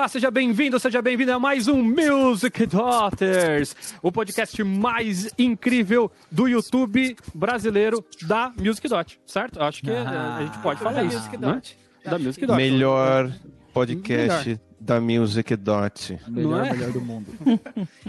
[0.00, 6.48] Olá, seja bem-vindo, seja bem-vinda a mais um Music Daughters, o podcast mais incrível do
[6.48, 9.62] YouTube brasileiro da Music Dot, certo?
[9.62, 11.52] Acho que ah, a gente pode falar isso, Music né?
[11.52, 11.78] Dot.
[12.02, 12.56] Da Music Dot.
[12.56, 13.30] Melhor
[13.74, 14.60] podcast melhor.
[14.80, 16.18] da Music Dot.
[16.28, 16.72] Melhor, é?
[16.72, 17.26] melhor do mundo.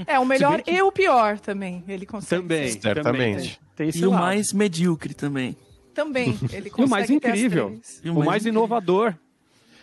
[0.08, 0.72] É, o melhor que...
[0.72, 2.42] e o pior também, ele consegue.
[2.42, 2.80] Também, ser.
[2.80, 3.36] certamente.
[3.36, 3.58] Também.
[3.76, 5.58] Tem, tem e o mais medíocre também.
[5.94, 6.84] Também, ele consegue.
[6.84, 9.14] E o mais incrível, o mais, mais inovador.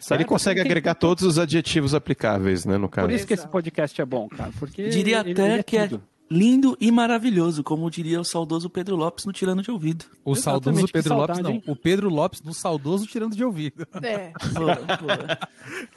[0.00, 0.20] Certo?
[0.20, 3.08] Ele consegue agregar todos os adjetivos aplicáveis, né, no caso.
[3.08, 4.50] Por isso que esse podcast é bom, cara.
[4.58, 6.02] Porque Diria ele, até ele é que é tudo.
[6.04, 10.04] é lindo e maravilhoso, como diria o saudoso Pedro Lopes no Tirando de Ouvido.
[10.24, 11.62] O Exatamente, saudoso Pedro Lopes, não.
[11.66, 13.86] O Pedro Lopes do saudoso Tirando de Ouvido.
[14.02, 14.30] É.
[14.30, 14.66] Pô,
[14.96, 15.46] pô.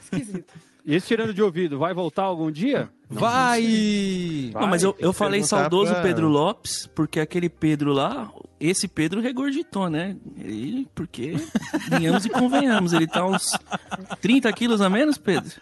[0.00, 0.54] Esquisito.
[0.84, 2.88] E esse tirando de ouvido, vai voltar algum dia?
[3.08, 4.50] Não, vai!
[4.52, 6.02] Não, mas eu, eu falei saudoso pra...
[6.02, 8.28] Pedro Lopes, porque aquele Pedro lá,
[8.68, 10.16] esse Pedro regurgitou, né?
[10.38, 11.34] Ele, porque,
[11.88, 13.58] venhamos e convenhamos, ele tá uns
[14.20, 15.60] 30 quilos a menos, Pedro?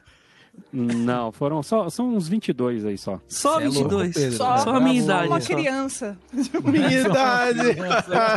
[0.73, 3.21] Não, foram só são uns 22 aí só.
[3.27, 4.17] Só 22.
[4.17, 5.29] É louco, só, só a minha idade.
[5.29, 6.19] Uma criança.
[6.65, 7.61] minha idade.
[7.61, 7.71] se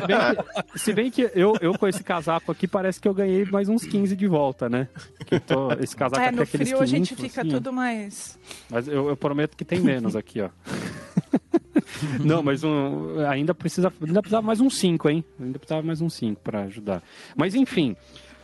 [0.08, 0.22] bem
[0.66, 3.70] que, se bem que eu, eu com esse casaco aqui parece que eu ganhei mais
[3.70, 4.88] uns 15 de volta, né?
[5.26, 7.50] Que tô, esse casaco é, aqui no é aqueles frio 500, a gente fica assim,
[7.50, 8.40] tudo mais.
[8.70, 10.50] Mas eu, eu prometo que tem menos aqui, ó.
[12.24, 15.24] Não, mas um, ainda precisa ainda precisava mais um 5, hein?
[15.40, 17.02] Ainda precisava mais um 5 para ajudar.
[17.36, 17.96] Mas enfim,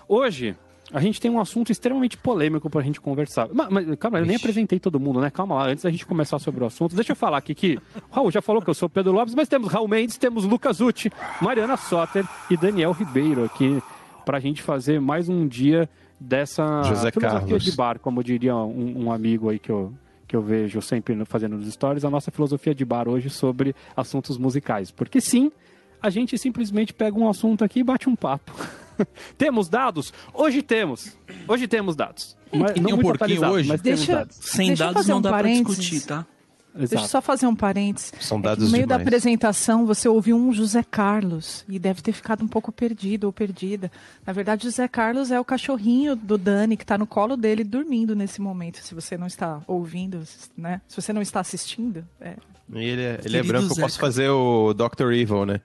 [0.08, 0.56] hoje
[0.92, 3.48] a gente tem um assunto extremamente polêmico pra gente conversar.
[3.54, 5.30] Mas, mas calma, eu nem apresentei todo mundo, né?
[5.30, 7.80] Calma lá, antes da gente começar sobre o assunto, deixa eu falar aqui que
[8.12, 11.12] Raul já falou que eu sou Pedro Lopes, mas temos Raul Mendes, temos Lucas Uti,
[11.42, 13.82] Mariana Soter e Daniel Ribeiro aqui
[14.26, 17.64] pra gente fazer mais um dia dessa José filosofia Carlos.
[17.64, 19.94] de bar, como diria um, um amigo aí que eu,
[20.30, 24.38] que eu vejo sempre fazendo nos stories, a nossa filosofia de bar hoje sobre assuntos
[24.38, 24.92] musicais.
[24.92, 25.52] Porque sim,
[26.00, 28.54] a gente simplesmente pega um assunto aqui e bate um papo.
[29.40, 30.14] temos dados?
[30.32, 31.18] Hoje temos.
[31.48, 32.38] Hoje temos dados.
[32.54, 33.68] Mas, não um porquinho hoje?
[33.68, 34.38] Mas deixa, dados.
[34.40, 36.28] Sem deixa dados não um dá para discutir, tá?
[36.76, 36.90] Exato.
[36.90, 38.14] Deixa eu só fazer um parênteses.
[38.22, 39.00] São é dados no meio demais.
[39.00, 43.34] da apresentação, você ouviu um José Carlos e deve ter ficado um pouco perdido ou
[43.34, 43.92] perdida.
[44.26, 48.16] Na verdade, José Carlos é o cachorrinho do Dani que está no colo dele dormindo
[48.16, 48.78] nesse momento.
[48.78, 50.22] Se você não está ouvindo,
[50.56, 50.82] né?
[50.88, 52.06] Se você não está assistindo.
[52.22, 52.36] É.
[52.74, 55.12] E ele, é, ele é branco, eu posso fazer o Dr.
[55.12, 55.62] Evil, né?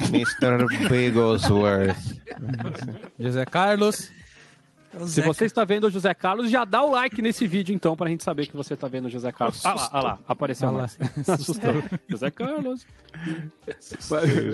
[0.00, 0.66] Mr.
[0.88, 1.96] Bigglesworth.
[3.18, 4.10] José Carlos.
[5.06, 8.08] Se você está vendo o José Carlos, já dá o like nesse vídeo, então, pra
[8.08, 9.64] gente saber que você está vendo o José Carlos.
[9.64, 10.86] Ah lá, ah lá, apareceu Ah lá.
[11.28, 11.82] Assustou.
[12.08, 12.86] José Carlos.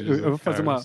[0.07, 0.85] Eu, eu vou fazer uma,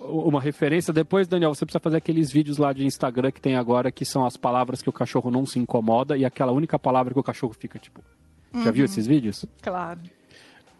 [0.00, 0.92] uma referência.
[0.92, 4.26] Depois, Daniel, você precisa fazer aqueles vídeos lá de Instagram que tem agora, que são
[4.26, 7.54] as palavras que o cachorro não se incomoda e aquela única palavra que o cachorro
[7.56, 8.02] fica, tipo...
[8.64, 9.44] Já viu esses vídeos?
[9.60, 10.00] Claro.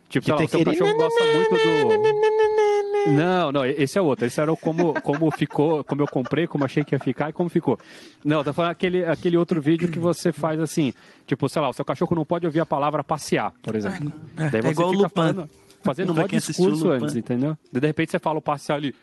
[0.08, 2.77] Tipo, Que sei lá, o seu cachorro gosta muito do...
[3.06, 4.26] Não, não, esse é outro.
[4.26, 7.32] Esse era o como, como ficou, como eu comprei, como achei que ia ficar e
[7.32, 7.78] como ficou.
[8.24, 10.92] Não, tá falando aquele, aquele outro vídeo que você faz assim,
[11.26, 14.12] tipo, sei lá, o seu cachorro não pode ouvir a palavra passear, por exemplo.
[14.36, 15.14] É, Daí é igual o fica Lupin.
[15.14, 15.50] falando-
[15.82, 17.56] fazendo um monte de o discurso antes, entendeu?
[17.72, 18.94] Daí, de repente você fala o passear ali.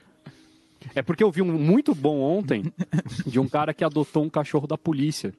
[0.94, 2.72] É porque eu vi um muito bom ontem
[3.26, 5.34] de um cara que adotou um cachorro da polícia.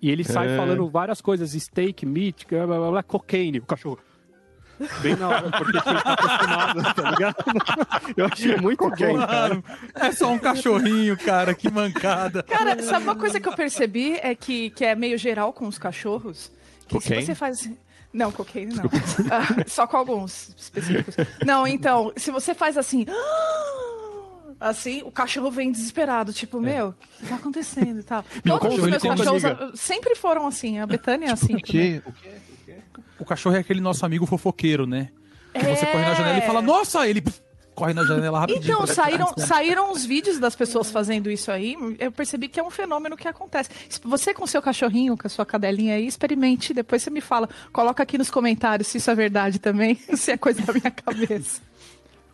[0.00, 0.56] E ele sai É.
[0.56, 3.98] falando várias coisas, steak, meat, blá, blá, blá, cocaine, o cachorro.
[5.00, 7.36] Bem na hora, porque tinha estar acostumado, tá ligado?
[8.16, 9.64] Eu achei muito bom, cara.
[9.94, 12.42] É só um cachorrinho, cara, que mancada.
[12.42, 15.78] Cara, sabe uma coisa que eu percebi é que, que é meio geral com os
[15.78, 16.50] cachorros?
[16.86, 17.22] Que Cocaine?
[17.22, 17.70] se você faz.
[18.12, 18.84] Não, cocaine não.
[19.30, 21.16] Ah, só com alguns específicos.
[21.44, 23.06] Não, então, se você faz assim.
[24.58, 28.24] Assim, o cachorro vem desesperado, tipo, meu, o que tá acontecendo e tal.
[28.42, 29.42] Meu Todos os meus cachorros
[29.78, 31.56] sempre foram assim, a Betânia é assim.
[31.56, 32.00] O quê?
[32.06, 32.12] O
[33.24, 35.08] cachorro é aquele nosso amigo fofoqueiro, né?
[35.52, 35.76] Que também.
[35.76, 37.22] você corre na janela e fala, nossa, ele
[37.76, 38.74] corre na janela rapidinho.
[38.74, 39.46] Então, saíram, trás, né?
[39.46, 41.76] saíram os vídeos das pessoas fazendo isso aí.
[41.98, 43.70] Eu percebi que é um fenômeno que acontece.
[44.02, 46.72] Você com seu cachorrinho, com a sua cadelinha aí, experimente.
[46.72, 47.48] Depois você me fala.
[47.72, 51.60] Coloca aqui nos comentários se isso é verdade também, se é coisa da minha cabeça.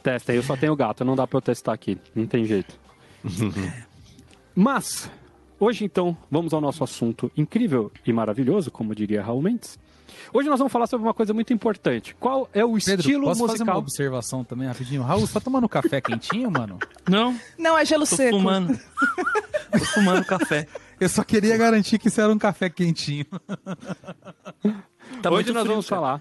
[0.03, 2.75] Testa aí, eu só tenho gato, não dá pra eu testar aqui, não tem jeito.
[4.55, 5.11] Mas,
[5.59, 9.79] hoje então, vamos ao nosso assunto incrível e maravilhoso, como diria Raul Mendes.
[10.35, 12.17] Hoje nós vamos falar sobre uma coisa muito importante.
[12.19, 13.79] Qual é o Pedro, estilo posso fazer uma musical?
[13.79, 15.03] observação também rapidinho?
[15.03, 16.79] Raul, você tá tomando café quentinho, mano?
[17.09, 18.39] Não, Não, é gelo tô seco.
[18.39, 18.79] fumando.
[19.73, 20.67] tô fumando café.
[20.99, 23.27] Eu só queria garantir que isso era um café quentinho.
[25.21, 26.01] Tá Hoje nós frio, vamos cara.
[26.01, 26.21] falar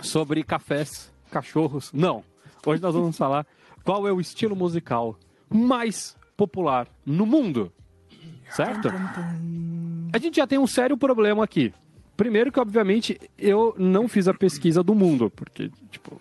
[0.00, 1.90] sobre cafés, cachorros.
[1.92, 2.24] Não.
[2.64, 3.46] Hoje nós vamos falar
[3.84, 5.18] qual é o estilo musical
[5.50, 7.70] mais popular no mundo.
[8.50, 8.88] Certo?
[10.14, 11.74] A gente já tem um sério problema aqui.
[12.18, 16.20] Primeiro que, obviamente, eu não fiz a pesquisa do mundo, porque, tipo,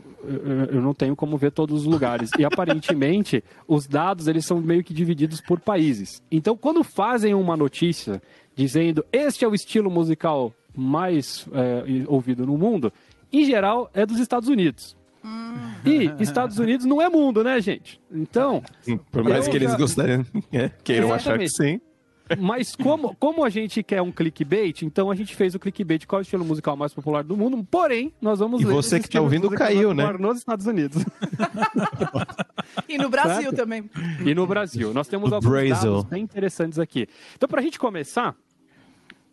[0.71, 2.29] eu, não tenho como ver todos os lugares.
[2.37, 6.21] E, aparentemente, os dados, eles são meio que divididos por países.
[6.31, 8.21] Então, quando fazem uma notícia
[8.55, 12.93] dizendo este é o estilo musical mais é, ouvido no mundo,
[13.33, 14.95] em geral é dos Estados Unidos.
[15.83, 17.99] E Estados Unidos não é mundo, né, gente?
[18.11, 18.63] Então.
[19.11, 19.77] Por mais que eles já...
[19.77, 20.23] gostariam,
[20.53, 21.81] é, queiram achar que sim.
[22.39, 26.19] Mas como, como a gente quer um clickbait, então a gente fez o clickbait qual
[26.19, 27.65] é o estilo musical mais popular do mundo.
[27.69, 28.71] Porém, nós vamos e ler.
[28.71, 30.11] E você que está ouvindo caiu, né?
[30.13, 31.03] Nos Estados Unidos.
[32.87, 33.55] e no Brasil certo?
[33.55, 33.89] também.
[34.25, 34.93] E no Brasil.
[34.93, 35.93] Nós temos alguns Brazil.
[35.95, 37.07] dados bem interessantes aqui.
[37.35, 38.35] Então, para a gente começar,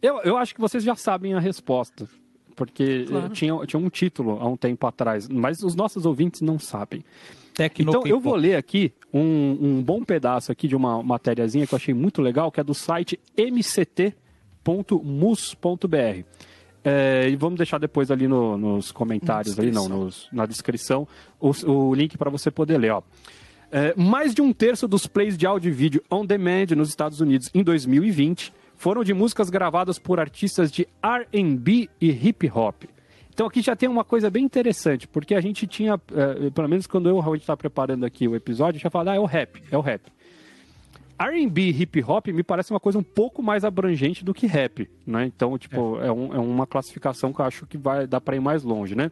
[0.00, 2.08] eu, eu acho que vocês já sabem a resposta
[2.55, 3.29] porque claro.
[3.31, 7.05] tinha, tinha um título há um tempo atrás, mas os nossos ouvintes não sabem.
[7.54, 11.74] Tecno então, eu vou ler aqui um, um bom pedaço aqui de uma matériazinha que
[11.74, 14.14] eu achei muito legal, que é do site mct.mus.br.
[16.86, 21.08] É, e vamos deixar depois ali no, nos comentários, ali não, nos, na descrição,
[21.40, 22.90] o, o link para você poder ler.
[22.90, 23.02] Ó.
[23.70, 27.20] É, mais de um terço dos plays de áudio e vídeo on demand nos Estados
[27.20, 32.84] Unidos em 2020 foram de músicas gravadas por artistas de R&B e hip hop.
[33.34, 36.86] Então aqui já tem uma coisa bem interessante, porque a gente tinha, uh, pelo menos
[36.86, 39.76] quando eu realmente estava preparando aqui o episódio, já falado, ah, é o rap, é
[39.76, 40.02] o rap.
[41.19, 45.26] R&B hip hop me parece uma coisa um pouco mais abrangente do que rap, né?
[45.26, 48.36] Então, tipo, é, é, um, é uma classificação que eu acho que vai dar para
[48.36, 49.10] ir mais longe, né?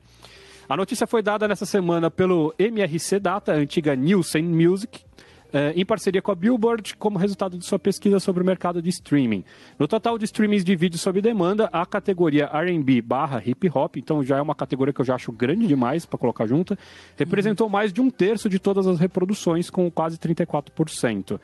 [0.68, 5.04] A notícia foi dada nessa semana pelo MRC Data, a antiga Nielsen Music,
[5.52, 8.88] eh, em parceria com a Billboard, como resultado de sua pesquisa sobre o mercado de
[8.88, 9.44] streaming.
[9.78, 14.22] No total de streamings de vídeo sob demanda, a categoria R&B barra hip hop, então
[14.22, 16.76] já é uma categoria que eu já acho grande demais para colocar junto,
[17.16, 17.72] representou uhum.
[17.72, 21.38] mais de um terço de todas as reproduções, com quase 34%.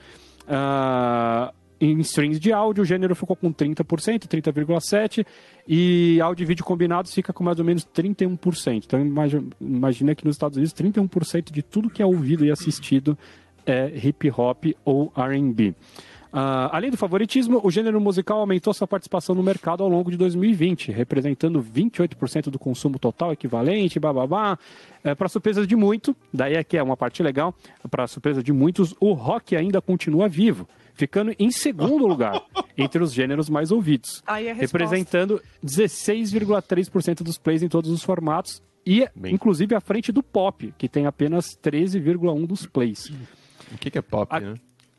[0.49, 5.25] Uh, em streams de áudio, o gênero ficou com 30%, 30,7%,
[5.66, 8.84] e áudio e vídeo combinados fica com mais ou menos 31%.
[8.84, 9.00] Então
[9.60, 13.16] imagina que nos Estados Unidos 31% de tudo que é ouvido e assistido
[13.70, 15.75] é hip hop ou RB.
[16.31, 20.17] Uh, além do favoritismo, o gênero musical aumentou sua participação no mercado ao longo de
[20.17, 24.59] 2020, representando 28% do consumo total equivalente, bababá.
[25.03, 27.55] É, para surpresa de muito, daí aqui é, é uma parte legal,
[27.91, 32.43] para surpresa de muitos, o rock ainda continua vivo, ficando em segundo lugar
[32.76, 39.09] entre os gêneros mais ouvidos, é representando 16,3% dos plays em todos os formatos e,
[39.17, 39.35] Bem...
[39.35, 43.11] inclusive, à frente do pop, que tem apenas 13,1% dos plays.
[43.73, 44.55] O que, que é pop, a, né?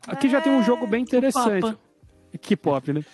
[0.06, 1.60] Aqui já tem um jogo bem interessante.
[1.60, 1.78] Papa.
[2.40, 3.04] Que pop, né?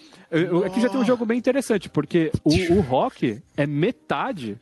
[0.65, 4.59] Aqui já tem um jogo bem interessante, porque o, o rock é metade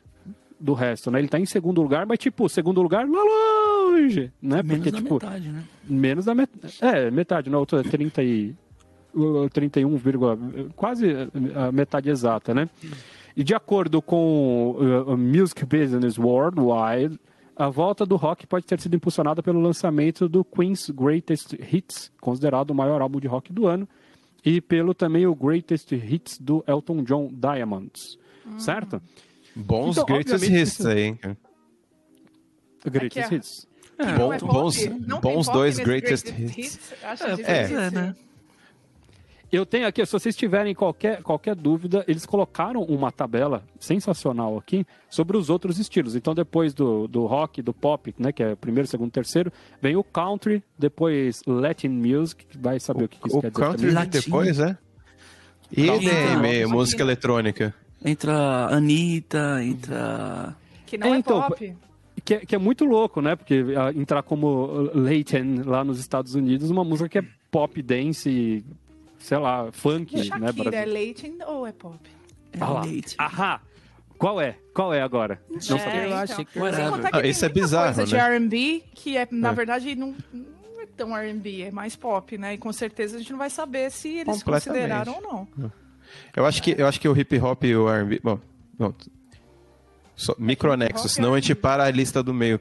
[0.59, 1.19] do resto, né?
[1.19, 4.63] Ele tá em segundo lugar, mas tipo, segundo lugar lá longe, né?
[4.63, 5.63] Porque, menos da tipo, metade, né?
[5.87, 6.77] Menos da metade.
[6.81, 8.55] É, metade, não, outra é 30 e...
[9.53, 9.97] 31,
[10.75, 11.07] quase
[11.55, 12.67] a metade exata, né?
[13.33, 14.71] E de acordo com
[15.07, 17.17] o Music Business Worldwide,
[17.55, 22.71] a volta do rock pode ter sido impulsionada pelo lançamento do Queen's Greatest Hits, considerado
[22.71, 23.87] o maior álbum de rock do ano,
[24.43, 28.59] e pelo também o Greatest Hits do Elton John Diamonds, hum.
[28.59, 29.01] certo?
[29.55, 31.19] Bons então, Greatest Hits aí, hein?
[32.85, 33.67] Greatest é Hits.
[33.97, 34.87] É, bom, é bons
[35.21, 36.57] bons dois Greatest, greatest Hits.
[36.57, 36.93] hits.
[37.47, 38.15] É, é, né?
[39.55, 44.85] Eu tenho aqui, se vocês tiverem qualquer, qualquer dúvida, eles colocaram uma tabela sensacional aqui
[45.09, 46.13] sobre os outros estilos.
[46.13, 50.03] Então, depois do, do rock, do pop, né, que é primeiro, segundo, terceiro, vem o
[50.03, 53.93] country, depois Latin music, vai saber o, o que, que isso o quer country dizer.
[53.93, 54.77] country depois, é?
[55.71, 57.73] E EDM, música eletrônica.
[58.03, 60.53] Entra Anitta, entra...
[60.85, 61.77] Que não é, é então, pop.
[62.25, 63.37] Que é, que é, muito louco, né?
[63.37, 68.65] Porque uh, entrar como Latin lá nos Estados Unidos, uma música que é pop dance
[69.25, 70.47] sei lá, funk, Shakira né?
[70.47, 71.99] Shakira é leite ou é pop?
[72.53, 73.15] É ah leite.
[73.17, 73.59] Ahá!
[74.19, 74.55] Qual é?
[74.73, 75.41] Qual é agora?
[75.49, 76.07] Não é, sabia.
[76.07, 78.07] Eu achei que ah, Isso é bizarro, coisa né?
[78.07, 79.53] de R&B que é, na é.
[79.53, 82.53] verdade, não, não é tão R&B, é mais pop, né?
[82.53, 85.71] E com certeza a gente não vai saber se eles consideraram ou não.
[86.35, 88.21] Eu acho que, eu acho que o hip hop e o R&B...
[88.23, 88.39] Bom,
[88.77, 88.93] bom
[90.15, 92.59] só, micronexo, senão a gente para a lista do meio.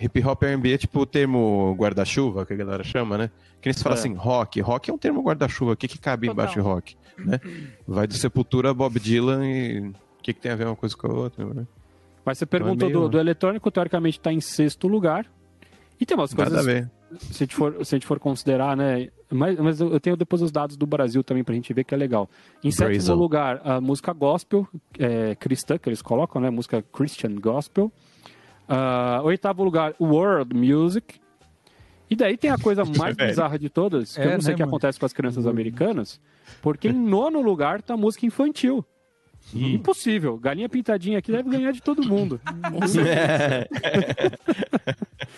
[0.00, 3.30] Hip hop R&B é tipo o termo guarda-chuva, que a galera chama, né?
[3.60, 4.00] Que eles falam é.
[4.00, 4.60] assim, rock.
[4.60, 5.72] Rock é um termo guarda-chuva.
[5.72, 6.34] O que, que cabe Total.
[6.34, 6.96] embaixo de rock?
[7.18, 7.40] Né?
[7.86, 9.80] Vai do Sepultura, Bob Dylan e...
[9.88, 11.66] O que, que tem a ver uma coisa com a outra, né?
[12.24, 13.04] Mas você perguntou é meio...
[13.04, 15.26] do, do eletrônico, teoricamente está em sexto lugar.
[16.00, 16.52] E tem umas coisas...
[16.52, 16.90] Nada a ver.
[17.20, 19.08] Se a gente for, se a gente for considerar, né?
[19.30, 21.96] Mas, mas eu tenho depois os dados do Brasil também pra gente ver que é
[21.96, 22.30] legal.
[22.62, 24.68] Em sétimo lugar, a música gospel,
[24.98, 26.48] é, cristã, que eles colocam, né?
[26.48, 27.90] Música Christian Gospel.
[28.68, 31.20] Uh, oitavo lugar, World Music.
[32.08, 34.52] E daí tem a coisa mais bizarra de todas, que é, eu não sei o
[34.52, 34.70] né, que mano?
[34.70, 35.50] acontece com as crianças uhum.
[35.50, 36.20] americanas,
[36.62, 38.84] porque em nono lugar tá música infantil.
[39.54, 39.74] Hum.
[39.74, 40.36] Impossível.
[40.38, 42.40] Galinha pintadinha aqui deve ganhar de todo mundo.
[43.06, 43.68] É,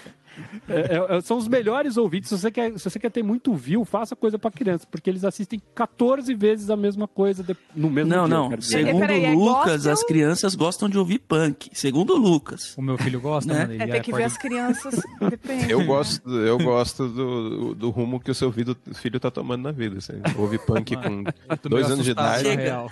[0.69, 2.29] é, é, são os melhores ouvintes.
[2.29, 5.25] Se você, quer, se você quer ter muito view, faça coisa para criança, porque eles
[5.25, 8.37] assistem 14 vezes a mesma coisa de, no mesmo não, dia.
[8.37, 8.61] Não, não.
[8.61, 11.71] Segundo peraí, é Lucas, as crianças gostam de ouvir punk.
[11.73, 12.77] Segundo o Lucas.
[12.77, 13.77] O meu filho gosta, né?
[13.79, 15.01] É, tem que ver as crianças.
[15.29, 15.71] Depende.
[15.71, 19.73] Eu gosto, eu gosto do, do rumo que o seu filho, filho tá tomando na
[19.73, 19.99] vida.
[19.99, 20.15] Assim.
[20.37, 21.25] Ouve punk com
[21.69, 22.45] dois anos de idade.
[22.45, 22.87] Chega.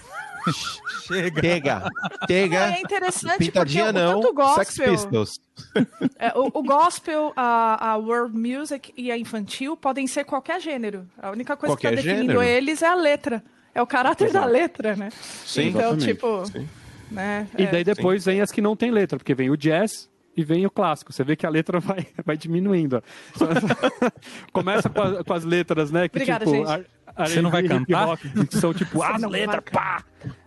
[1.06, 1.40] Chega.
[1.40, 1.90] Chega.
[2.26, 2.76] Chega.
[2.76, 5.40] É interessante Pintadinha porque não, o, gospel, Sex Pistols.
[6.18, 11.06] É, o, o, gospel, a, a world music e a infantil podem ser qualquer gênero.
[11.20, 12.42] A única coisa qualquer que está definindo gênero.
[12.42, 13.42] eles é a letra.
[13.74, 14.46] É o caráter Exato.
[14.46, 15.10] da letra, né?
[15.44, 16.06] Sim, então, exatamente.
[16.06, 16.46] tipo...
[16.46, 16.68] Sim.
[17.10, 18.30] Né, e daí depois sim.
[18.30, 21.12] vem as que não tem letra, porque vem o jazz, e vem o clássico.
[21.12, 23.02] Você vê que a letra vai, vai diminuindo.
[24.52, 26.08] Começa com, a, com, as letras, né?
[26.08, 26.86] Que, Obrigada, tipo, gente.
[27.18, 28.04] Você não vai cantar?
[28.04, 30.04] Rock, que são tipo as letras, pá!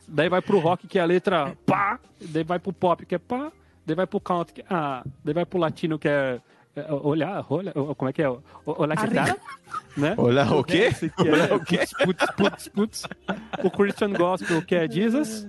[0.08, 2.00] Daí vai pro rock, que é a letra pá!
[2.20, 3.52] Daí vai pro pop, que é pá!
[3.86, 5.04] Daí vai pro country, que é ah!
[5.24, 6.40] Daí vai pro latino, que é
[7.02, 8.30] olhar, olha, como é que é?
[8.66, 9.36] Olhar que tá,
[9.98, 10.14] né?
[10.18, 10.90] Olhar o quê?
[11.18, 11.80] É, olhar o quê?
[12.06, 13.08] Putz, putz, putz.
[13.64, 15.48] O Christian Gospel, que é Jesus.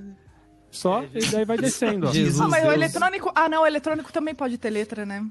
[0.70, 2.08] Só, e daí vai descendo.
[2.08, 2.12] Ó.
[2.12, 2.72] Jesus, ah, mas Deus.
[2.72, 3.32] o eletrônico.
[3.34, 5.24] Ah, não, o eletrônico também pode ter letra, né?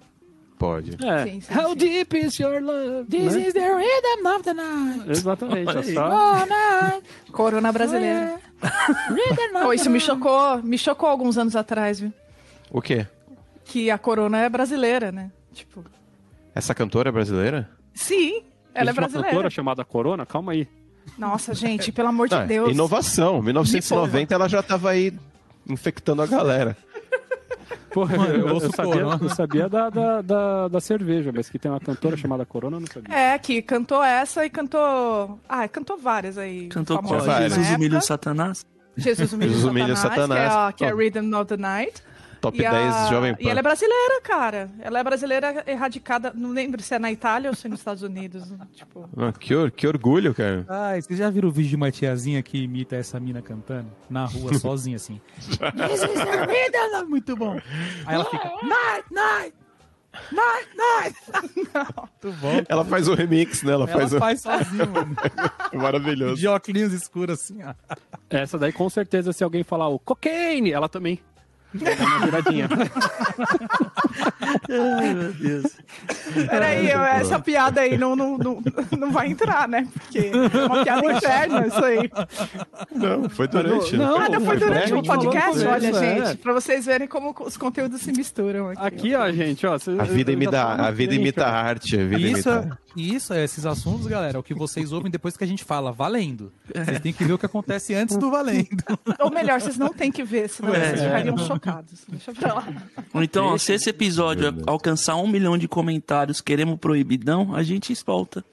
[0.60, 0.98] Pode.
[1.04, 1.24] É.
[1.24, 1.76] Sim, sim, How sim.
[1.78, 3.06] deep is your love?
[3.10, 3.48] This né?
[3.48, 5.10] is the rhythm of the night.
[5.10, 6.10] Exatamente, é só.
[6.10, 7.04] Oh, night.
[7.32, 8.40] Corona brasileira.
[8.62, 12.12] Rhythm of Oh, isso me chocou, me chocou alguns anos atrás, viu?
[12.70, 13.08] O quê?
[13.64, 15.32] Que a corona é brasileira, né?
[15.54, 15.84] Tipo.
[16.54, 17.70] Essa cantora é brasileira?
[17.94, 19.30] Sim, ela é Existe uma brasileira.
[19.30, 20.26] cantora chamada Corona?
[20.26, 20.68] Calma aí.
[21.18, 22.70] Nossa, gente, pelo amor de Ah, Deus.
[22.72, 23.42] inovação.
[23.42, 25.14] 1990 ela já tava aí
[25.68, 26.76] infectando a galera.
[27.94, 29.20] Porra, Mano, eu, eu eu sabia, Corona.
[29.22, 32.82] eu sabia da, da, da, da cerveja, mas que tem uma cantora chamada Corona, eu
[32.82, 33.14] não sabia.
[33.16, 35.40] É, que cantou essa e cantou.
[35.48, 36.68] Ah, cantou várias aí.
[36.68, 38.66] Cantou na Jesus humilha o Satanás.
[38.98, 40.74] Jesus humilha, o Satanás, Satanás.
[40.76, 40.94] Que é, a, que é.
[40.94, 42.04] Rhythm of the Night.
[42.42, 43.10] Top E, 10 a...
[43.10, 43.42] Jovem Pan.
[43.44, 44.70] e ela é brasileira, cara.
[44.80, 46.32] Ela é brasileira erradicada.
[46.36, 48.44] Não lembro se é na Itália ou se é nos Estados Unidos.
[48.74, 49.10] Tipo.
[49.18, 50.66] Ah, que, or- que orgulho, cara.
[50.70, 53.92] Ah, vocês já viram o vídeo de uma tiazinha que imita essa mina cantando?
[54.10, 55.20] Na rua, sozinha, assim.
[55.40, 57.10] This is the rhythm.
[57.10, 57.60] Muito bom.
[58.06, 59.54] Aí ela fica, night, night,
[60.32, 61.16] night, night.
[62.24, 62.62] Muito bom.
[62.68, 63.74] Ela faz o remix, né?
[63.74, 65.16] Ela, Ela faz, faz sozinha, mano.
[65.74, 66.36] Maravilhoso.
[66.36, 67.74] De óculos escuros, assim, ó.
[68.30, 71.20] Essa daí, com certeza, se alguém falar o cocaine, ela também.
[71.74, 72.68] Dar uma viradinha.
[75.00, 75.78] Ai, meu Deus.
[76.50, 78.62] Peraí, eu- essa piada aí não, não, não,
[78.98, 79.88] não vai entrar, né?
[79.94, 82.10] Porque é uma piada interna isso aí.
[82.96, 83.98] Não, foi durante.
[83.98, 84.26] Não, né?
[84.26, 85.66] Ah, não foi foi durante o podcast?
[85.66, 85.94] Olha, é.
[86.26, 88.82] gente, pra vocês verem como os conteúdos se misturam aqui.
[88.86, 89.78] Aqui, ó, gente, ó.
[89.78, 92.00] cê- A vida imita, a vida imita arte.
[92.00, 92.80] A vida Isso, imita...
[92.96, 95.92] isso, é, esses assuntos, galera, é o que vocês ouvem depois que a gente fala,
[95.92, 96.52] valendo.
[96.74, 98.68] Vocês têm que ver o que acontece antes do valendo.
[99.20, 100.80] Ou melhor, vocês não têm que ver, senão É.
[100.90, 102.04] vocês ficariam chocados.
[102.08, 102.68] Deixa pra lá.
[103.16, 108.44] Então, ó, se esse episódio alcançar um milhão de comentários, queremos proibidão, a gente volta.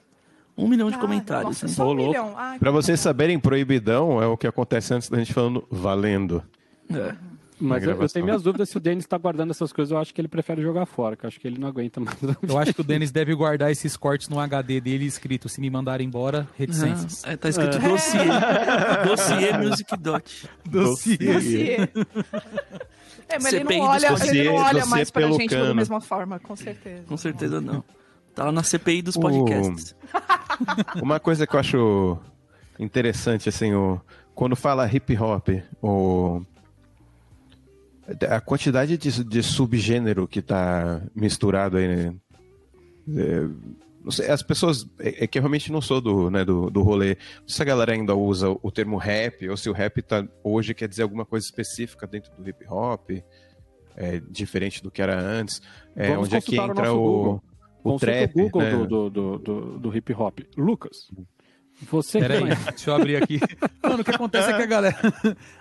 [0.57, 1.61] Um milhão de Ah, comentários.
[1.61, 2.33] Nossa, um milhão.
[2.35, 6.41] Ai, Pra vocês saberem, proibidão é o que acontece antes da gente falando valendo.
[6.89, 7.13] É.
[7.59, 9.91] Mas eu, eu tenho minhas dúvidas se o Denis tá guardando essas coisas.
[9.91, 12.15] Eu acho que ele prefere jogar fora, que eu acho que ele não aguenta mais.
[12.47, 15.69] Eu acho que o Denis deve guardar esses cortes no HD dele escrito, se me
[15.69, 17.23] mandarem embora, reticências.
[17.25, 18.19] É, tá escrito dossiê.
[19.07, 20.49] dossiê Music Dot.
[20.69, 21.17] Dossiê.
[21.17, 21.77] dossiê.
[23.29, 25.75] É, mas ele CPI não olha, dossiê- ele não olha mais pra gente da cano.
[25.75, 27.03] mesma forma, com certeza.
[27.07, 27.83] Com certeza não.
[28.33, 29.95] Tá lá na CPI dos O- podcasts.
[31.01, 32.17] Uma coisa que eu acho
[32.79, 33.99] interessante, assim, o...
[34.35, 35.49] quando fala hip hop,
[35.81, 36.41] o...
[38.29, 42.15] a quantidade de, de subgênero que tá misturado aí, né?
[43.09, 43.47] É,
[44.03, 44.87] não sei, as pessoas.
[44.99, 47.15] É, é que eu realmente não sou do, né, do, do rolê.
[47.41, 50.25] Não sei se a galera ainda usa o termo rap, ou se o rap tá,
[50.43, 53.11] hoje quer dizer alguma coisa específica dentro do hip hop,
[53.97, 55.61] é, diferente do que era antes.
[55.95, 57.41] É, Vamos onde é que o entra o, o
[57.83, 58.31] Consulta trap.
[58.31, 58.71] o Google né?
[58.71, 60.39] do, do, do, do, do hip hop.
[60.55, 61.11] Lucas,
[61.85, 63.39] você que Pera aí, conhece- deixa eu abrir aqui.
[63.83, 64.97] Mano, o que acontece é que a galera,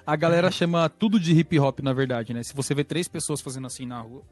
[0.06, 2.42] a galera chama tudo de hip hop, na verdade, né?
[2.42, 4.22] Se você vê três pessoas fazendo assim na rua,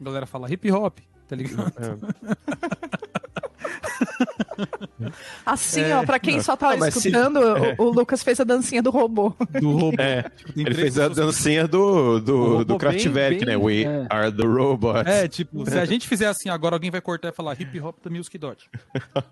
[0.00, 1.72] a galera fala hip hop, tá ligado?
[5.44, 7.40] Assim, ó, pra quem só tá Ah, mas se- escutando,
[7.78, 9.34] o, o Lucas fez a dancinha do robô.
[9.60, 10.00] Do robô.
[10.00, 13.56] É, Tipo, ele fez a dancinha do, do, do Kraftwerk, bem- né?
[13.56, 14.06] We é.
[14.10, 15.06] are the robots.
[15.10, 17.96] É, tipo, se a gente fizer assim agora, alguém vai cortar e falar hip hop
[18.02, 18.68] da Music Dot.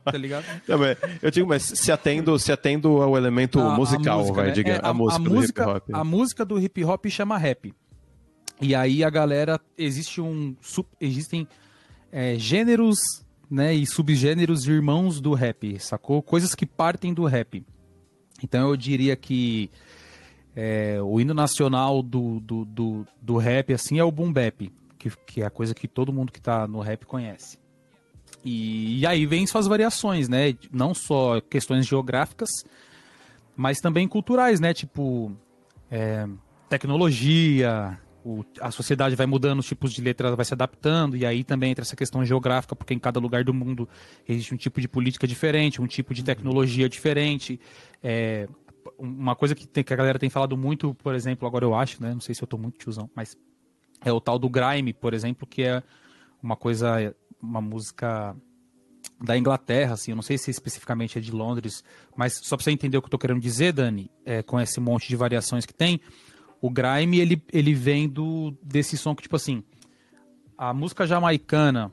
[0.05, 0.45] Tá ligado?
[0.67, 4.37] Não, mas eu digo, mas se atendo, se atendo ao elemento A- a musical, música,
[4.37, 4.53] vai, né?
[4.53, 5.85] diga, É, a, música do música, hip hop.
[5.93, 7.75] A música do hip hop chama rap.
[8.61, 10.57] E aí a galera, existe um,
[11.01, 11.47] existem
[12.11, 12.99] é, gêneros
[13.51, 16.23] né, e subgêneros irmãos do rap, sacou?
[16.23, 17.65] Coisas que partem do rap.
[18.43, 19.71] Então eu diria que
[20.55, 24.71] é, o hino nacional do, do, do, do rap assim é o boom bap.
[24.99, 27.59] que, que é a coisa que todo mundo que tá no rap conhece.
[28.45, 30.55] E, e aí vem suas variações, né?
[30.73, 32.49] Não só questões geográficas,
[33.57, 34.73] mas também culturais, né?
[34.73, 35.33] Tipo,
[35.91, 36.27] é,
[36.69, 37.99] tecnologia,
[38.29, 41.71] o, a sociedade vai mudando, os tipos de letra vai se adaptando, e aí também
[41.71, 43.89] entra essa questão geográfica, porque em cada lugar do mundo
[44.29, 47.59] existe um tipo de política diferente, um tipo de tecnologia diferente.
[48.03, 48.47] É,
[48.99, 52.03] uma coisa que, tem, que a galera tem falado muito, por exemplo, agora eu acho,
[52.03, 52.13] né?
[52.13, 53.37] Não sei se eu tô muito tiozão, mas
[54.05, 55.83] é o tal do grime, por exemplo, que é
[56.43, 58.37] uma coisa, uma música
[59.21, 61.83] da Inglaterra, assim, eu não sei se especificamente é de Londres,
[62.15, 64.79] mas só para você entender o que eu tô querendo dizer, Dani, é, com esse
[64.79, 66.01] monte de variações que tem,
[66.61, 69.63] o grime, ele, ele vem do, desse som que, tipo assim,
[70.57, 71.93] a música jamaicana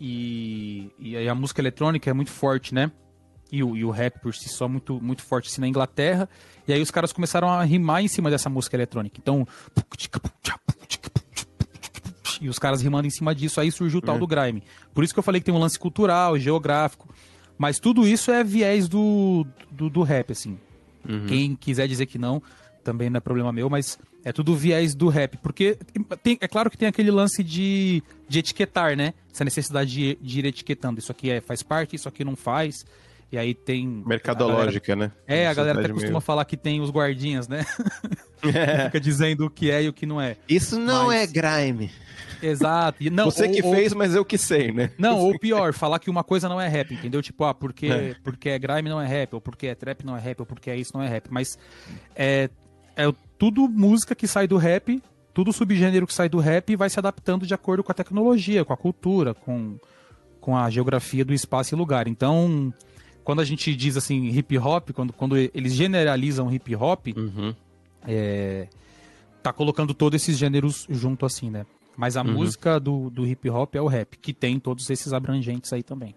[0.00, 2.90] e, e a música eletrônica é muito forte, né?
[3.50, 6.28] E o, e o rap por si só muito, muito forte assim na Inglaterra.
[6.66, 9.18] E aí os caras começaram a rimar em cima dessa música eletrônica.
[9.18, 9.46] Então.
[12.40, 14.18] E os caras rimando em cima disso, aí surgiu o tal é.
[14.18, 14.62] do grime.
[14.94, 17.08] Por isso que eu falei que tem um lance cultural, geográfico.
[17.56, 20.56] Mas tudo isso é viés do, do, do rap, assim.
[21.08, 21.26] Uhum.
[21.26, 22.40] Quem quiser dizer que não,
[22.88, 25.36] também não é problema meu, mas é tudo viés do rap.
[25.42, 25.76] Porque
[26.22, 29.12] tem, é claro que tem aquele lance de, de etiquetar, né?
[29.30, 30.98] Essa necessidade de, de ir etiquetando.
[30.98, 32.86] Isso aqui é, faz parte, isso aqui não faz.
[33.30, 33.86] E aí tem.
[34.06, 35.36] Mercadológica, galera, né?
[35.42, 36.20] É, a galera até costuma meio...
[36.22, 37.64] falar que tem os guardinhas, né?
[38.40, 38.84] É.
[38.84, 40.36] Fica dizendo o que é e o que não é.
[40.48, 41.22] Isso não mas...
[41.22, 41.90] é grime.
[42.40, 43.02] Exato.
[43.02, 43.74] E não, Você ou, que ou...
[43.74, 44.92] fez, mas eu que sei, né?
[44.96, 47.20] Não, ou pior, falar que uma coisa não é rap, entendeu?
[47.20, 48.14] Tipo, ah, porque é.
[48.22, 50.70] porque é grime não é rap, ou porque é trap não é rap, ou porque
[50.70, 51.26] é isso não é rap.
[51.30, 51.58] Mas
[52.14, 52.48] é,
[52.98, 55.00] é tudo música que sai do rap,
[55.32, 58.72] tudo subgênero que sai do rap vai se adaptando de acordo com a tecnologia, com
[58.72, 59.78] a cultura, com,
[60.40, 62.08] com a geografia do espaço e lugar.
[62.08, 62.74] Então,
[63.22, 67.54] quando a gente diz assim hip hop, quando, quando eles generalizam hip hop, uhum.
[68.04, 68.66] é,
[69.42, 71.64] tá colocando todos esses gêneros junto assim, né?
[71.96, 72.32] Mas a uhum.
[72.32, 76.16] música do, do hip hop é o rap, que tem todos esses abrangentes aí também.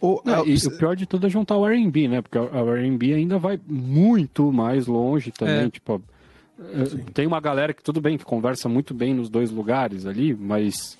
[0.00, 2.22] O, Não, e, o pior de tudo é juntar o R&B, né?
[2.22, 5.70] Porque o R&B ainda vai muito mais longe também, é.
[5.70, 6.02] tipo...
[6.58, 6.98] Eh, Sim.
[7.12, 10.98] Tem uma galera que tudo bem, que conversa muito bem nos dois lugares ali, mas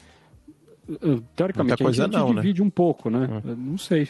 [0.89, 2.41] eh, teoricamente a gente não, né?
[2.41, 2.67] divide né?
[2.67, 3.43] um pouco, né?
[3.45, 3.55] É.
[3.55, 4.09] Não sei.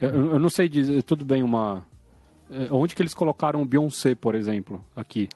[0.00, 1.84] Eu, eu, não sei dizer, tudo bem, uma.
[2.70, 5.28] Onde que eles colocaram o Beyoncé, por exemplo, aqui?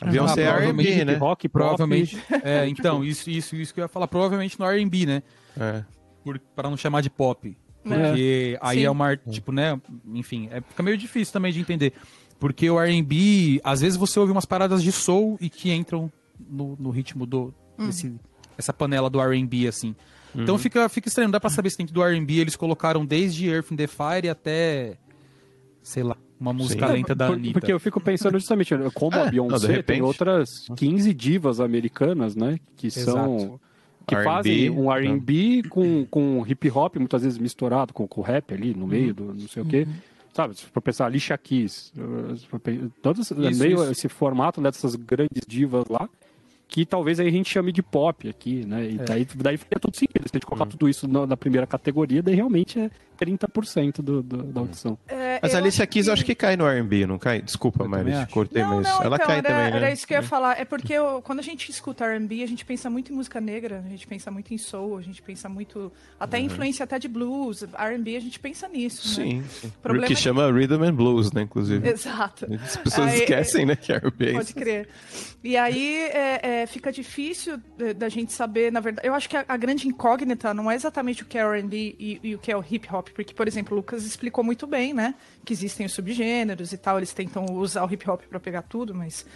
[0.00, 1.14] A Beyoncé é R&B, né?
[1.14, 2.20] Rock, provavelmente.
[2.42, 4.08] é, então, isso, isso, isso que eu ia falar.
[4.08, 5.22] Provavelmente no R&B, né?
[5.58, 5.84] É.
[6.54, 7.56] Para não chamar de pop.
[7.86, 8.58] Porque é.
[8.60, 8.84] aí Sim.
[8.84, 9.80] é uma, tipo, né?
[10.12, 11.92] Enfim, é, fica meio difícil também de entender.
[12.38, 16.76] Porque o R&B, às vezes você ouve umas paradas de soul e que entram no,
[16.78, 17.86] no ritmo do, hum.
[17.86, 18.14] desse,
[18.58, 19.88] essa panela do R&B, assim.
[19.88, 20.42] Então uhum.
[20.42, 23.48] Então fica, fica estranho, não dá pra saber se dentro do R&B eles colocaram desde
[23.48, 24.98] Earth in the Fire até,
[25.82, 26.92] sei lá, uma música Sim.
[26.92, 27.52] lenta da Por, Anitta.
[27.58, 32.36] Porque eu fico pensando justamente, como é, a Beyoncé, não, tem outras 15 divas americanas,
[32.36, 33.12] né, que Exato.
[33.12, 33.60] são
[34.06, 35.68] que fazem um R&B né?
[35.68, 39.48] com, com hip hop, muitas vezes misturado com, com rap ali no meio do não
[39.48, 39.86] sei o quê.
[39.86, 39.94] Uhum.
[40.32, 41.92] Sabe, se for pensar, Alicia Keys,
[43.00, 43.90] todos, isso, meio isso.
[43.90, 46.08] esse formato dessas grandes divas lá,
[46.68, 48.84] que talvez aí a gente chame de pop aqui, né?
[48.84, 49.04] E é.
[49.04, 50.28] daí, daí fica todo sentido.
[50.28, 50.68] Se a gente colocar hum.
[50.68, 54.98] tudo isso na, na, primeira categoria, daí realmente é 30% do, do, da audição.
[55.08, 56.10] É, mas a Alicia Keys que...
[56.10, 57.40] eu acho que cai no R&B, não cai?
[57.40, 59.76] Desculpa, Mari, cortei, não, mas não, ela então, cai era, também, né?
[59.76, 60.60] Era isso que eu ia falar.
[60.60, 63.82] É porque eu, quando a gente escuta R&B, a gente pensa muito em música negra,
[63.84, 65.92] a gente pensa muito em soul, a gente pensa muito...
[66.18, 66.44] Até uhum.
[66.44, 69.44] influência até de blues, R&B, a gente pensa nisso, sim, né?
[69.48, 71.88] Sim, Problema que é chama Rhythm and Blues, né, inclusive.
[71.88, 72.46] Exato.
[72.62, 74.32] As pessoas aí, esquecem, né, que é R&B.
[74.32, 74.88] Pode crer.
[75.42, 77.60] E aí é, é, fica difícil
[77.96, 79.06] da gente saber, na verdade...
[79.06, 82.20] Eu acho que a, a grande incógnita não é exatamente o que é R&B e,
[82.22, 84.92] e o que é o hip hop, porque, por exemplo, o Lucas explicou muito bem,
[84.92, 85.14] né?
[85.44, 88.94] Que existem os subgêneros e tal, eles tentam usar o hip hop para pegar tudo,
[88.94, 89.26] mas.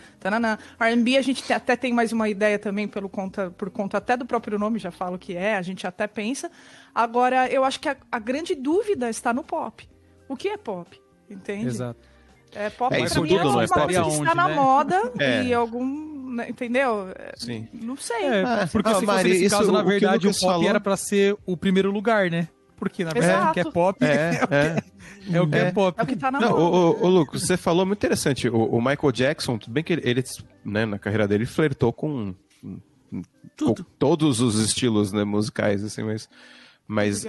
[0.81, 4.27] R&B a gente até tem mais uma ideia também pelo conta, por conta até do
[4.27, 6.51] próprio nome, já falo que é, a gente até pensa.
[6.95, 9.89] Agora, eu acho que a, a grande dúvida está no pop.
[10.29, 11.01] O que é pop?
[11.29, 11.69] Entende?
[11.69, 12.01] Exato.
[12.53, 14.55] É, pop é, isso mim tudo, é não é pop que está na né?
[14.55, 15.45] moda é.
[15.45, 17.09] e algum né, entendeu?
[17.37, 17.69] Sim.
[17.73, 18.25] Não sei.
[18.25, 20.69] É, porque ah, se fosse nesse caso, isso, na verdade, o, o pop falou...
[20.69, 22.49] era para ser o primeiro lugar, né?
[22.81, 25.37] Porque na verdade o que é pop é, é, o, que, é.
[25.37, 26.01] é o que é, pop.
[26.01, 28.49] É o que tá na Não, o, o, Lucas, você falou muito interessante.
[28.49, 30.25] O, o, Michael Jackson, tudo bem que ele, ele
[30.65, 32.35] né, na carreira dele, flertou com,
[33.59, 36.29] com todos os estilos né, musicais, assim, mas.
[36.89, 37.25] Mas,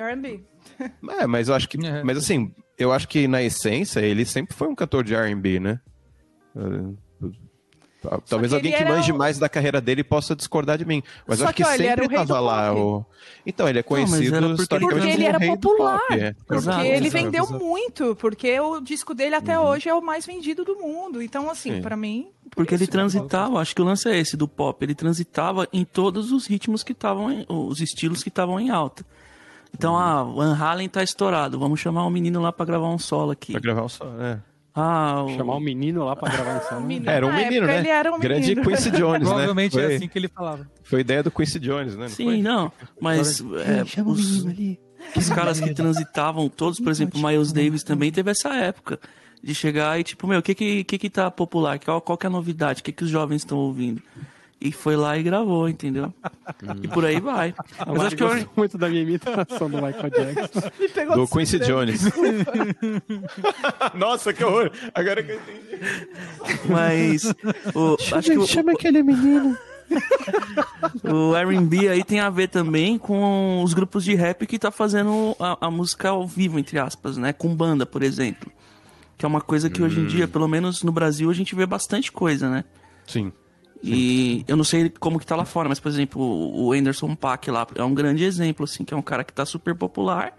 [1.20, 1.86] é, mas eu acho que.
[1.86, 2.04] É.
[2.04, 5.80] Mas assim, eu acho que na essência ele sempre foi um cantor de RB, né?
[8.28, 11.04] Talvez que alguém que manje o- mais da carreira dele possa discordar de mim.
[11.28, 12.74] Mas Só eu acho que, que, ó, sempre o rei do tava lá.
[12.74, 13.06] O...
[13.46, 16.00] Então, ele é conhecido porque- historicamente Porque ele era popular.
[16.08, 16.34] pop, é.
[16.34, 17.64] Porque Exato, ele exato, vendeu exato.
[17.64, 19.66] muito, porque o disco dele até Uhum.
[19.68, 21.22] hoje é o mais vendido do mundo.
[21.22, 21.82] Então, assim, Sim.
[21.82, 22.30] pra mim.
[22.50, 22.92] por Porque ele isso.
[22.92, 26.84] transitava, acho que o lance é esse do pop, ele transitava em todos os ritmos
[26.84, 29.06] que estavam, os estilos que estavam em alta.
[29.74, 33.32] Então, ah, Van Halen tá estourado, vamos chamar um menino lá pra gravar um solo
[33.32, 33.54] aqui.
[33.54, 34.04] Pra gravar um só.
[34.20, 34.38] É.
[34.74, 35.36] Ah, o...
[35.36, 36.80] Chamar um menino lá pra gravar um som.
[36.80, 37.10] Menino.
[37.10, 37.80] Era um menino, época né?
[37.80, 38.68] ele era um Grande menino.
[38.68, 39.30] Quincy Jones, né?
[39.30, 40.68] Provavelmente Foi, é assim que ele falava.
[40.84, 42.04] foi ideia do Quincy Jones, né?
[42.04, 42.42] Não Sim, foi?
[42.42, 44.46] não, mas é, os,
[45.16, 49.00] os caras que transitavam todos, por exemplo, Miles Davis também teve essa época
[49.44, 51.80] de chegar e tipo, meu, o que que, que, que tá popular?
[51.80, 52.82] Qual, qual que é a novidade?
[52.82, 54.02] O que que os jovens estão ouvindo?
[54.64, 56.14] E foi lá e gravou, entendeu?
[56.84, 57.52] e por aí vai.
[57.88, 60.70] Mas acho que eu, gosto muito da minha imitação do Michael Jackson.
[60.80, 61.58] Me pegou Do Quincy.
[61.58, 62.04] Jones.
[63.96, 64.72] Nossa, que horror!
[64.94, 66.70] Agora que eu entendi.
[66.70, 67.34] mas
[67.74, 69.58] o, acho que o, aquele menino.
[71.04, 75.36] O R&B aí tem a ver também com os grupos de rap que tá fazendo
[75.40, 77.34] a, a música ao vivo, entre aspas, né?
[77.34, 78.52] Com banda, por exemplo.
[79.18, 81.66] Que é uma coisa que hoje em dia, pelo menos no Brasil, a gente vê
[81.66, 82.64] bastante coisa, né?
[83.08, 83.32] Sim.
[83.84, 87.50] E eu não sei como que tá lá fora, mas, por exemplo, o Anderson Paak
[87.50, 90.38] lá é um grande exemplo, assim, que é um cara que tá super popular,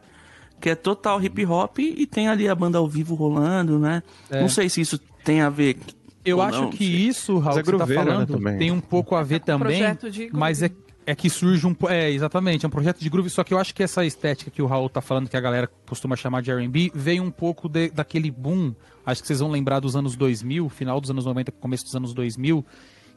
[0.61, 4.03] que é total hip hop e tem ali a banda ao vivo rolando, né?
[4.31, 5.77] Não sei se isso tem a ver.
[6.25, 6.87] Eu ou acho não, que sei.
[6.87, 8.59] isso, Raul, é que você tá né, falando, também.
[8.59, 10.39] tem um pouco a ver também, projeto de groove.
[10.39, 10.71] mas é,
[11.05, 11.75] é que surge um...
[11.89, 14.63] É, exatamente, é um projeto de groove, só que eu acho que essa estética que
[14.63, 17.91] o Raul tá falando, que a galera costuma chamar de R&B, veio um pouco de-
[17.91, 18.73] daquele boom,
[19.05, 22.15] acho que vocês vão lembrar dos anos 2000, final dos anos 90, começo dos anos
[22.15, 22.65] 2000,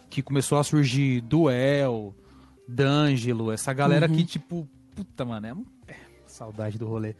[0.09, 2.13] que começou a surgir Duel,
[2.67, 4.15] D'Angelo, essa galera Uhum.
[4.15, 7.15] que, tipo, puta, mano, é, um- é, saudade do rolê.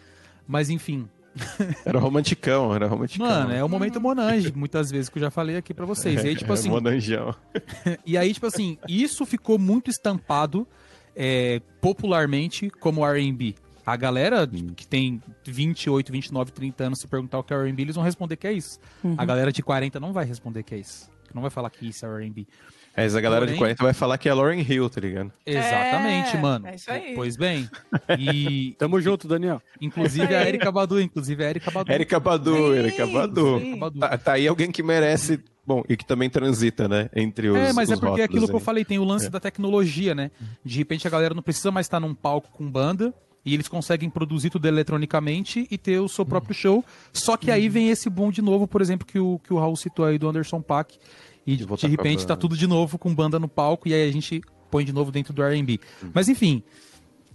[0.47, 1.07] Mas, enfim,
[1.85, 3.27] Era romanticão, era romanticão.
[3.27, 6.23] Mano, é o momento Monange, muitas vezes que eu já falei aqui pra vocês.
[6.23, 7.35] E aí, tipo É, assim, Monanjão.
[8.05, 10.65] e aí, tipo assim, isso ficou muito estampado
[11.13, 13.53] é, popularmente como R&B.
[13.85, 17.95] A galera que tem 28, 29, 30 anos, se perguntar o que é R&B, eles
[17.95, 18.79] vão responder que é isso.
[19.17, 21.09] A galera de 40 não vai responder que é isso.
[21.35, 22.47] Não vai falar que isso é R&B.
[22.95, 25.31] É, essa galera Porém- de 40 vai falar que é Lauren Hill, tá ligado?
[25.45, 26.65] Exatamente, É, mano.
[26.67, 27.13] é isso aí.
[27.13, 27.69] Pois bem.
[28.17, 29.61] E, Tamo junto, Daniel.
[29.81, 31.91] inclusive, a Erika Badu, inclusive, a Erika Badu.
[31.91, 33.59] Erika Badu, Erika Badu.
[33.99, 35.39] Tá, tá aí alguém que merece.
[35.67, 37.09] Bom, e que também transita, né?
[37.15, 37.57] Entre os.
[37.57, 38.63] É, mas é os porque é rótulos aquilo que eu aí.
[38.63, 39.07] falei, tem o É.
[39.07, 40.29] lance da tecnologia, né?
[40.63, 43.13] De repente a galera não precisa mais estar num palco com banda
[43.45, 46.83] e eles conseguem produzir tudo eletronicamente e ter o seu próprio show.
[47.13, 47.53] Só que Uhum.
[47.53, 50.17] aí vem esse boom de novo, por exemplo, que o, que o Raul citou aí
[50.17, 50.97] do Anderson Paak.
[51.45, 52.27] E de, de repente banda.
[52.29, 55.11] tá tudo de novo com banda no palco e aí a gente põe de novo
[55.11, 55.79] dentro do R&B.
[56.01, 56.09] Uhum.
[56.11, 56.63] Mas enfim,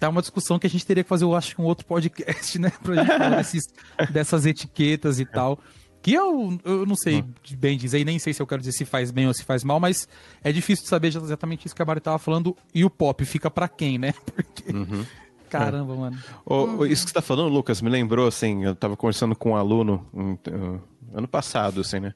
[0.01, 2.73] tá uma discussão que a gente teria que fazer, eu acho, um outro podcast, né?
[2.83, 3.69] Pra gente falar desses,
[4.13, 5.61] dessas etiquetas e tal.
[6.03, 7.23] Que eu, eu não sei
[7.59, 9.79] bem dizer, nem sei se eu quero dizer se faz bem ou se faz mal,
[9.79, 10.09] mas
[10.43, 12.57] é difícil de saber exatamente isso que a Mari tava falando.
[12.75, 14.13] E o pop fica pra quem, né?
[14.35, 14.73] Porque.
[14.73, 15.05] Uhum.
[15.51, 16.19] Caramba, mano.
[16.47, 19.57] Ô, isso que você tá falando, Lucas, me lembrou, assim, eu tava conversando com um
[19.57, 20.81] aluno um, uh,
[21.15, 22.15] ano passado, assim, né?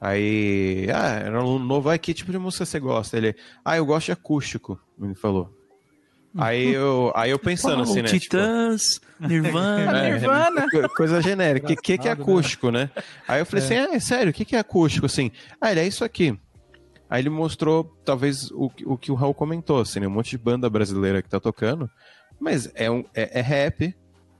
[0.00, 3.16] Aí, ah, era um aluno novo, ah, que tipo de música você gosta?
[3.16, 5.54] Ele, ah, eu gosto de acústico, ele falou.
[6.38, 8.08] Aí eu, aí eu pensando assim, né?
[8.08, 9.98] tipo, Titãs, Nirvana.
[10.06, 10.70] É, Nirvana.
[10.72, 11.66] co- Coisa genérica.
[11.66, 12.88] O que, que, que é Engraçado, acústico, né?
[13.28, 15.30] Aí eu falei assim, é sério, o que, que é acústico, assim?
[15.60, 16.38] Ah, ele é isso aqui.
[17.10, 20.06] Aí ele mostrou, talvez, o, que- o que o Raul comentou, assim, né?
[20.06, 21.90] Um monte de banda brasileira que tá tocando.
[22.40, 23.94] Mas é, um, é, é rap,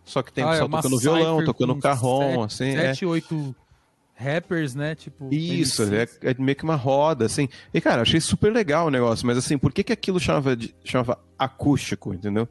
[0.05, 2.77] só que tem Ah, é pessoal uma tocando violão, tocando carrom, sete- assim.
[2.79, 2.87] é.
[2.95, 3.55] Sete, oito
[4.15, 4.95] rappers, né?
[4.95, 5.29] Tipo.
[5.33, 7.49] Isso, é, é meio que uma roda, assim.
[7.73, 10.75] E, cara, achei super legal o negócio, mas assim, por que, que aquilo chamava, de,
[10.85, 12.49] chamava acústico, entendeu?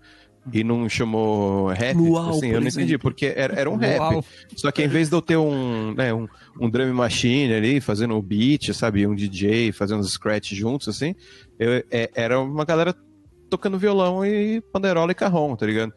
[0.52, 1.96] E não chamou rap?
[1.96, 4.00] Luau, assim, por eu não entendi, porque era, era um rap.
[4.00, 4.26] Luau.
[4.56, 6.28] Só que em vez de eu ter um, né, um,
[6.60, 9.06] um drum machine ali, fazendo o beat, sabe?
[9.06, 11.14] Um DJ, fazendo os scratch juntos, assim,
[11.60, 12.96] eu- é- era uma galera
[13.50, 15.94] tocando violão e panderola e carrom, tá ligado?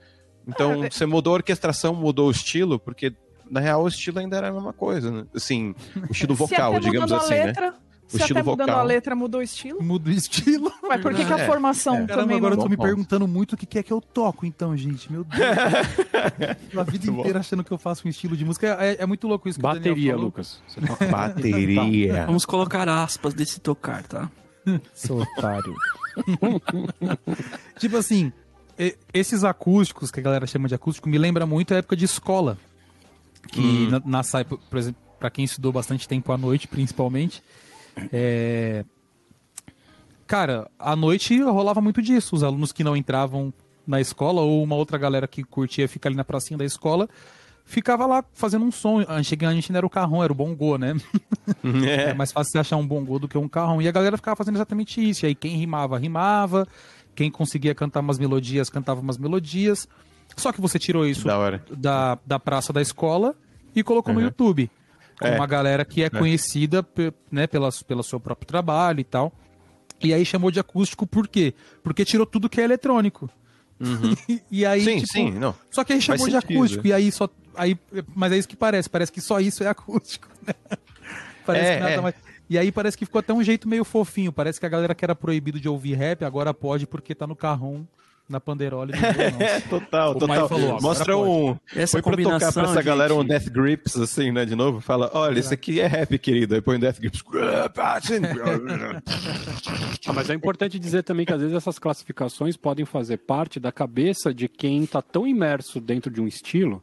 [0.47, 3.15] Então, você mudou a orquestração, mudou o estilo, porque
[3.51, 5.25] na real o estilo ainda era a mesma coisa, né?
[5.35, 5.75] Assim,
[6.09, 7.45] o estilo vocal, digamos mudando assim, a né?
[7.47, 7.75] letra,
[8.07, 8.81] O se estilo até mudando vocal.
[8.81, 9.83] a letra mudou o estilo.
[9.83, 10.73] Muda o estilo.
[10.89, 12.07] Mas por que, que a É, formação é.
[12.07, 12.65] Caramba, também agora eu não...
[12.65, 15.11] tô me perguntando muito o que que é que eu toco, então, gente.
[15.13, 15.43] Meu Deus.
[15.43, 17.21] a vida Muito bom.
[17.21, 18.77] inteira achando que eu faço um estilo de música.
[18.81, 20.27] É, é muito louco isso que o Bateria, falou.
[20.27, 20.61] Lucas.
[20.67, 22.27] Você toca Bateria.
[22.27, 24.31] Vamos colocar aspas desse tocar, tá?
[24.95, 25.75] seu otário.
[27.79, 28.33] Tipo assim,
[29.13, 32.59] esses acústicos que a galera chama de acústico me lembra muito a época de escola.
[33.49, 37.43] Que na, na sai, por exemplo, pra quem estudou bastante tempo à noite, principalmente,
[38.13, 38.85] é...
[40.27, 42.35] Cara, à noite rolava muito disso.
[42.35, 43.53] Os alunos que não entravam
[43.87, 47.09] na escola, ou uma outra galera que curtia ficar ali na pracinha da escola,
[47.65, 49.05] ficava lá fazendo um som.
[49.09, 50.95] Antigamente não era o carrão, era o bongô, né?
[51.87, 52.11] É.
[52.11, 53.81] É mais fácil você achar um bongô do que um carrão.
[53.83, 55.25] E a galera ficava fazendo exatamente isso.
[55.25, 56.67] E aí quem rimava, rimava.
[57.15, 59.87] Quem conseguia cantar umas melodias, cantava umas melodias.
[60.37, 61.63] Só que você tirou isso Da hora.
[61.77, 63.35] da, da praça da escola
[63.75, 64.27] e colocou no Uhum.
[64.27, 64.71] YouTube.
[65.21, 65.37] Com É.
[65.37, 69.33] uma galera que é, conhecida pe- né, pela, pelo seu próprio trabalho e tal.
[70.03, 71.55] E aí chamou de acústico por quê?
[71.83, 73.29] Porque tirou tudo que é eletrônico.
[74.51, 74.85] e aí, Uhum.
[74.85, 75.55] Sim, tipo, sim, não.
[75.71, 76.57] Só que aí Faz chamou de sentido.
[76.57, 76.87] acústico.
[76.87, 77.29] E aí só.
[77.57, 77.77] Aí,
[78.15, 78.89] mas é isso que parece.
[78.89, 80.29] Parece que só isso é acústico.
[80.47, 80.55] né?
[81.45, 82.01] parece É, que nada é.
[82.01, 82.15] mais.
[82.49, 84.33] E aí parece que ficou até um jeito meio fofinho.
[84.33, 87.35] Parece que a galera que era proibido de ouvir rap agora pode porque tá no
[87.35, 87.87] carrão,
[88.29, 89.43] na panderola e.
[89.43, 90.49] É, total, O total.
[90.49, 91.57] Falou, Mostra um.
[91.75, 93.29] Essa Põe pra tocar pra combinação, essa galera um gente.
[93.29, 94.45] Death Grips, assim, né?
[94.45, 94.81] De novo.
[94.81, 96.55] Fala, olha, isso aqui é rap, querido.
[96.55, 97.23] Aí põe Death Grips.
[100.05, 103.71] Ah, mas é importante dizer também que às vezes essas classificações podem fazer parte da
[103.71, 106.83] cabeça de quem está tão imerso dentro de um estilo.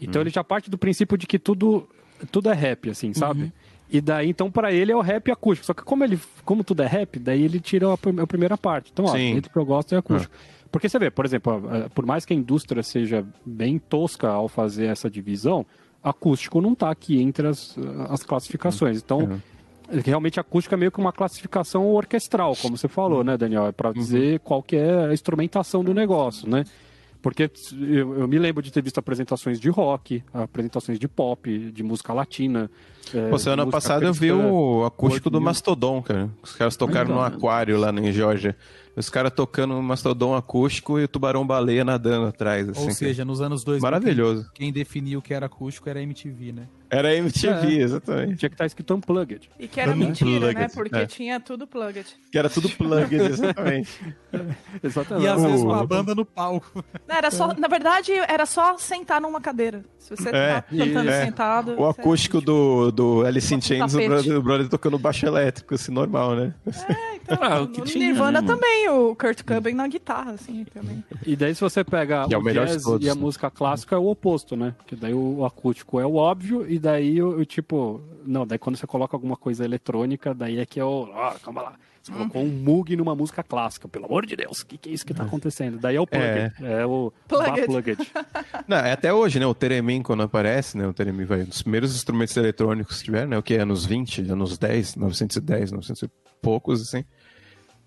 [0.00, 1.88] Então ele já parte do princípio de que tudo,
[2.30, 3.52] tudo é rap, assim, sabe?
[3.90, 5.66] E daí, então, para ele é o rap acústico.
[5.66, 8.90] Só que como, ele, como tudo é rap, daí ele tira a, a primeira parte.
[8.92, 10.34] Então, ó, entre o que eu gosto é acústico.
[10.70, 11.62] Porque você vê, por exemplo,
[11.94, 15.64] por mais que a indústria seja bem tosca ao fazer essa divisão,
[16.02, 17.76] acústico não está aqui entre as,
[18.10, 18.98] as classificações.
[18.98, 19.40] Então,
[20.04, 23.66] realmente acústico é meio que uma classificação orquestral, como você falou, né, Daniel?
[23.66, 26.64] É para dizer qual que é a instrumentação do negócio, né?
[27.20, 31.82] Porque eu, eu me lembro de ter visto apresentações de rock, apresentações de pop, de
[31.82, 32.70] música latina.
[33.12, 36.30] é, Pô, semana passada eu vi o acústico do Mastodon, cara.
[36.42, 37.26] Os caras tocaram no né?
[37.26, 38.56] aquário lá em Georgia.
[38.96, 42.84] Os caras tocando um Mastodon acústico e o tubarão-baleia nadando atrás, assim.
[42.84, 44.42] Ou seja, nos anos 2000, Maravilhoso.
[44.54, 46.68] Quem, quem definiu o que era acústico era a MTV, né?
[46.90, 47.82] Era MTV, É.
[47.82, 48.36] exatamente.
[48.36, 49.50] Tinha que estar escrito Unplugged.
[49.58, 50.08] E que era Plugged.
[50.24, 50.68] mentira, né?
[50.72, 51.06] Porque É.
[51.06, 52.06] tinha tudo plugged.
[52.32, 53.90] Que era tudo plugged, exatamente.
[54.82, 55.24] Exatamente.
[55.24, 56.84] E às vezes com a o- banda no palco.
[57.06, 59.84] Não, era só, na verdade, era só sentar numa cadeira.
[59.98, 61.24] Se você É, tá cantando é.
[61.24, 61.74] sentado.
[61.80, 65.92] O acústico do, do Alice in Chains, o brother, o brother tocando baixo elétrico, assim,
[65.92, 66.54] normal, né?
[67.22, 68.60] Então, Ah, o que no tinha, Nirvana né, mano?
[68.60, 71.04] também, o Kurt Cobain na guitarra, assim, também.
[71.26, 73.14] E daí se você pega Que é o o, melhor de jazz todos, e a
[73.14, 73.20] né?
[73.20, 74.74] música clássica é o oposto, né?
[74.86, 78.00] Que daí o acústico é o óbvio e daí o, o tipo...
[78.24, 81.10] Não, daí quando você coloca alguma coisa eletrônica, daí é que é o...
[81.14, 81.74] Ah, calma lá.
[82.08, 84.92] Você colocou um Moog numa música clássica, pelo amor de Deus, o que, que é
[84.92, 85.78] isso que tá acontecendo?
[85.78, 87.66] Daí é o Plugged, é, o Plugged.
[87.66, 88.12] Plugged.
[88.66, 89.46] Não, é até hoje, né?
[89.46, 90.86] O Theremin, quando aparece, né?
[90.86, 91.42] O Theremin vai.
[91.42, 93.38] Um dos primeiros instrumentos eletrônicos que tiveram, né?
[93.38, 93.56] O que?
[93.56, 96.10] Anos 20, anos 10, 910, 900 e
[96.40, 97.04] poucos, assim.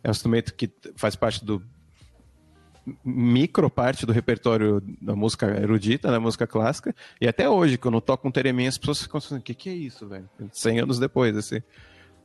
[0.04, 1.62] É um instrumento que faz parte do.
[3.06, 6.96] Micro parte do repertório da música erudita, da música clássica.
[7.20, 9.70] E até hoje, quando eu toco um Theremin, as pessoas ficam assim: o que, que
[9.70, 10.30] é isso, velho?
[10.52, 11.62] 100 anos depois, assim.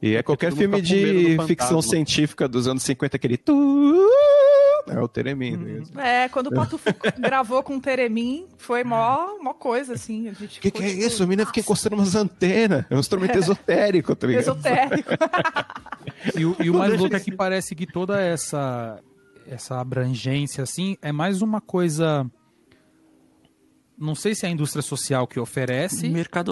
[0.00, 3.36] E é qualquer filme medo de ficção científica dos anos 50, aquele.
[3.38, 4.06] tu-
[4.88, 5.56] É o Theremin.
[5.56, 6.24] né?
[6.24, 10.28] É, quando o Pato Fu gravou com o Teremin, foi mó, mó coisa, assim.
[10.28, 11.22] O que, que é tipo, isso?
[11.22, 12.84] A menina fica nossa, encostando umas antenas.
[12.90, 14.42] É um instrumento esotérico, tá ligado?
[14.42, 15.10] Esotérico.
[16.36, 19.00] E o, e o mais louco é que parece que toda essa,
[19.48, 22.28] essa abrangência, assim, é mais uma coisa.
[23.98, 26.06] Não sei se é a indústria social que oferece.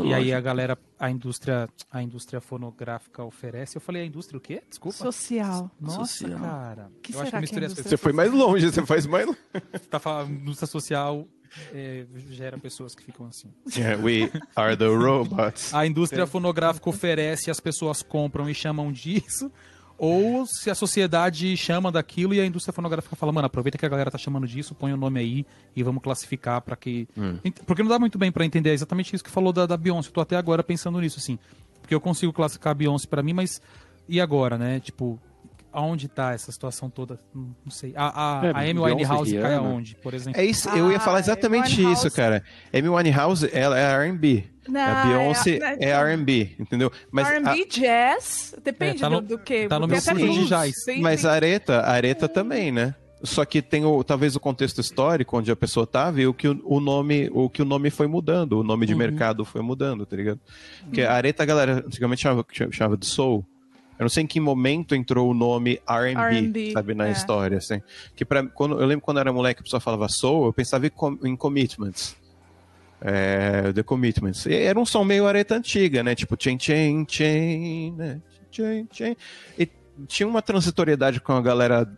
[0.05, 3.77] E aí a galera, a indústria, a indústria fonográfica oferece.
[3.77, 4.63] Eu falei a indústria o quê?
[4.67, 4.97] Desculpa.
[4.97, 5.71] Social.
[5.79, 6.41] Nossa, social.
[6.41, 6.91] cara.
[7.03, 7.91] Que eu acho que que misturei é as indústria coisas.
[7.91, 9.39] Você foi mais longe, você faz mais longe.
[9.91, 11.29] Tá falando, indústria social
[11.73, 13.53] é, gera pessoas que ficam assim.
[13.77, 15.73] Yeah, we are the robots.
[15.75, 19.51] A indústria fonográfica oferece, as pessoas compram e chamam disso.
[20.05, 23.89] Ou se a sociedade chama daquilo e a indústria fonográfica fala, mano, aproveita que a
[23.89, 27.09] galera tá chamando disso, põe o nome aí e vamos classificar pra que.
[27.45, 29.77] Ent- Porque não dá muito bem pra entender é exatamente isso que falou da, da
[29.77, 30.09] Beyoncé.
[30.09, 31.39] Eu tô até agora pensando nisso, assim.
[31.81, 33.63] Porque eu consigo classificar a Beyoncé pra mim, mas
[34.09, 34.81] e agora, né?
[34.81, 35.19] Tipo,
[35.75, 37.19] aonde tá essa situação toda?
[37.35, 37.93] Não sei.
[37.97, 39.69] A, a, É, a Amy Winehouse cai Rihanna.
[39.69, 40.41] aonde, por exemplo?
[40.41, 42.07] É isso, eu ia falar Ah, exatamente Winehouse.
[42.07, 42.43] isso, cara.
[42.73, 44.45] Amy Winehouse, ela é R&B.
[44.67, 46.91] Não, a Beyoncé é- é, R&B, entendeu?
[47.13, 49.69] Mas a, R&B, jazz, depende É, tá no- do, do que.
[49.69, 50.85] tá no meu fundo de jazz.
[50.87, 52.95] tem- mas a Areta, a Areta também, né?
[53.23, 56.47] Só que tem o, talvez o contexto histórico onde a pessoa tava e o que
[56.49, 60.05] o, o nome, o que o nome foi mudando, o nome de mercado foi mudando,
[60.05, 60.39] tá ligado?
[60.83, 63.45] Porque a Areta, a galera antigamente chamava, chamava de soul.
[64.05, 67.13] Eu não sei em que momento entrou o nome R&B, sabe, na é.
[67.13, 67.81] história, assim.
[68.15, 70.87] Que pra, quando, eu lembro quando eu era moleque, a pessoa falava soul, eu pensava
[70.87, 72.17] em, com- em commitments.
[73.01, 74.47] É, The Commitments.
[74.47, 76.15] E era um som meio areta antiga, né?
[76.15, 78.21] Tipo, tchen, tchen, tchen, né?
[78.51, 79.17] Tchen, tchen.
[79.59, 79.69] E
[80.07, 81.91] tinha uma transitoriedade com a galera,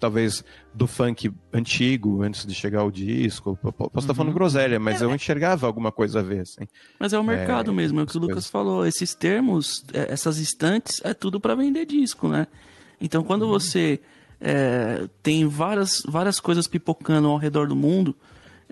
[0.00, 0.42] talvez,
[0.74, 3.56] do funk antigo, antes de chegar ao disco.
[3.62, 6.66] Posso estar falando groselha, mas eu enxergava alguma coisa a ver, assim.
[6.98, 8.86] Mas é o mercado mesmo, é o que o Lucas falou.
[8.86, 12.46] Esses termos, é, essas estantes, é tudo para vender disco, né?
[13.00, 14.00] Então, quando você
[14.40, 18.16] é, tem várias, várias coisas pipocando ao redor do mundo,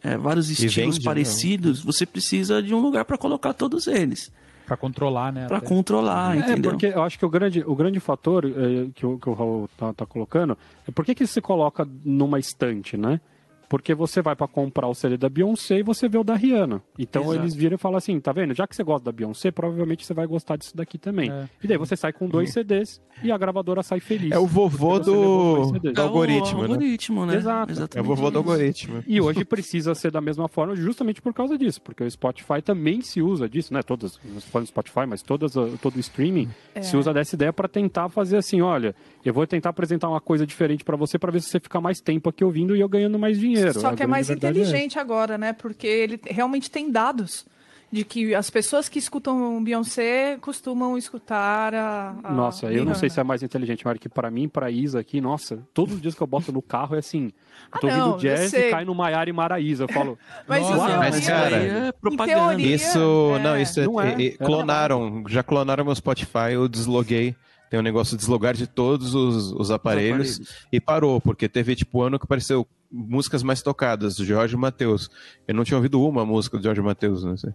[0.02, 4.32] é, vários estilos vende, parecidos, você precisa de um lugar para colocar todos eles.
[4.68, 5.46] Pra controlar, né?
[5.46, 5.60] Até.
[5.60, 6.70] controlar, É, entendeu?
[6.70, 9.68] porque eu acho que o grande, o grande fator eh, que, o, que o Raul
[9.76, 13.20] tá, tá colocando é por que, que se coloca numa estante, né?
[13.68, 16.82] Porque você vai pra comprar o CD da Beyoncé e você vê o da Rihanna.
[16.98, 17.38] Então Exato.
[17.38, 18.54] eles viram e falam assim, tá vendo?
[18.54, 21.30] Já que você gosta da Beyoncé, provavelmente você vai gostar disso daqui também.
[21.30, 21.46] É.
[21.62, 24.30] E daí você sai com dois CDs e a gravadora sai feliz.
[24.30, 26.68] É o vovô do, do É o algoritmo, né?
[26.68, 27.36] algoritmo, né?
[27.36, 27.70] Exato.
[27.70, 28.50] É o Exatamente vovô do isso.
[28.50, 29.04] algoritmo.
[29.06, 33.00] E hoje precisa ser da mesma forma justamente por causa disso, porque o Spotify também
[33.00, 33.82] se usa disso, né?
[33.82, 36.48] Todas, não estou falando do Spotify, mas todas, todo o streaming
[36.80, 40.46] se usa dessa ideia para tentar fazer assim, olha, eu vou tentar apresentar uma coisa
[40.46, 43.18] diferente para você para ver se você fica mais tempo aqui ouvindo e eu ganhando
[43.18, 43.78] mais dinheiro.
[43.80, 45.52] Só que é mais verdade inteligente agora, né?
[45.52, 47.46] Porque ele realmente tem dados
[47.90, 52.14] de que as pessoas que escutam Beyoncé costumam escutar a.
[52.22, 55.00] a Nossa, eu não sei se é mais inteligente, mas que para mim, pra Isa
[55.00, 57.30] aqui, nossa, todos os dias que eu boto no carro é assim,
[57.74, 60.66] eu tô Ah, não, ouvindo jazz e cai no Maiara e Maraísa, eu falo, Mas
[60.66, 62.48] teoria, mas, cara, é em propaganda.
[62.56, 63.38] teoria, Isso, é.
[63.42, 64.08] não, isso é, Não é.
[64.14, 67.34] é- é- É clonaram, já clonaram meu Spotify, eu desloguei.
[67.70, 70.66] Tem um negócio de deslogar de todos os, os aparelhos, aparelhos.
[70.72, 75.10] e parou, porque teve tipo ano que apareceu músicas mais tocadas, do Jorge Matheus.
[75.46, 77.52] Eu não tinha ouvido uma música do Jorge Matheus, não sei.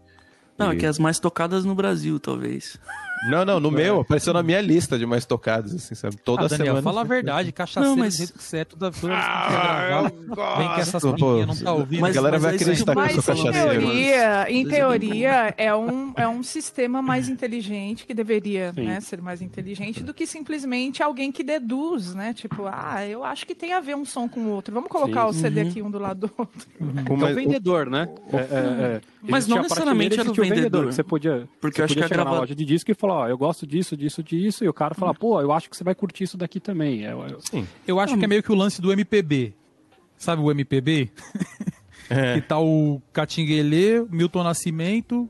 [0.57, 2.79] Não, é E- que as mais tocadas no Brasil, talvez.
[3.29, 6.17] Não, não, no meu, apareceu na minha lista de mais tocadas, assim, sabe?
[6.17, 6.81] Toda Ah, Daniel, semana.
[6.83, 10.25] fala a verdade, cachaceiro Não, do mas- jeito que você é, toda, toda vez que
[10.27, 12.01] gravar, vem que essas não tá ouvindo.
[12.01, 13.79] mas- a galera vai aí você acreditar que eu Mas sou em cachaceiro.
[13.81, 18.85] teoria, em Mas- teoria é um, é um sistema mais inteligente que deveria Sim.
[18.85, 22.33] né, ser mais inteligente do que simplesmente alguém que deduz, né?
[22.33, 24.73] Tipo, ah, eu acho que tem a ver um som com o outro.
[24.73, 26.67] Vamos colocar o CD aqui um do lado do outro.
[27.13, 28.07] O é o vendedor, né?
[28.31, 28.39] É, é,
[28.97, 29.01] é.
[29.21, 30.87] Mas não necessariamente era o vendedor.
[30.87, 32.65] que você podia, Porque você eu acho podia que a chegar na grava- loja de
[32.65, 35.51] disco e falar, ó, eu gosto disso, disso, disso, e o cara falar, pô, eu
[35.51, 37.05] acho que você vai curtir isso daqui também.
[37.05, 37.67] É, é- Sim.
[37.87, 39.53] Eu acho que é meio que o lance do MPB.
[40.17, 41.09] Sabe o MPB?
[42.09, 42.35] É.
[42.35, 45.29] Que tá o Catinguelê, Milton Nascimento,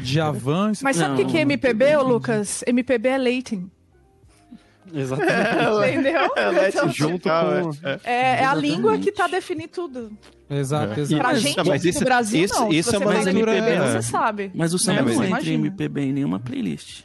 [0.00, 0.72] Djavan...
[0.82, 2.62] Mas sabe o que, que é MPB, ô Lucas?
[2.66, 3.70] MPB é Latin.
[4.94, 5.90] Exatamente.
[5.98, 6.20] Entendeu?
[6.68, 7.70] Então, Junto com...
[8.04, 10.12] é, é a língua que tá definindo tudo.
[10.50, 11.20] Exato, exato.
[11.22, 12.72] Pra gente, não, mas isso- no Brasil, isso- não.
[12.72, 14.50] isso Se é faz leitura- MPB, você sabe.
[14.54, 15.54] Mas o samba não aí- entra em.
[15.54, 17.02] MPB em nenhuma playlist.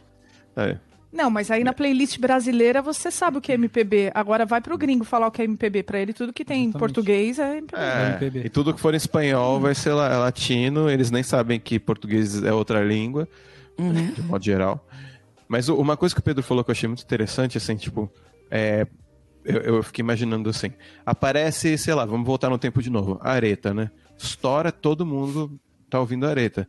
[0.56, 0.78] É.
[1.12, 4.12] Não, mas aí na playlist brasileira você sabe o que é MPB.
[4.16, 5.84] Agora vai pro gringo falar o que é MPB.
[5.84, 6.80] Pra ele, tudo que tem em Exatamente.
[6.80, 7.82] português é MPB.
[7.84, 8.42] É, MPB.
[8.46, 12.42] e tudo que for em espanhol vai ser la- latino, eles nem sabem que português
[12.44, 13.28] é outra língua,
[13.78, 14.84] de modo geral.
[15.48, 18.12] Mas o- uma coisa que o Pedro falou que eu achei muito interessante, assim, tipo,
[18.50, 18.88] é,
[19.46, 20.72] eu, eu fiquei imaginando assim,
[21.06, 23.92] aparece, sei lá, vamos voltar no tempo de novo, a areta, né?
[24.18, 26.68] Estoura, todo mundo tá ouvindo a areta.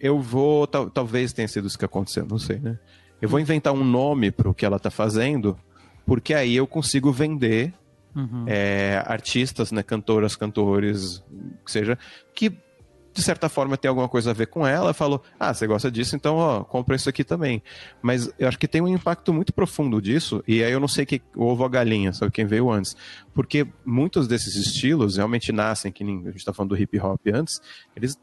[0.00, 2.78] Eu vou, tal- talvez tenha sido isso que aconteceu, não sei, né?
[3.22, 5.58] Eu vou inventar um nome pro que ela tá fazendo,
[6.06, 7.72] porque aí eu consigo vender
[8.14, 8.44] Uhum.
[8.46, 11.22] é, artistas, né, cantoras, cantores,
[11.64, 11.98] que seja,
[12.34, 12.52] que
[13.14, 16.16] de certa forma tem alguma coisa a ver com ela, falou, ah, você gosta disso,
[16.16, 17.62] então, ó, compra isso aqui também.
[18.02, 21.06] Mas eu acho que tem um impacto muito profundo disso, e aí eu não sei
[21.06, 22.96] que o ovo ou a galinha, sabe quem veio antes.
[23.32, 27.20] Porque muitos desses estilos realmente nascem, que nem a gente tá falando do hip hop
[27.32, 27.60] antes,
[27.94, 28.18] eles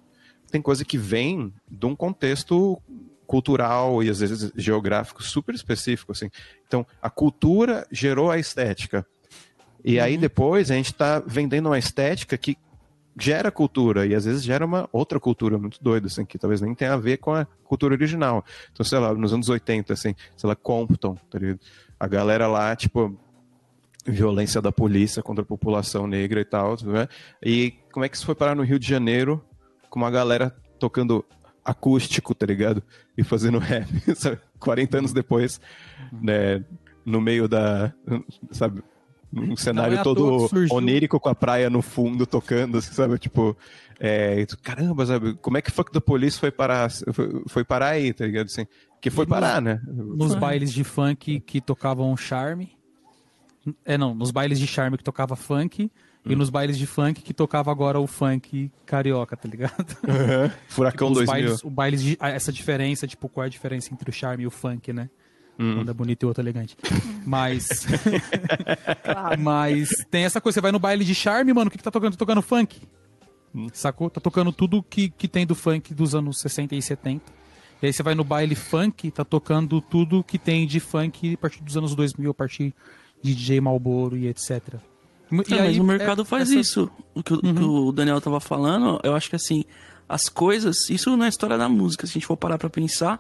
[0.52, 2.78] têm coisa que vem de um contexto
[3.26, 6.30] cultural e às vezes geográfico super específico, assim.
[6.68, 9.08] Então, a cultura gerou a estética.
[9.86, 12.58] E aí depois a gente está vendendo uma estética que
[13.18, 16.74] gera cultura e às vezes gera uma outra cultura muito doida, assim, que talvez nem
[16.74, 18.44] tenha a ver com a cultura original.
[18.72, 21.60] Então, sei lá, nos anos 80, assim, sei lá, Compton, tá ligado?
[22.00, 23.18] A galera lá, tipo,
[24.06, 27.08] violência da polícia contra a população negra e tal, né?
[27.44, 29.44] E como é que isso foi parar no Rio de Janeiro
[29.90, 31.24] com uma galera tocando
[31.64, 32.82] acústico, tá ligado?
[33.18, 34.40] E fazendo rap, sabe?
[34.60, 35.60] 40 anos depois,
[36.12, 36.64] né?
[37.06, 37.94] No meio da,
[38.52, 38.84] sabe?
[39.34, 42.94] Um cenário é à toa todo surgiu- onírico com a praia no fundo tocando, assim,
[42.94, 43.18] sabe?
[43.18, 43.56] Tipo,
[44.00, 45.34] é, caramba, sabe?
[45.36, 48.48] Como é que Fuck the Police foi parar, foi, foi parar aí, tá ligado?
[48.48, 48.66] Assim,
[49.00, 49.80] que foi parar, né?
[49.88, 52.72] Nos bailes de funk que tocavam charme.
[53.86, 55.90] É, não, nos bailes de charme que tocava funk.
[56.26, 56.32] Hum.
[56.32, 59.98] E nos bailes de funk que tocava agora o funk carioca, tá ligado?
[60.70, 61.26] Furacão Os 2000.
[61.34, 64.48] bailes, o bailes de, essa diferença, tipo, qual é a diferença entre o charme e
[64.48, 65.10] o funk, né?
[65.60, 65.84] Hum.
[65.86, 66.76] Um é bonito e outro elegante.
[67.26, 67.86] Mas.
[69.40, 71.92] Mas tem essa coisa, você vai no baile de charme, mano, o que, que tá
[71.92, 72.14] tocando?
[72.14, 72.82] Tá tocando funk.
[73.54, 73.68] Hum.
[73.74, 74.10] Sacou?
[74.10, 77.24] Tá tocando tudo que, que tem do funk dos anos 60 e 70.
[77.82, 81.38] E aí você vai no baile funk, tá tocando tudo que tem de funk a
[81.38, 82.74] partir dos anos 2000, a partir
[83.22, 84.62] de DJ Malboro e etc.
[85.32, 86.92] E É, aí, mas o mercado é- faz essa- isso.
[87.16, 89.64] O que, o- que o Daniel tava falando, eu acho que assim,
[90.08, 93.20] as coisas, isso na história da música, se a gente for parar pra pensar,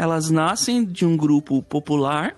[0.00, 2.34] elas nascem de um grupo popular,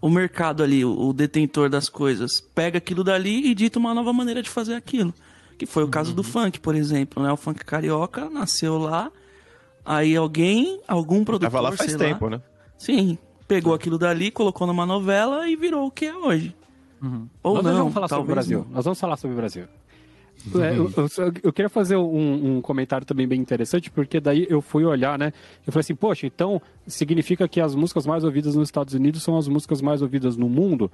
[0.00, 4.42] o mercado ali, o, detentor das coisas, pega aquilo dali e dita uma nova maneira
[4.42, 5.12] de fazer aquilo.
[5.58, 6.16] Que foi o caso Uhum.
[6.16, 7.30] do funk, por exemplo, né?
[7.30, 9.10] O funk carioca nasceu lá,
[9.84, 12.42] aí alguém, algum produtor, Tava lá faz sei tempo, lá, né?
[12.78, 16.56] sim, pegou aquilo dali, colocou numa novela e virou o que é hoje.
[17.42, 18.58] Ou Nós não, vamos falar sobre o Brasil.
[18.66, 18.74] não.
[18.76, 19.66] Nós vamos falar sobre o Brasil.
[20.56, 24.60] É, eu, eu- eu queria fazer um, um comentário também bem interessante, porque daí eu
[24.60, 25.32] fui olhar, né?
[25.66, 29.36] Eu falei assim, poxa, então significa que as músicas mais ouvidas nos Estados Unidos são
[29.38, 30.90] as músicas mais ouvidas no mundo?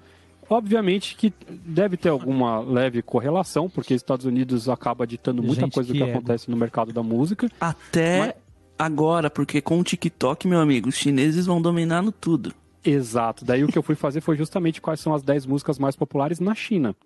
[0.49, 1.33] Obviamente que
[1.65, 5.93] deve ter alguma leve correlação, porque os Estados Unidos acaba ditando muita Gente, coisa do
[5.93, 6.19] que que ego.
[6.19, 7.49] acontece no mercado da música.
[7.61, 8.35] Até Mas-
[8.79, 12.53] agora, porque com o TikTok, meu amigo, os chineses vão dominar no tudo.
[12.85, 13.45] Exato.
[13.45, 16.41] Daí o que eu fui fazer foi justamente quais são as 10 músicas mais populares
[16.41, 16.97] na China.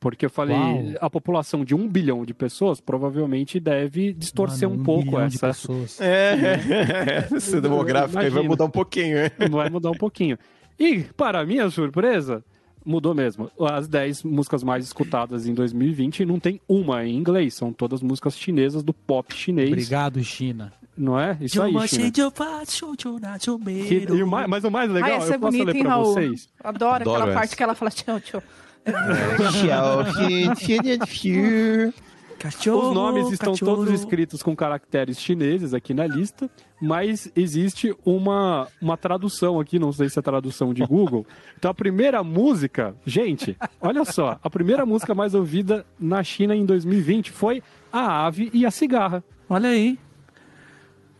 [0.00, 0.82] Porque eu falei, Uau.
[0.98, 5.36] a população de um bilhão de pessoas provavelmente deve distorcer Mano, um pouco bilhão de
[5.36, 5.48] essa.
[5.48, 6.00] pessoas.
[6.00, 9.30] É, esse demográfico aí vai mudar um pouquinho, hein?
[9.50, 10.38] Vai mudar um pouquinho.
[10.78, 12.42] E, para minha surpresa,
[12.82, 13.50] mudou mesmo.
[13.60, 18.38] As 10 músicas mais escutadas em 2020 não tem uma em inglês, são todas músicas
[18.38, 19.68] chinesas do pop chinês.
[19.68, 20.72] Obrigado, China.
[20.96, 21.36] Não é?
[21.42, 22.04] Isso aí, China.
[23.86, 25.98] Que- e o mais- mas o mais legal, essa é eu posso bonita, ler pra
[25.98, 26.48] vocês.
[26.64, 27.38] Adoro, Adoro aquela essa.
[27.38, 28.42] parte que ela fala tchau, tchau.
[32.38, 33.76] Cachorro, Os nomes estão cachorro.
[33.76, 36.48] todos escritos com caracteres chineses aqui na lista,
[36.80, 41.26] mas existe uma, uma tradução aqui, não sei se é tradução de Google.
[41.58, 46.64] Então a primeira música, gente, olha só, a primeira música mais ouvida na China em
[46.64, 47.62] 2020 foi
[47.92, 49.22] A Ave e a Cigarra.
[49.46, 49.98] Olha aí.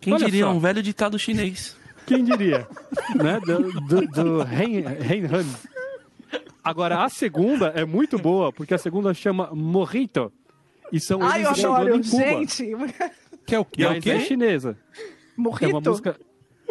[0.01, 0.53] Quem Olha diria, só.
[0.53, 1.77] um velho ditado chinês.
[2.07, 2.67] Quem diria?
[3.15, 3.39] né?
[3.45, 5.45] Do, do, do Hein Han.
[6.63, 10.33] Agora, a segunda é muito boa, porque a segunda chama Morrito.
[10.93, 12.23] E são Ai, eu eles chegando adoro, em Cuba.
[12.25, 12.65] gente.
[13.47, 13.83] Que é o que?
[13.83, 14.21] É o Mas é quê?
[14.21, 14.77] chinesa.
[14.97, 15.01] É
[15.37, 15.81] uma Morrito.
[15.91, 16.17] música.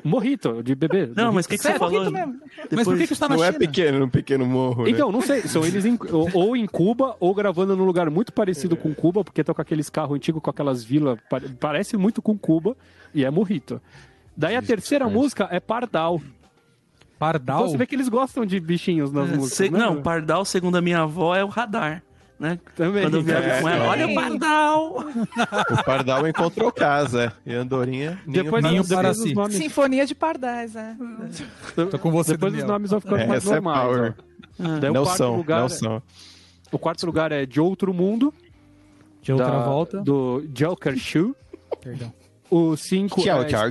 [0.02, 1.10] Morrito, de bebê.
[1.14, 2.00] Não, mas o que, que você Sério, falou?
[2.06, 2.42] morrito mesmo.
[2.72, 3.60] Mas por que, que está na Não é China?
[3.60, 4.92] pequeno, um pequeno morro, né?
[4.92, 8.32] Então, não sei, são eles em- ou, ou em Cuba ou gravando num lugar muito
[8.32, 12.22] parecido com Cuba, porque estão com aqueles carros antigos, com aquelas vilas, pa- parece muito
[12.22, 12.78] com Cuba,
[13.14, 13.82] e é Morrito.
[14.38, 16.22] Daí a terceira música é Pardal.
[17.20, 17.60] Pardal?
[17.60, 19.78] Então você vê que eles gostam de bichinhos nas É, músicas, se- né?
[19.78, 22.02] Não, pardal, segundo a minha avó, é o radar.
[22.40, 22.58] Né?
[22.74, 23.04] Também.
[23.04, 23.88] Quando eu viajo É, com ela, é.
[23.90, 25.00] olha o pardal!
[25.70, 27.52] O Pardal encontrou casa, é.
[27.52, 28.18] E Andorinha...
[28.26, 29.34] ninho Depois, Ninho para os si.
[29.34, 30.96] nomes, Sinfonia de Pardais, é.
[31.92, 32.74] Tô com você, depois os Daniel.
[32.74, 34.14] nomes vão ficando mais Essa é normais.
[34.80, 36.02] Daí o Não quarto são, lugar, não são.
[36.72, 38.34] O quarto lugar é De Outro Mundo,
[39.22, 40.00] De outra da- volta.
[40.02, 41.34] do Joker Shoe.
[41.82, 42.14] Perdão.
[42.50, 43.70] O 5 Tchau, é tchau,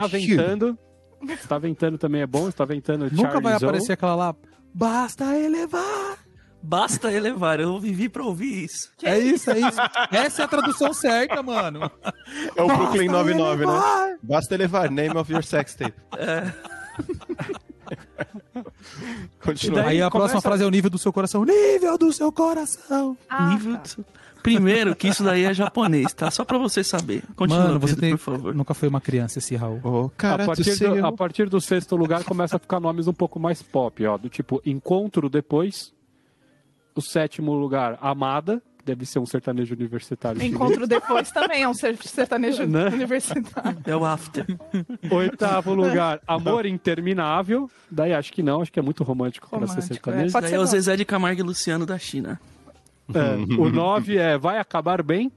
[1.28, 1.58] Está.
[1.58, 1.98] Ventando.
[1.98, 3.64] Também é bom, Está Ventando Nunca Charlie vai Zone.
[3.64, 4.34] aparecer aquela lá.
[4.74, 6.18] Basta elevar.
[6.60, 8.90] Basta elevar, eu vivi pra ouvir isso.
[9.02, 9.78] É isso, é isso.
[10.10, 11.88] Essa é a tradução certa, mano.
[12.56, 14.06] É o Brooklyn Basta 99, elevar.
[14.08, 14.18] né?
[14.22, 15.94] Basta elevar, name of your sex tape.
[19.42, 19.80] Continua.
[19.80, 21.44] E daí Aí a começa- próxima frase é o nível do seu coração.
[21.44, 23.16] Nível do seu coração.
[23.28, 23.82] Ah, Nível tá.
[23.82, 24.04] de-
[24.42, 26.30] Primeiro, que isso daí é japonês, tá?
[26.30, 27.22] Só pra você saber.
[27.36, 28.10] Continua, Mano, você Pedro, tem...
[28.16, 28.54] por favor.
[28.54, 29.80] nunca foi uma criança esse Raul.
[29.82, 33.12] Oh, cara a, partir do, a partir do sexto lugar começa a ficar nomes um
[33.12, 34.16] pouco mais pop, ó.
[34.16, 35.92] Do tipo Encontro Depois.
[36.94, 38.60] O sétimo lugar, Amada.
[38.84, 40.40] Deve ser um sertanejo universitário.
[40.40, 40.54] chinês.
[40.54, 42.86] Encontro depois também é um ser- sertanejo Né?
[42.88, 43.78] universitário.
[43.84, 44.46] É o after.
[45.10, 47.70] Oitavo lugar, Amor Interminável.
[47.90, 50.28] Daí acho que não, acho que é muito romântico, para ser Romântico, sertanejo.
[50.30, 50.32] é.
[50.32, 50.66] Pode Daí ser é o.
[50.66, 52.40] Zezé de Camargo e Luciano da China.
[53.14, 55.30] É, o 9 é Vai Acabar Bem.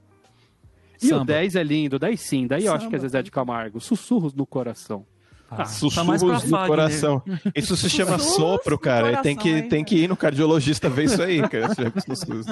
[1.00, 1.24] E o Samba.
[1.24, 3.08] 10 é lindo, daí sim, daí eu acho que é Samba.
[3.08, 3.80] Zezé de Camargo.
[3.80, 5.04] Sussurros no coração.
[5.50, 6.66] Ah, Sussurros mais pra no Fagner.
[6.66, 7.22] coração.
[7.54, 9.04] Isso se chama Sussurros sopro, no cara.
[9.04, 9.68] coração, tem, que, hein?
[9.68, 11.68] tem que ir no cardiologista ver isso aí, cara.
[12.06, 12.46] Sussurros.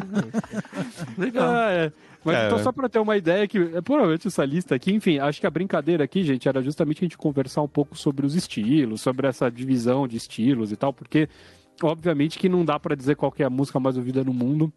[1.16, 1.48] Legal.
[1.50, 1.92] Ah, é.
[2.22, 2.46] Mas Cara.
[2.48, 5.46] então, só para ter uma ideia, que é, provavelmente essa lista aqui, enfim, acho que
[5.46, 9.26] a brincadeira aqui, gente, era justamente a gente conversar um pouco sobre os estilos, sobre
[9.26, 11.28] essa divisão de estilos e tal, porque,
[11.82, 14.70] obviamente, que não dá para dizer qual que é a música mais ouvida no mundo.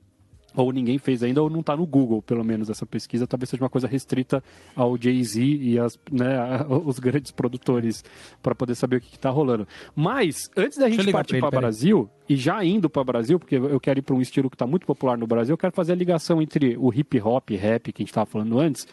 [0.56, 3.26] Ou ninguém fez ainda, ou não tá no Google, pelo menos, essa pesquisa.
[3.26, 4.44] Talvez seja uma coisa restrita
[4.76, 8.04] ao Jay-Z e as, né, a- os grandes produtores
[8.42, 9.68] para poder saber o que, que tá rolando.
[9.96, 11.62] Mas, antes da gente partir para peraí.
[11.64, 14.68] Brasil, e já indo para Brasil, porque eu quero ir para um estilo que está
[14.68, 17.92] muito popular no Brasil, eu quero fazer a ligação entre o hip hop e rap
[17.92, 18.88] que a gente estava falando antes.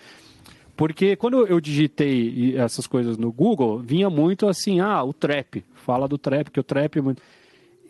[0.76, 5.62] Porque quando eu digitei essas coisas no Google, vinha muito assim, ah, o trap.
[5.74, 7.20] Fala do trap, que o trap é muito.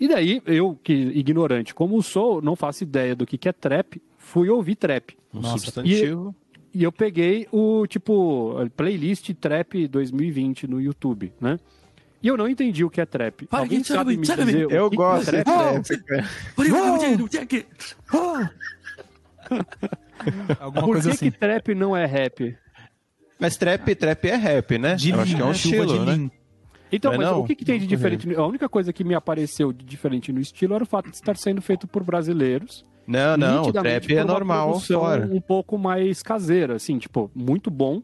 [0.00, 4.00] E daí, eu, que ignorante como sou, não faço ideia do que, que é trap,
[4.16, 5.14] fui ouvir trap.
[5.32, 5.58] Um Nossa.
[5.58, 6.34] substantivo.
[6.72, 11.58] E eu peguei o, tipo, playlist Trap 2020 no YouTube, né?
[12.22, 13.48] E eu não entendi o que é trap.
[13.50, 16.04] Vai, Alguém sabe me dizer o Eu que gosto que é de trap?
[16.06, 16.28] cara.
[20.60, 21.30] Alguma Por coisa que, assim.
[21.30, 22.56] que trap não é rap?
[23.38, 24.94] Mas trap, trap é rap, né?
[24.94, 25.54] De Eu acho que é um né?
[25.54, 26.30] Chuva de estilo, né?
[26.92, 28.34] Então, é mas o que, que tem de diferente?
[28.34, 31.36] A única coisa que me apareceu de diferente no estilo era o fato de estar
[31.36, 32.84] sendo feito por brasileiros.
[33.06, 35.26] Não, não, o trap é normal fora.
[35.32, 38.02] um pouco mais caseira, assim, tipo, muito bom,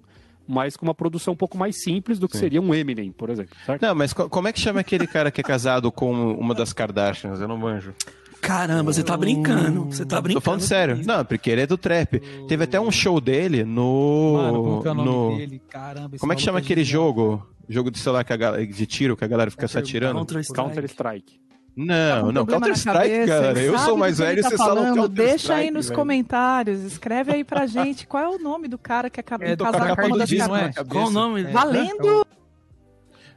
[0.48, 3.56] mas com uma produção um pouco mais simples do que seria um Eminem, por exemplo,
[3.64, 3.82] certo?
[3.82, 6.72] Não, mas co- como é que chama aquele cara que é casado com uma das
[6.72, 7.40] Kardashians?
[7.40, 7.94] Eu não manjo.
[8.40, 9.86] Caramba, você tá brincando.
[9.86, 10.40] Você tá brincando.
[10.40, 11.00] Tô falando sério.
[11.04, 12.20] Não, porque ele é do trap.
[12.46, 14.34] Teve até um show dele no.
[14.34, 15.36] Mano, como que é o nome no...
[15.36, 15.62] dele?
[15.68, 17.06] Caramba, esse Como é que chama aquele genial.
[17.06, 17.46] jogo?
[17.68, 20.24] Jogo de celular que a galera, de tiro que a galera fica se atirando?
[20.54, 21.40] Counter-Strike.
[21.76, 23.60] Não, Tá não, Counter-Strike, cabeça, cara.
[23.60, 24.94] Eu sabe sou mais velho, tá você fala falando.
[24.96, 25.30] Counter-Strike.
[25.30, 25.98] Deixa aí nos velho.
[25.98, 29.56] comentários, escreve aí pra gente qual é o nome do cara que acabou É de
[29.56, 30.60] do casar com uma das não é?
[30.72, 30.88] Kardashians.
[30.88, 31.40] Qual o nome?
[31.42, 32.26] É, Valendo!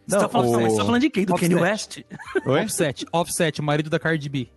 [0.07, 1.25] Você, tá Não, falando, o- você tá falando de quem?
[1.25, 1.49] Do Offset.
[1.55, 1.99] Kanye West?
[2.45, 2.61] Oi?
[2.63, 4.47] Offset, Offset, o marido da Cardi B.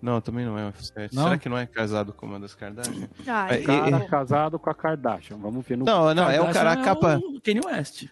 [0.00, 1.14] Não, também não é Offset.
[1.14, 1.24] Não?
[1.24, 3.08] Será que não é casado com uma das Kardashian?
[3.26, 5.36] Ah, É, e- Cara e- casado com a Kardashian.
[5.38, 5.84] Vamos ver no.
[5.84, 7.18] Não, não, é o cara, a Kardashian capa...
[7.18, 8.04] o Kanye West.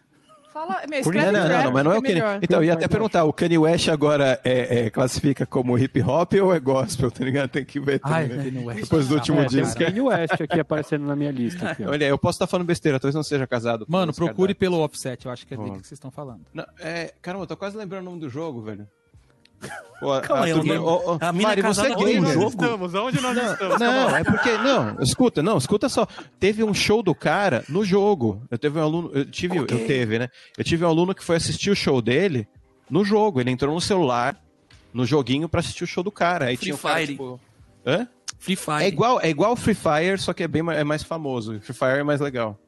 [0.53, 2.15] Fala, meu, Não, escreve não, não, trap, não, mas não é o é Kanye.
[2.15, 2.39] melhor.
[2.41, 2.89] Então, eu ia até Kardashian.
[2.89, 7.25] perguntar, o Kanye West agora é, é, classifica como hip hop ou é gospel, tá
[7.25, 7.51] ligado?
[7.51, 8.45] Tem que ver Ai, também, né?
[8.51, 8.81] Kanye West.
[8.83, 9.79] Depois do último É, tem o disco.
[9.81, 11.71] Kanye West aqui aparecendo na minha lista.
[11.71, 11.85] Aqui.
[11.85, 13.85] Olha, eu posso estar falando besteira, talvez não seja casado.
[13.89, 14.71] Mano, procure Kardashian.
[14.77, 16.43] pelo Offset, eu acho que é dele que vocês estão falando.
[16.55, 18.89] Não, é, caramba, eu tô quase lembrando o nome do jogo, velho.
[20.01, 20.59] Pô, Calma aí, o
[21.21, 22.27] a mina Mari, você é um velho.
[22.27, 22.49] jogo?
[22.49, 23.79] Estamos, aonde nós estamos?
[23.81, 24.53] Não, é porque.
[24.59, 26.07] Não, escuta, não, escuta só.
[26.39, 28.43] Teve um show do cara no jogo.
[28.51, 29.11] Eu teve um aluno.
[29.15, 30.29] Eu tive, eu teve, né?
[30.59, 32.47] Eu tive um aluno que foi assistir o show dele
[32.91, 33.41] no jogo.
[33.41, 34.37] Ele entrou no celular,
[34.93, 36.47] no joguinho, pra assistir o show do cara.
[36.47, 37.13] Aí Free tinha um cara, Fire.
[37.13, 37.41] tipo,
[37.87, 38.09] Hã?
[38.39, 38.83] Free Fire.
[38.83, 41.59] É igual, é igual Free Fire, só que é bem é mais famoso.
[41.61, 42.59] Free Fire é mais legal.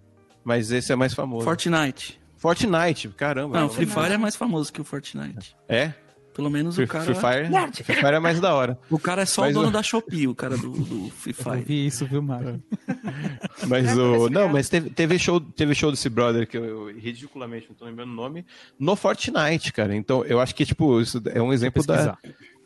[0.43, 1.45] Mas esse é mais famoso.
[1.45, 2.19] Fortnite.
[2.39, 3.61] Fortnite, caramba.
[3.61, 5.55] Não, Free Fire é mais famoso que o Fortnite.
[5.69, 5.93] É?
[6.37, 7.05] Pelo menos Free, o cara.
[7.05, 8.79] Free Fire, Free Fire é mais da hora.
[8.91, 11.35] O cara é só Mas o dono o- da Shopee, o cara do, do Free
[11.39, 11.63] Eu Fire.
[11.65, 12.63] vi isso, viu, Mário?
[13.67, 14.29] Mas É, o.
[14.29, 17.85] Não, mas teve, teve, show, teve show desse brother que eu, eu ridiculamente não tô
[17.87, 18.45] lembrando o nome,
[18.79, 19.97] no Fortnite, cara.
[19.97, 22.17] Então eu acho que, tipo, isso é um exemplo da.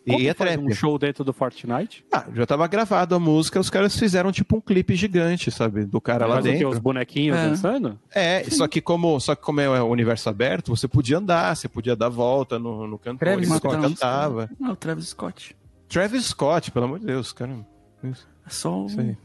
[0.05, 0.07] Pesquisar.
[0.07, 0.65] E Como é faz trap.
[0.67, 2.05] um show dentro do Fortnite?
[2.13, 5.85] Ah, já tava gravado a música, os caras fizeram tipo um clipe gigante, sabe?
[5.85, 6.53] Do cara lá o quê?
[6.53, 6.69] dentro.
[6.71, 7.49] Os bonequinhos É.
[7.49, 7.99] dançando?
[8.15, 11.69] É, só que como, só que como é o universo aberto, você podia andar, você
[11.69, 13.77] podia dar volta no, no cantor, Travis Scott.
[13.81, 14.51] cantava.
[14.59, 15.57] Não, o Travis Scott.
[15.89, 17.53] Travis Scott, pelo amor de Deus, cara.
[18.05, 18.87] Isso, É só o.
[18.87, 19.17] isso aí.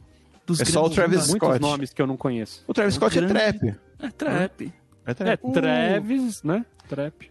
[0.45, 1.29] Dos É só o grandes Travis nomes.
[1.31, 1.61] Muitos Scott.
[1.61, 2.63] nomes que eu não conheço.
[2.67, 3.75] O Travis Um Scott é grande- trap.
[3.99, 4.73] É trap.
[5.07, 5.37] É É.
[5.37, 6.65] Travis, né?
[6.89, 7.29] Trap.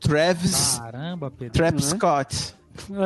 [0.00, 1.54] Travis, Caramba, Pedro.
[1.54, 1.80] Trap Uhum.
[1.80, 2.54] Scott.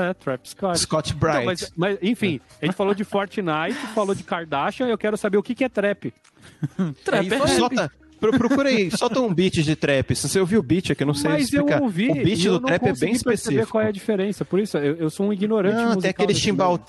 [0.09, 0.79] É, Trap Scott.
[0.79, 1.45] Scott Não, Bright.
[1.47, 5.43] mas, mas, enfim, a gente falou de Fortnite, falou de Kardashian, eu quero saber o
[5.43, 6.13] que, que é trap.
[7.05, 7.49] Trap é, rap.
[7.51, 10.15] Solta, pro- procura aí, solta um beat de trap.
[10.17, 11.83] Se você ouviu o beat aqui, eu não sei Mas eu explicar.
[11.83, 13.71] ouvi o beat eu do não trap é bem específico.
[13.71, 14.45] qual é a diferença.
[14.45, 16.81] Por isso, eu, eu sou um ignorante Não, musical tem aquele chimbal.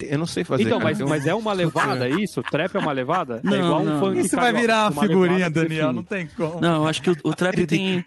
[0.00, 0.62] Eu não sei fazer.
[0.62, 2.42] Então, mas, mas é uma levada isso?
[2.42, 3.40] Trap é uma levada?
[3.42, 3.96] Não, é igual não.
[3.96, 6.60] um funk Isso vai virar uma figurinha, Daniel, não tem como.
[6.60, 8.04] Não, eu acho que o, o trap tem.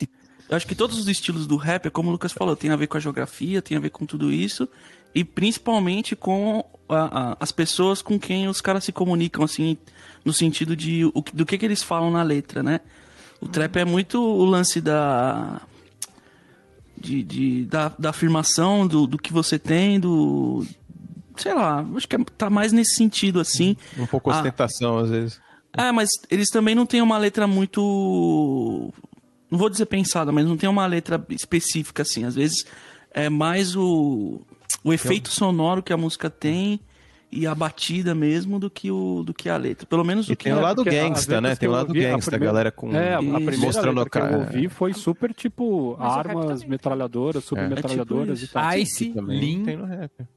[0.51, 2.75] Eu acho que todos os estilos do rap, é como o Lucas falou, tem a
[2.75, 4.67] ver com a geografia, tem a ver com tudo isso.
[5.15, 9.77] E principalmente com a- a- as pessoas com quem os caras se comunicam, assim,
[10.25, 12.81] no sentido de o, do que, que eles falam na letra, né?
[13.39, 15.61] O trap é muito o lance da.
[16.97, 20.65] De, de- da, da afirmação do, do que você tem, do.
[21.37, 23.75] Sei lá, acho que é- tá mais nesse sentido, assim.
[23.97, 25.41] Um pouco ostentação, às vezes.
[25.75, 28.93] É, mas eles também não têm uma letra muito.
[29.51, 32.23] Não vou dizer pensada, mas não tem uma letra específica, assim.
[32.23, 32.65] Às vezes
[33.13, 34.41] é mais o,
[34.83, 36.79] o efeito sonoro que a música tem
[37.33, 39.85] e a batida mesmo do que, o, do que a letra.
[39.85, 41.49] Pelo menos o E que tem o é- lado porque gangsta, né?
[41.49, 42.95] Tem o que eu lado ouvi, a gangsta, a primeira- galera com.
[42.95, 46.15] É, a, a primeira mostrando letra que cara- eu ouvi foi super, tipo, Mas o
[46.17, 48.77] rap armas, metralhadoras, submetralhadoras É e tipo tal.
[48.77, 50.11] Ice, Também Lean, tem no rap.
[50.19, 50.27] Ice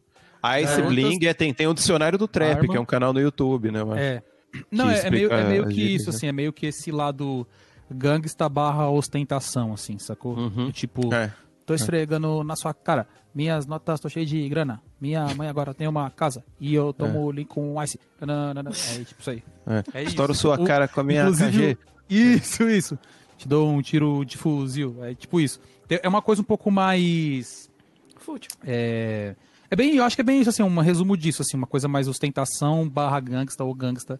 [0.67, 2.69] Garotas- Bling é, tem, tem o Dicionário do Trap, Arma.
[2.69, 3.81] que é um canal no YouTube, né?
[3.81, 4.01] eu acho.
[4.03, 4.23] É.
[4.71, 6.17] Não, é, é meio, é meio que isso, né?
[6.17, 7.45] assim, é meio que esse lado
[7.91, 10.37] gangsta barra ostentação, assim, sacou?
[10.37, 10.71] Uhum.
[10.71, 11.33] Tipo, É.
[11.67, 15.87] tô esfregando na sua cara, minhas notas tô cheio de grana, minha mãe agora tem
[15.89, 17.99] uma casa, e eu tomo Lincoln Ice.
[18.21, 18.71] Nananana.
[18.71, 19.43] É tipo isso aí.
[19.67, 19.85] É.
[19.95, 20.11] É isso.
[20.11, 21.79] Estouro sua O- cara com a minha Inclusive, KG.
[22.09, 22.99] Isso, isso.
[23.37, 24.97] Te dou um tiro de fuzil.
[25.05, 25.61] É tipo isso.
[25.91, 27.69] É uma coisa um pouco mais.
[28.17, 28.51] Fútil.
[28.65, 29.35] É,
[29.71, 31.87] é bem, eu acho que é bem isso, assim, um resumo disso, assim, uma coisa
[31.89, 34.19] mais ostentação barra gangsta ou gangsta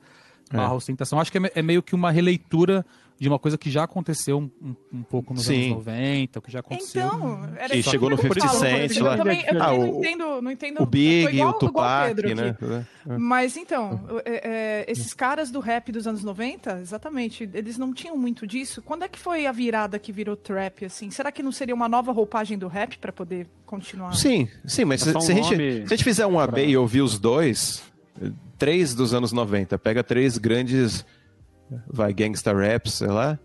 [0.53, 1.19] barra ostentação.
[1.19, 2.85] Acho que é, é meio que uma releitura
[3.19, 5.67] de uma coisa que já aconteceu um, um- um pouco nos Sim.
[5.73, 7.07] anos 90, o que já aconteceu.
[7.07, 9.17] Então, era Que isso chegou no que eu 50 falo, Cent eu lá.
[9.17, 10.79] também, eu também Ah, não o- entendo, não entendo.
[10.79, 12.49] O eu Big, igual- o Tupac, Pedro né?
[12.51, 12.87] aqui.
[13.19, 18.17] Mas então, é, é, esses caras do rap dos anos 90, exatamente, eles não tinham
[18.17, 18.83] muito disso.
[18.83, 21.11] Quando é que foi a virada que virou trap, assim?
[21.11, 24.13] Será que não seria uma nova roupagem do rap pra poder continuar?
[24.15, 26.67] Sim, sim, mas É se, um se a gente, se a gente fizer um AB
[26.67, 27.83] e ouvir os dois,
[28.59, 31.05] três dos anos 90, pega três grandes,
[31.87, 33.39] vai, gangsta raps, sei lá,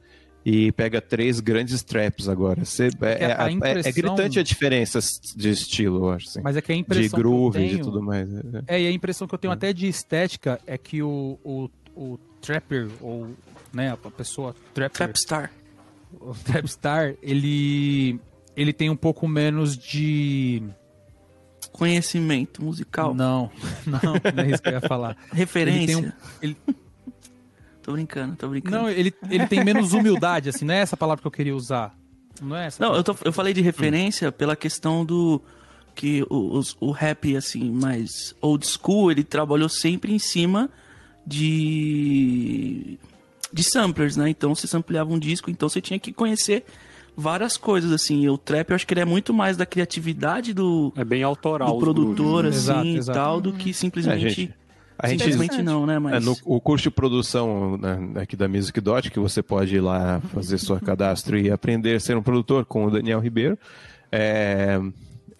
[0.46, 2.64] e pega três grandes traps agora.
[2.64, 3.90] Você, é, é, é, impressão...
[3.90, 5.00] é, gritante a diferença
[5.36, 6.28] de estilo, eu acho.
[6.30, 6.42] Assim.
[6.42, 7.18] Mas é que a impressão.
[7.18, 8.28] De groove e tudo mais.
[8.68, 8.82] É.
[8.82, 12.90] e a impressão que eu tenho até de estética é que o, o, o trapper,
[13.02, 13.30] ou
[13.74, 14.98] né, a pessoa trapper.
[14.98, 15.52] Trapstar.
[16.20, 18.20] O trapstar, ele.
[18.56, 20.64] Ele tem um pouco menos de.
[21.72, 23.14] Conhecimento musical.
[23.14, 23.52] Não,
[23.86, 24.00] não,
[24.36, 25.16] não é isso que eu ia falar.
[25.32, 25.94] Referência.
[25.94, 26.12] Ele tem um,
[26.42, 26.58] ele,
[27.90, 28.78] Tô brincando, tô brincando.
[28.78, 31.92] Não, ele, ele tem menos humildade, assim, não é essa palavra que eu queria usar.
[32.40, 34.32] Não é essa Não, eu, tô, eu falei de referência hum.
[34.32, 35.42] pela questão do
[35.96, 40.70] que o, o, o rap, assim, mais old school, ele trabalhou sempre em cima
[41.26, 43.00] de
[43.52, 44.30] de samplers, né?
[44.30, 46.66] Então você sampleava um disco, então você tinha que conhecer
[47.18, 48.30] várias coisas, assim.
[48.30, 50.94] O trap, eu acho que ele é muito mais da criatividade do...
[50.96, 51.74] É bem autoral.
[51.74, 53.18] Do produtor, assim, exato, exato.
[53.18, 54.54] e tal, do que simplesmente...
[54.56, 54.69] É,
[55.02, 55.98] a gente, Simplesmente não, né?
[55.98, 56.16] Mas...
[56.16, 59.80] É, no, o curso de produção né, aqui da Music Dot, que você pode ir
[59.80, 63.58] lá fazer seu cadastro e aprender a ser um produtor com o Daniel Ribeiro.
[64.12, 64.78] É,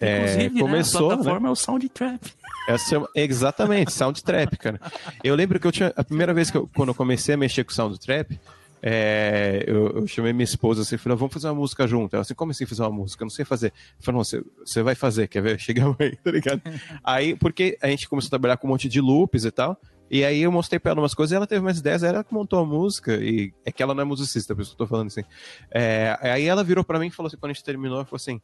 [0.00, 1.48] é, começou, né, a plataforma né?
[1.48, 2.20] é o Soundtrap.
[2.66, 4.80] Essa, exatamente, Soundtrap, cara.
[5.22, 5.92] Eu lembro que eu tinha.
[5.94, 8.38] A primeira vez que eu, quando eu comecei a mexer com Soundtrap,
[8.82, 12.14] é, eu, eu, chamei minha esposa assim, falei, vamos fazer uma música junto.
[12.14, 13.22] Ela assim, como assim fazer uma música?
[13.22, 13.68] Eu não sei fazer.
[13.98, 15.58] Eu falei, não, você, você vai fazer, quer ver?
[15.60, 16.62] Chega aí, tá ligado?
[17.04, 19.78] aí, porque a gente começou a trabalhar com um monte de loops e tal,
[20.10, 22.32] e aí eu mostrei pra ela umas coisas e ela teve mais ideias, ela que
[22.32, 24.90] montou a música, e é que ela não é musicista, por isso que eu tô
[24.90, 25.22] falando assim.
[25.70, 28.16] É, aí ela virou pra mim e falou assim, quando a gente terminou, ela falou
[28.16, 28.40] assim,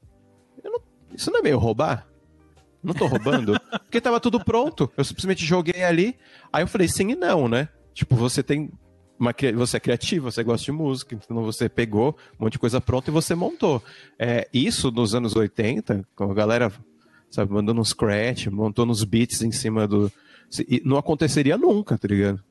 [0.62, 0.80] não,
[1.14, 2.06] isso não é meio roubar?
[2.82, 3.58] Não tô roubando?
[3.82, 4.92] Porque tava tudo pronto.
[4.96, 6.16] Eu simplesmente joguei ali.
[6.52, 7.68] Aí eu falei sim e não, né?
[7.92, 8.70] Tipo, você tem
[9.18, 12.80] uma, você é criativo, você gosta de música, então você pegou um monte de coisa
[12.80, 13.82] pronta e você montou.
[14.18, 16.72] É, isso nos anos 80, com a galera,
[17.30, 20.10] sabe, mandando um scratch, montando uns beats em cima do.
[20.84, 22.42] Não aconteceria nunca, tá ligado?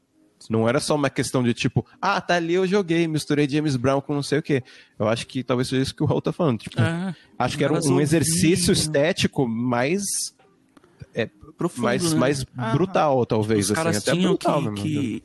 [0.49, 4.01] Não era só uma questão de tipo, ah, tá ali eu joguei, misturei James Brown
[4.01, 4.63] com não sei o quê.
[4.99, 6.59] Eu acho que talvez seja isso que o Raul tá falando.
[6.59, 10.03] Tipo, ah, acho que era um, um exercício estético mais
[11.13, 12.19] é, Profundo, mais, né?
[12.19, 12.43] mais
[12.73, 13.65] brutal, talvez.
[13.65, 15.23] Os assim, caras tinham brutal, que,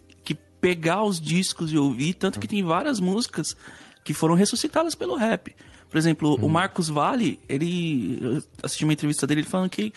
[0.61, 3.57] pegar os discos e ouvir, tanto que tem várias músicas
[4.05, 5.55] que foram ressuscitadas pelo rap.
[5.89, 6.47] Por exemplo, hum.
[6.47, 8.19] o Marcos Vale, ele.
[8.21, 9.93] Eu assisti uma entrevista dele falando que,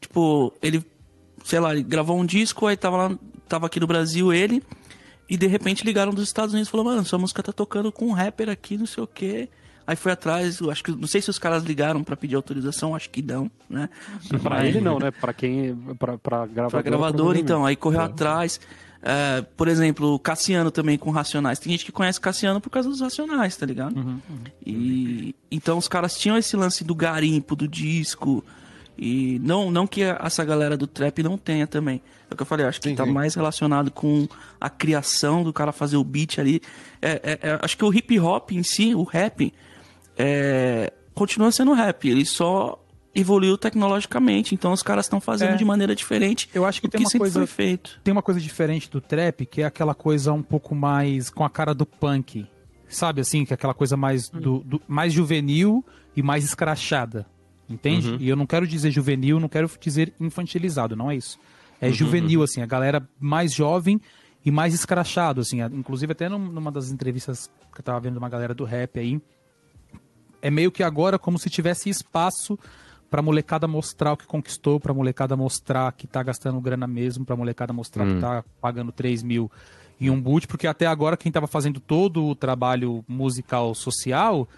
[0.00, 0.84] tipo, ele,
[1.44, 4.62] sei lá, ele gravou um disco, aí tava lá, tava aqui no Brasil ele,
[5.28, 8.06] e de repente ligaram dos Estados Unidos e falou, mano, sua música tá tocando com
[8.06, 9.48] um rapper aqui, não sei o quê.
[9.86, 13.10] Aí foi atrás, acho que não sei se os caras ligaram para pedir autorização, acho
[13.10, 13.90] que dão, né?
[14.42, 15.10] Para ele não, né?
[15.10, 16.70] Para quem para para gravador.
[16.70, 18.04] Pra gravador então, aí correu é.
[18.04, 18.58] atrás.
[19.06, 21.58] É, por exemplo, Cassiano também com Racionais.
[21.58, 23.94] Tem gente que conhece Cassiano por causa dos Racionais, tá ligado?
[23.94, 24.44] Uhum, uhum.
[24.64, 28.42] E então os caras tinham esse lance do garimpo, do disco.
[28.96, 32.00] E não, não que essa galera do trap não tenha também.
[32.30, 33.12] É o que eu falei, acho que sim, tá sim.
[33.12, 34.26] mais relacionado com
[34.58, 36.62] a criação do cara fazer o beat ali.
[37.02, 39.52] É, é, é, acho que o hip hop em si, o rap,
[40.16, 42.08] é, continua sendo rap.
[42.08, 42.82] Ele só
[43.14, 45.56] evoluiu tecnologicamente, então os caras estão fazendo é.
[45.56, 46.48] de maneira diferente.
[46.52, 48.00] Eu acho que tem uma coisa feito.
[48.02, 51.50] Tem uma coisa diferente do trap, que é aquela coisa um pouco mais com a
[51.50, 52.46] cara do punk.
[52.88, 54.40] Sabe assim, que é aquela coisa mais hum.
[54.40, 55.84] do, do mais juvenil
[56.16, 57.26] e mais escrachada.
[57.68, 58.10] Entende?
[58.10, 58.16] Uhum.
[58.20, 61.38] E eu não quero dizer juvenil, não quero dizer infantilizado, não é isso.
[61.80, 61.92] É uhum.
[61.92, 64.00] juvenil assim, a galera mais jovem
[64.44, 68.52] e mais escrachado assim, inclusive até numa das entrevistas que eu tava vendo uma galera
[68.54, 69.18] do rap aí,
[70.42, 72.58] é meio que agora como se tivesse espaço
[73.10, 77.36] pra molecada mostrar o que conquistou, pra molecada mostrar que tá gastando grana mesmo, pra
[77.36, 78.14] molecada mostrar hum.
[78.14, 79.50] que tá pagando 3 mil
[80.00, 84.48] em um boot, porque até agora quem tava fazendo todo o trabalho musical social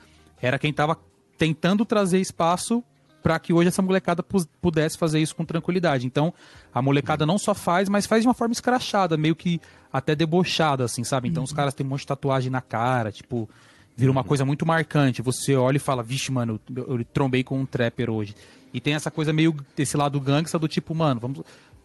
[0.40, 0.98] era quem tava
[1.36, 2.82] tentando trazer espaço
[3.22, 4.22] para que hoje essa molecada
[4.62, 6.06] pudesse fazer isso com tranquilidade.
[6.06, 6.32] Então,
[6.72, 9.60] a molecada não só faz, mas faz de uma forma escrachada, meio que
[9.92, 11.28] até debochada, assim, sabe?
[11.28, 11.44] Então, uhum.
[11.46, 13.48] os caras têm um monte de tatuagem na cara, tipo,
[13.96, 15.22] vira uma coisa muito marcante.
[15.22, 18.34] Você olha e fala, vixe, mano, eu, eu trombei com um trapper hoje.
[18.72, 21.38] E tem essa coisa meio desse lado gangsta do tipo, mano, vamos.
[21.38, 21.44] O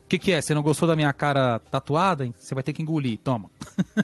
[0.09, 0.41] que, que é?
[0.41, 2.29] Você não gostou da minha cara tatuada?
[2.37, 3.49] Você vai ter que engolir, toma.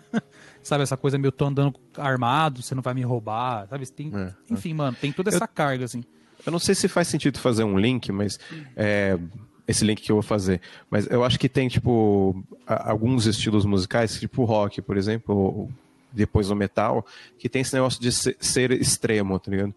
[0.64, 3.86] sabe, essa coisa meio tô andando armado, você não vai me roubar, sabe?
[3.92, 4.74] Tem, é, enfim, é.
[4.74, 6.04] mano, tem toda essa eu, carga, assim.
[6.46, 8.40] Eu não sei se faz sentido fazer um link, mas.
[8.76, 9.20] É,
[9.68, 10.62] esse link que eu vou fazer.
[10.90, 15.70] Mas eu acho que tem, tipo, alguns estilos musicais, tipo rock, por exemplo,
[16.18, 17.06] depois o metal,
[17.38, 19.74] que tem esse negócio de ser, extremo, tá ligado?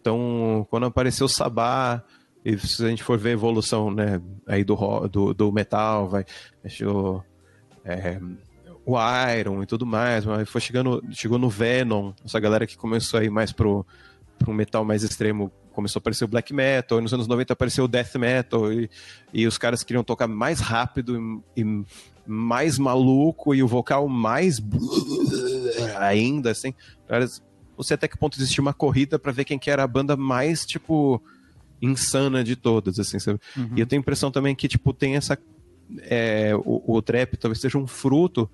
[0.00, 2.02] Então, quando apareceu o Sabá,
[2.44, 4.76] e se a gente for ver a evolução, né, aí do,
[5.08, 6.24] do, do metal, vai,
[6.64, 7.24] achou,
[7.84, 8.18] é,
[8.84, 8.96] o
[9.38, 13.30] Iron e tudo mais, mas foi chegando, chegou no Venom, essa galera que começou aí
[13.30, 13.86] mais pro,
[14.38, 17.84] pro metal mais extremo, começou a aparecer o black metal, e nos anos 90 apareceu
[17.84, 18.90] o death metal, e,
[19.32, 21.84] e os caras queriam tocar mais rápido e, e
[22.26, 24.60] mais maluco, e o vocal mais
[25.98, 26.74] ainda, assim,
[27.76, 30.16] não sei até que ponto existia uma corrida para ver quem que era a banda
[30.16, 31.22] mais, tipo,
[31.80, 33.40] insana de todas, assim, sabe?
[33.56, 33.70] Uhum.
[33.76, 35.38] E eu tenho a impressão também que, tipo, tem essa...
[36.02, 38.48] É, o, o trap talvez seja um fruto,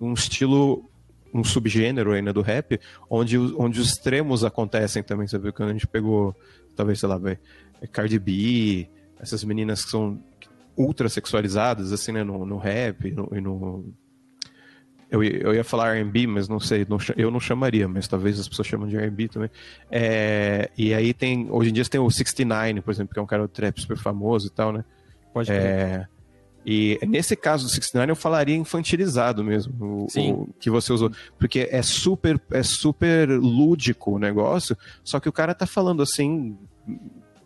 [0.00, 0.90] um estilo
[1.32, 5.52] um subgênero ainda do rap, onde, onde os extremos acontecem também, sabe?
[5.52, 6.34] Quando a gente pegou,
[6.74, 7.38] talvez, sei lá, vai,
[7.92, 8.88] Cardi B,
[9.18, 10.20] essas meninas que são
[10.76, 13.92] ultra sexualizadas, assim, né, no, no rap e no, e no...
[15.10, 18.48] Eu, eu ia falar R&B, mas não sei, não, eu não chamaria, mas talvez as
[18.48, 19.50] pessoas chamam de R&B também.
[19.90, 23.26] É, e aí tem, hoje em dia tem o 69, por exemplo, que é um
[23.26, 24.84] cara do trap super famoso e tal, né?
[25.32, 26.06] Pode é,
[26.64, 31.66] e nesse caso do 69 eu falaria infantilizado mesmo, o, o, que você usou, porque
[31.70, 36.58] é super é super lúdico o negócio, só que o cara tá falando assim,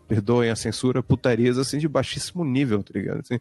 [0.07, 3.21] perdoem a censura, putarias assim de baixíssimo nível, tá ligado?
[3.21, 3.39] Assim,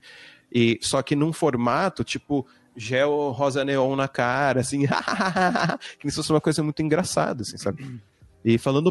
[0.52, 2.46] e só que num formato tipo
[2.76, 4.86] gel rosa neon na cara, assim,
[5.98, 8.00] que isso fosse uma coisa muito engraçada, assim, sabe?
[8.44, 8.90] E falando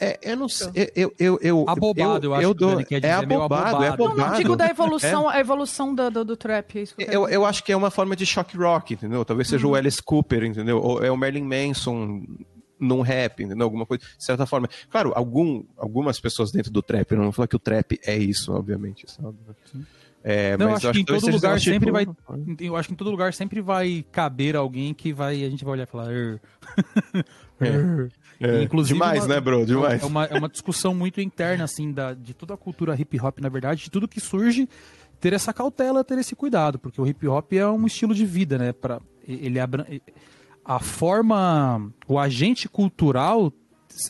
[0.00, 0.90] é, eu não sei.
[0.96, 4.18] Eu, eu, eu, abobado, eu, eu acho eu dou, que é abobado, é abobado.
[4.18, 5.36] Não, não digo da evolução, é.
[5.36, 6.78] a evolução do, do, do trap.
[6.78, 9.24] É isso que eu, eu, eu, acho que é uma forma de shock rock, entendeu?
[9.26, 9.72] Talvez seja uhum.
[9.72, 10.80] o Alice Cooper, entendeu?
[10.80, 12.24] Ou é o Marilyn Manson
[12.78, 13.64] num rap, entendeu?
[13.64, 14.68] Alguma coisa, de certa forma.
[14.88, 18.16] Claro, algum, algumas pessoas dentro do trap, eu não vou falar que o trap é
[18.16, 19.36] isso, obviamente, sabe?
[20.22, 22.06] É, não, mas acho, que em todo lugar sempre vai.
[22.58, 25.44] Eu acho que em todo lugar sempre vai caber alguém que vai.
[25.44, 26.08] A gente vai olhar e falar.
[27.62, 28.08] É.
[28.40, 29.66] É, Inclusive, demais, uma, né, bro?
[29.66, 30.02] Demais.
[30.02, 33.38] É uma, é uma discussão muito interna, assim, da, de toda a cultura hip hop,
[33.38, 34.66] na verdade, de tudo que surge,
[35.20, 38.56] ter essa cautela, ter esse cuidado, porque o hip hop é um estilo de vida,
[38.56, 38.72] né?
[38.72, 38.98] Pra,
[39.28, 39.58] ele
[40.64, 43.52] a forma, o agente cultural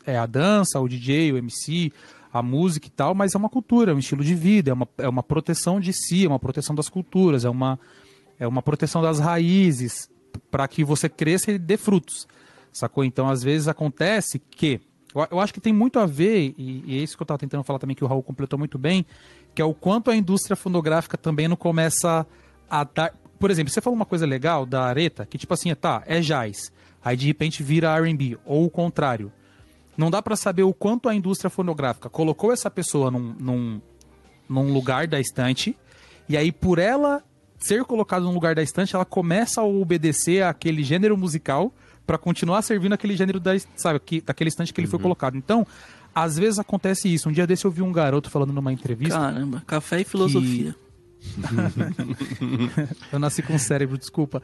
[0.06, 1.92] é a dança, o DJ, o MC,
[2.32, 4.88] a música e tal, mas é uma cultura, é um estilo de vida, é uma,
[4.98, 7.78] é uma proteção de si, é uma proteção das culturas, é uma,
[8.38, 10.08] é uma proteção das raízes
[10.50, 12.28] para que você cresça e dê frutos.
[12.72, 13.04] Sacou?
[13.04, 14.80] Então, às vezes acontece que.
[15.12, 17.38] Eu, eu acho que tem muito a ver, e, e, é isso que eu estava
[17.38, 19.04] tentando falar também, que o Raul completou muito bem,
[19.54, 22.24] que é o quanto a indústria fonográfica também não começa
[22.68, 23.12] a dar.
[23.38, 26.70] Por exemplo, você falou uma coisa legal da areta, que tipo assim, tá, é jazz.
[27.02, 29.32] Aí de repente vira RB, ou o contrário.
[30.00, 33.80] Não dá para saber o quanto a indústria fonográfica colocou essa pessoa num, num,
[34.48, 35.76] num lugar da estante,
[36.26, 37.22] e aí por ela
[37.58, 41.70] ser colocada num lugar da estante, ela começa a obedecer àquele gênero musical
[42.06, 44.92] para continuar servindo aquele gênero da, sabe, que, daquele instante que ele uhum.
[44.92, 45.36] foi colocado.
[45.36, 45.66] Então,
[46.14, 47.28] às vezes acontece isso.
[47.28, 49.18] Um dia desse eu vi um garoto falando numa entrevista.
[49.18, 50.74] Caramba, café e filosofia.
[50.74, 50.90] Que...
[53.12, 54.42] eu nasci com cérebro, desculpa.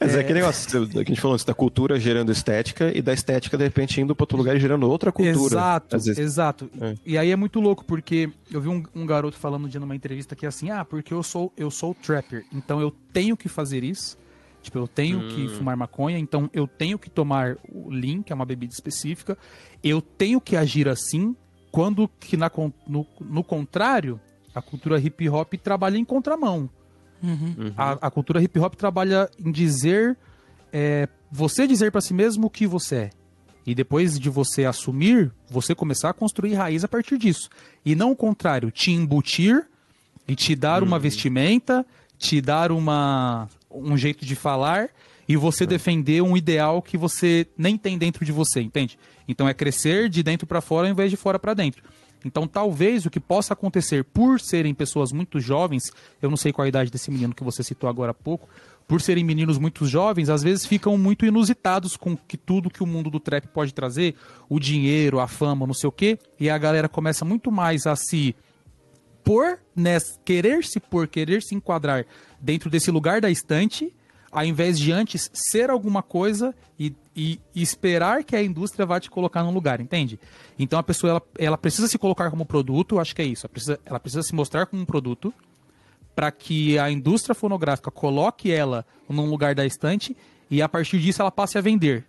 [0.00, 3.02] Mas é, é aquele negócio que a gente falou antes, da cultura gerando estética e
[3.02, 5.54] da estética, de repente, indo para outro lugar e gerando outra cultura.
[5.54, 6.70] Exato, exato.
[6.80, 6.94] É.
[7.04, 9.94] E aí é muito louco, porque eu vi um, um, garoto falando um dia numa
[9.94, 13.48] entrevista que é assim, ah, porque eu sou, eu sou trapper, então eu tenho que
[13.48, 14.18] fazer isso,
[14.62, 15.28] Tipo, eu tenho hum.
[15.28, 19.38] que fumar maconha, então eu tenho que tomar o Lean, que é uma bebida específica.
[19.82, 21.34] Eu tenho que agir assim,
[21.72, 22.50] quando que na,
[22.86, 24.20] no, no contrário,
[24.54, 26.68] a cultura hip hop trabalha em contramão.
[27.22, 27.54] Uhum.
[27.58, 27.72] Uhum.
[27.76, 30.16] A, a, cultura hip hop trabalha em dizer,
[30.72, 33.10] é, você dizer para si mesmo o que você é.
[33.66, 37.48] E depois de você assumir, você começar a construir raiz a partir disso.
[37.84, 39.66] E não o contrário, te embutir
[40.26, 40.88] e te dar uhum.
[40.88, 41.84] uma vestimenta,
[42.18, 44.90] te dar uma, um jeito de falar
[45.28, 48.98] e você defender um ideal que você nem tem dentro de você, entende?
[49.28, 51.84] Então é crescer de dentro para fora ao invés de fora para dentro.
[52.24, 56.64] Então talvez o que possa acontecer por serem pessoas muito jovens, eu não sei qual
[56.64, 58.48] a idade desse menino que você citou agora há pouco,
[58.86, 62.86] por serem meninos muito jovens, às vezes ficam muito inusitados com que tudo que o
[62.86, 64.16] mundo do trap pode trazer,
[64.48, 67.94] o dinheiro, a fama, não sei o quê, e a galera começa muito mais a
[67.94, 68.34] se
[69.22, 72.04] pôr, né, querer se pôr, querer se enquadrar
[72.40, 73.94] dentro desse lugar da estante,
[74.30, 79.10] ao invés de antes ser alguma coisa e, e, esperar que a indústria vá te
[79.10, 80.18] colocar num lugar, entende?
[80.58, 83.50] Então a pessoa ela, ela precisa se colocar como produto, acho que é isso, ela
[83.50, 85.34] precisa, ela precisa se mostrar como um produto
[86.14, 90.16] para que a indústria fonográfica coloque ela num lugar da estante
[90.50, 92.04] e a partir disso ela passe a vender.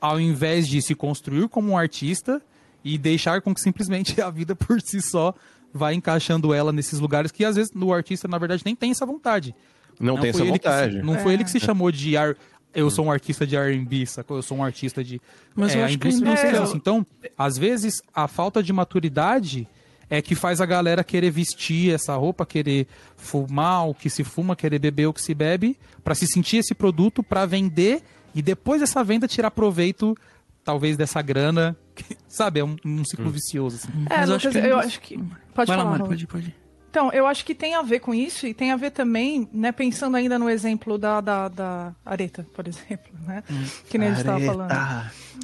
[0.00, 2.42] Ao invés de se construir como um artista
[2.84, 5.34] e deixar com que simplesmente a vida por si só
[5.72, 9.04] vai encaixando ela nesses lugares que às vezes o artista, na verdade, nem tem essa
[9.04, 9.54] vontade.
[9.98, 10.96] Não, não tem essa vontade.
[10.96, 11.18] Se, não é.
[11.18, 12.36] foi ele que se chamou de ar,
[12.74, 14.36] eu sou um artista de R&B, sacou?
[14.36, 15.20] Eu sou um artista de...
[15.54, 16.76] Mas é, eu acho que não é isso.
[16.76, 19.66] Então, às vezes, a falta de maturidade
[20.08, 22.86] é que faz a galera querer vestir essa roupa, querer
[23.16, 26.74] fumar o que se fuma, querer beber o que se bebe, para se sentir esse
[26.74, 28.02] produto, para vender
[28.34, 30.16] e depois dessa venda tirar proveito
[30.62, 33.30] talvez dessa grana, que, sabe, é um, um ciclo hum.
[33.30, 33.76] vicioso.
[33.76, 34.06] Assim.
[34.10, 34.58] É, Mas eu, acho que...
[34.58, 35.16] eu acho que...
[35.54, 36.54] Pode Vai falar, lá, pode, pode.
[36.96, 39.70] Então, eu acho que tem a ver com isso e tem a ver também, né,
[39.70, 43.44] pensando ainda no exemplo da, da, da areta, por exemplo, né?
[43.90, 44.72] Que nem a gente estava falando.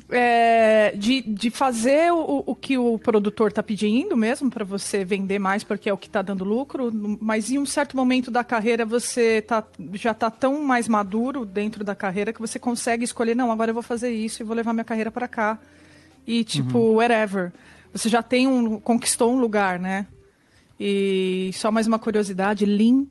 [0.08, 5.38] É, de, de fazer o, o que o produtor está pedindo mesmo para você vender
[5.38, 6.90] mais porque é o que está dando lucro,
[7.20, 11.84] mas em um certo momento da carreira você tá, já está tão mais maduro dentro
[11.84, 14.72] da carreira que você consegue escolher, não, agora eu vou fazer isso e vou levar
[14.72, 15.58] minha carreira para cá.
[16.26, 16.94] E tipo, uhum.
[16.94, 17.52] whatever.
[17.92, 18.80] Você já tem um.
[18.80, 20.06] conquistou um lugar, né?
[20.78, 23.06] E só mais uma curiosidade: Lean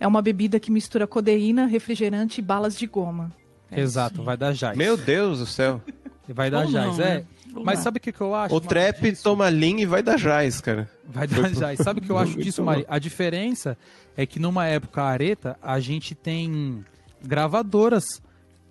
[0.00, 3.32] é uma bebida que mistura codeína, refrigerante e balas de goma.
[3.70, 4.76] É Exato, vai dar jazz.
[4.76, 5.82] Meu Deus do céu.
[6.28, 7.14] Vai dar Ou jazz, não, é.
[7.18, 7.24] Né?
[7.64, 8.54] Mas sabe o que, que eu acho?
[8.54, 9.22] O trap disso?
[9.22, 10.88] toma Lean e vai dar jazz, cara.
[11.06, 11.78] Vai dar jazz.
[11.80, 12.84] Sabe o que eu acho disso, Mari?
[12.88, 13.76] A diferença
[14.16, 16.84] é que numa época areta, a gente tem
[17.22, 18.22] gravadoras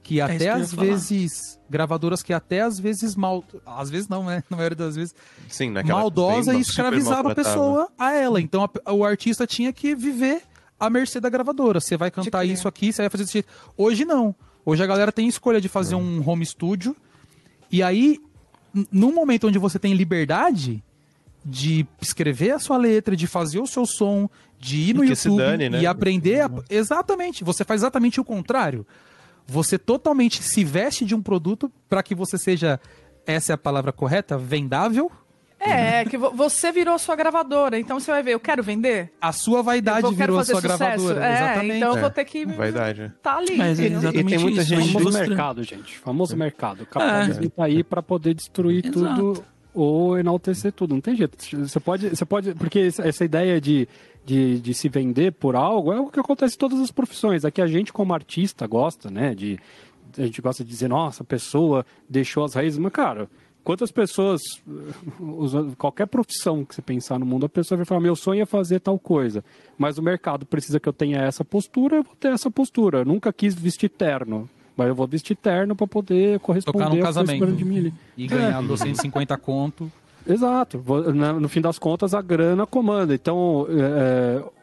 [0.08, 4.42] que é até às vezes gravadoras que até às vezes mal às vezes não né?
[4.50, 5.14] Na maioria das vezes
[5.50, 8.40] Sim, maldosa e escravizava a pessoa a ela.
[8.40, 10.44] Então a, o artista tinha que viver
[10.80, 11.82] à mercê da gravadora.
[11.82, 13.50] Você vai cantar isso aqui você vai fazer desse jeito.
[13.76, 14.34] Hoje não.
[14.66, 16.96] Hoje a galera tem escolha de fazer um home studio.
[17.70, 18.22] E aí
[18.90, 20.82] num momento onde você tem liberdade
[21.44, 25.70] de escrever a sua letra, de fazer o seu som, de ir no YouTube dane,
[25.70, 25.82] né?
[25.82, 26.46] e aprender.
[26.46, 26.52] A...
[26.70, 28.86] Exatamente, você faz exatamente o contrário
[29.48, 32.80] você totalmente se veste de um produto para que você seja,
[33.26, 35.12] essa é a palavra correta, vendável.
[35.60, 39.12] É, que você virou sua gravadora, então você vai ver, eu quero vender.
[39.20, 40.78] A sua vaidade virou sua sucesso.
[40.78, 41.78] gravadora, é, exatamente.
[41.78, 43.12] Então eu vou ter que vaidade.
[43.24, 43.58] tá ali.
[43.58, 46.38] Mas é exatamente e tem muita isso, gente famoso mercado, gente, famoso é.
[46.38, 46.84] mercado.
[46.84, 47.50] O capitalismo é.
[47.50, 49.16] tá aí para poder destruir Exato.
[49.16, 49.44] tudo
[49.78, 50.94] ou enaltecer tudo.
[50.94, 51.38] Não tem jeito.
[51.38, 53.88] Você pode, você pode, porque essa ideia de
[54.28, 57.46] de, de se vender por algo é o que acontece em todas as profissões.
[57.46, 59.34] Aqui a gente, como artista, gosta, né?
[59.34, 59.58] De,
[60.18, 62.78] a gente gosta de dizer, nossa, a pessoa deixou as raízes.
[62.78, 63.30] Mas, cara,
[63.64, 64.42] quantas pessoas,
[65.78, 68.82] qualquer profissão que você pensar no mundo, a pessoa vai falar, meu sonho é fazer
[68.82, 69.46] tal coisa.
[69.78, 73.00] Mas o mercado precisa que eu tenha essa postura, eu vou ter essa postura.
[73.00, 74.50] Eu nunca quis vestir terno.
[74.78, 77.48] Mas eu vou vestir terno para poder corresponder Tocar no casamento.
[77.48, 78.68] De e ganhar é.
[78.68, 79.92] 250 conto.
[80.26, 80.84] Exato.
[81.40, 83.16] No fim das contas, a grana comanda.
[83.16, 84.58] Então, é, é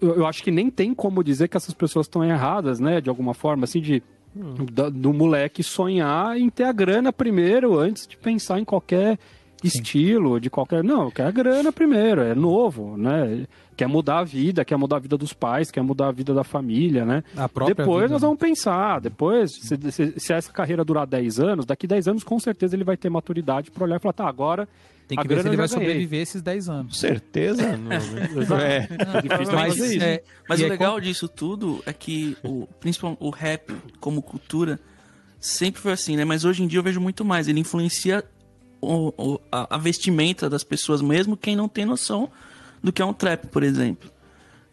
[0.00, 3.00] eu acho que nem tem como dizer que essas pessoas estão erradas, né?
[3.00, 4.02] De alguma forma, assim, de
[4.34, 9.18] do, do moleque sonhar em ter a grana primeiro, antes de pensar em qualquer.
[9.66, 10.82] Estilo, de qualquer.
[10.82, 13.46] Não, quer a grana primeiro, é novo, né?
[13.76, 16.42] Quer mudar a vida, quer mudar a vida dos pais, quer mudar a vida da
[16.42, 17.22] família, né?
[17.66, 18.12] Depois vida.
[18.12, 22.24] nós vamos pensar, depois, se, se, se, essa carreira durar 10 anos, daqui 10 anos
[22.24, 24.68] com certeza ele vai ter maturidade para olhar e falar, tá, agora.
[25.08, 26.98] Tem que ver se ele vai sobreviver esses 10 anos.
[26.98, 27.62] Certeza?
[27.78, 28.88] Não, é.
[28.88, 29.22] é.
[29.22, 34.20] difícil mas, é, mas o legal disso tudo é que, o, principalmente o rap como
[34.20, 34.80] cultura,
[35.38, 36.24] sempre foi assim, né?
[36.24, 37.46] Mas hoje em dia eu vejo muito mais.
[37.46, 38.24] Ele influencia
[38.80, 42.30] o, o, a, vestimenta das pessoas, mesmo quem não tem noção
[42.82, 44.10] do que é um trap, por exemplo.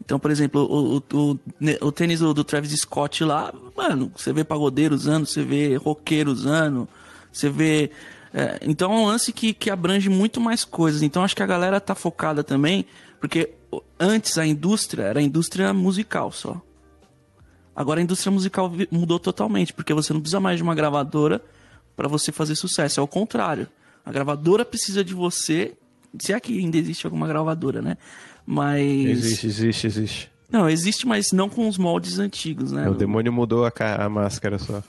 [0.04, 1.38] Então, por exemplo, o, o,
[1.80, 6.30] o tênis do, do, Travis Scott lá, mano, você vê pagodeiro usando, você vê roqueiro
[6.30, 6.88] usando,
[7.32, 7.90] você vê.
[8.32, 11.02] É, então é um lance que, que abrange muito mais coisas.
[11.02, 12.84] Então acho que a galera tá focada também,
[13.18, 13.54] porque
[13.98, 16.60] antes a indústria era a indústria musical só.
[17.74, 21.42] Agora a indústria musical mudou totalmente, porque você não precisa mais de uma gravadora
[21.96, 23.68] para você fazer sucesso, é o contrário.
[24.04, 25.74] A gravadora precisa de você.
[26.18, 27.96] Se é que ainda existe alguma gravadora, né?
[28.46, 28.82] Mas.
[28.82, 30.30] Existe, existe, existe.
[30.50, 32.88] Não, existe, mas não com os moldes antigos, né?
[32.88, 34.82] O demônio mudou a, a máscara só.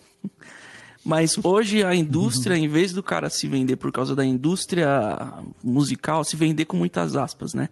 [1.03, 6.24] Mas hoje a indústria, em vez do cara se vender por causa da indústria musical,
[6.24, 7.70] se vender com muitas aspas, né?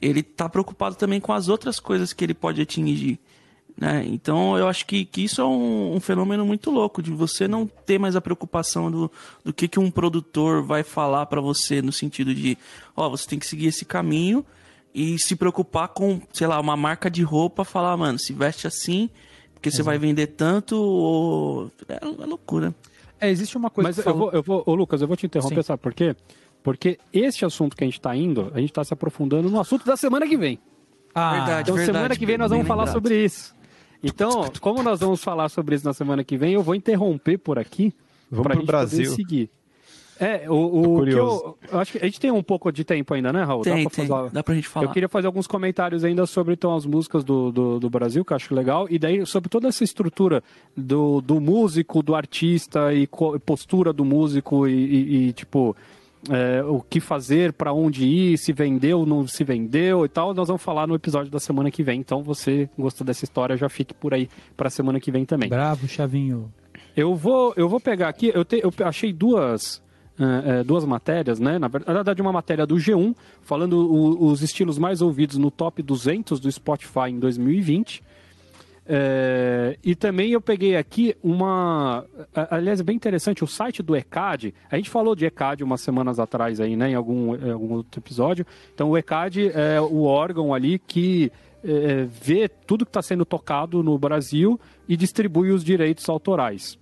[0.00, 3.18] Ele tá preocupado também com as outras coisas que ele pode atingir.
[3.78, 4.04] Né?
[4.08, 7.64] Então eu acho que, que isso é um, um, fenômeno muito louco, de você não
[7.64, 9.10] ter mais a preocupação do,
[9.44, 12.58] do que, que um produtor vai falar para você, no sentido de,
[12.96, 14.44] ó, oh, você tem que seguir esse caminho
[14.92, 19.08] e se preocupar com, sei lá, uma marca de roupa, falar, mano, se veste assim,
[19.54, 21.70] porque você vai vender tanto, ou...
[21.88, 22.74] é, é loucura.
[23.20, 23.90] É, existe uma coisa.
[23.90, 25.68] Mas eu, vou, eu vou, ô Lucas, eu vou te interromper, Sim.
[25.68, 26.16] sabe por quê?
[26.64, 29.84] Porque esse assunto que a gente está indo, a gente está se aprofundando no assunto
[29.84, 30.58] da semana que vem.
[31.14, 32.94] Ah, verdade, então verdade, semana que vem nós vamos falar lembrado.
[32.94, 33.56] sobre isso.
[34.02, 37.58] Então, como nós vamos falar sobre isso na semana que vem, eu vou interromper por
[37.58, 37.92] aqui
[38.42, 39.04] para gente Brasil.
[39.04, 39.50] poder seguir.
[40.20, 43.14] É, o, o que eu, eu, acho que a gente tem um pouco de tempo
[43.14, 43.62] ainda, né, Raul?
[43.62, 44.86] Tem, dá pra, fazer, dá pra gente falar.
[44.86, 48.32] Eu queria fazer alguns comentários ainda sobre então, as músicas do, do, do, Brasil, que
[48.32, 50.42] eu acho legal, e daí sobre toda essa estrutura
[50.76, 53.08] do, do músico, do artista e
[53.46, 55.76] postura do músico e, e, e tipo,
[56.30, 60.48] é, o que fazer, para onde ir, se vendeu, não se vendeu e tal, nós
[60.48, 62.00] vamos falar no episódio da semana que vem.
[62.00, 65.48] Então, você gostou dessa história, já fique por aí para a semana que vem também.
[65.48, 66.52] Bravo, Chavinho.
[66.96, 69.82] Eu vou, eu vou pegar aqui, eu, te, eu achei duas
[70.18, 71.60] é, é, duas matérias, né?
[71.60, 76.40] Na verdade, uma matéria do G1, falando o, os estilos mais ouvidos no top 200
[76.40, 78.02] do Spotify em 2020.
[78.90, 82.06] É, e também eu peguei aqui uma.
[82.50, 84.54] Aliás, é bem interessante, o site do ECAD.
[84.70, 86.90] A gente falou de ECAD umas semanas atrás aí, né?
[86.90, 88.46] Em algum, em algum outro episódio.
[88.74, 91.30] Então, o ECAD é o órgão ali que
[91.62, 94.58] é, vê tudo que está sendo tocado no Brasil
[94.88, 96.78] e distribui os direitos autorais,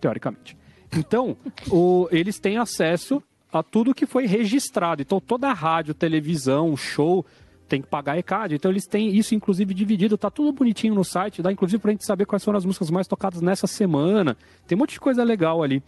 [0.00, 0.56] teoricamente.
[0.96, 1.36] Então,
[1.70, 3.22] o, eles têm acesso
[3.52, 5.02] a tudo que foi registrado.
[5.02, 7.26] Então, toda a rádio, televisão, show
[7.68, 8.54] tem que pagar ECAD.
[8.54, 10.18] Então, eles têm isso, inclusive, dividido.
[10.18, 11.42] Tá tudo bonitinho no site.
[11.42, 14.36] Dá, inclusive, para a gente saber quais foram as músicas mais tocadas nessa semana.
[14.66, 15.82] Tem um monte de coisa legal ali.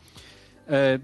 [0.66, 1.00] É,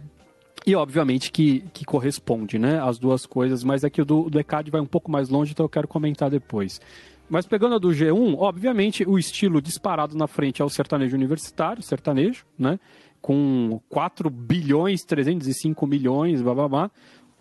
[0.67, 2.81] e, obviamente, que, que corresponde, né?
[2.81, 3.63] As duas coisas.
[3.65, 6.31] Mas é o do, do ECAD vai um pouco mais longe, então eu quero comentar
[6.31, 6.81] depois.
[7.29, 11.83] Mas pegando a do G1, obviamente, o estilo disparado na frente é o sertanejo universitário,
[11.83, 12.79] sertanejo, né?
[13.21, 16.91] com 4 bilhões 305 milhões, blá.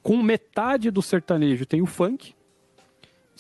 [0.02, 2.34] Com metade do sertanejo tem o funk,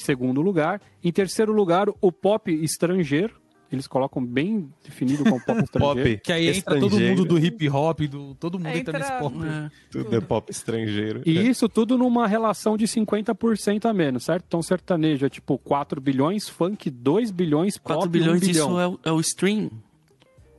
[0.03, 0.81] segundo lugar.
[1.03, 3.39] Em terceiro lugar, o pop estrangeiro.
[3.71, 6.09] Eles colocam bem definido como pop estrangeiro.
[6.09, 9.11] pop que aí entra todo mundo do hip hop, do, todo mundo entra, entra nesse
[9.19, 9.35] pop.
[9.45, 11.21] É, tudo é pop estrangeiro.
[11.23, 14.45] E isso tudo numa relação de 50% a menos, certo?
[14.47, 18.69] Então sertanejo é tipo 4 bilhões, funk 2 bilhões, 4 pop bilhões, 1 bilhão.
[18.69, 19.69] isso é o, é o stream?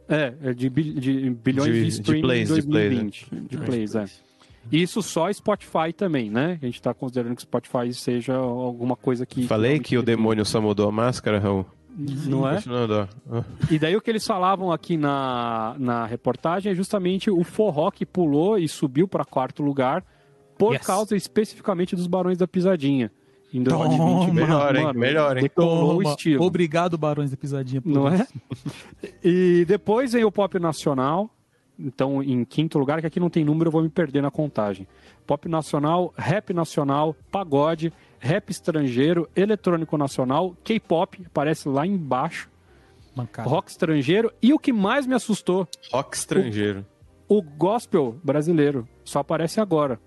[0.09, 3.20] É, é de, de bilhões de, de stream de plays, em 2020.
[3.20, 4.30] De plays, de plays é.
[4.70, 6.58] Isso só Spotify também, né?
[6.61, 9.46] A gente está considerando que Spotify seja alguma coisa que.
[9.46, 11.66] Falei que, que o demônio só mudou a máscara, Raul.
[12.26, 12.58] Não é?
[13.70, 18.06] E daí o que eles falavam aqui na, na reportagem é justamente o forró que
[18.06, 20.04] pulou e subiu para quarto lugar
[20.56, 20.86] por yes.
[20.86, 23.11] causa especificamente dos Barões da Pisadinha
[23.52, 24.32] em 2020.
[24.32, 24.92] Melhor, hein?
[24.94, 25.42] Melhor, hein?
[25.42, 26.44] Decolou o estilo.
[26.44, 27.82] Obrigado, Barões da Pisadinha.
[27.84, 28.14] Não é?
[28.14, 28.32] isso.
[29.02, 29.11] é?
[29.24, 31.30] E depois vem o pop nacional.
[31.83, 34.87] Então, em quinto lugar, que aqui não tem número, eu vou me perder na contagem.
[35.26, 42.51] Pop nacional, rap nacional, pagode, rap estrangeiro, eletrônico nacional, K-pop, aparece lá embaixo.
[43.14, 43.49] Mancada.
[43.49, 44.33] Rock estrangeiro.
[44.43, 45.66] E o que mais me assustou...
[45.93, 46.87] Rock estrangeiro.
[47.28, 48.87] O, o gospel brasileiro.
[49.05, 50.01] Só aparece agora.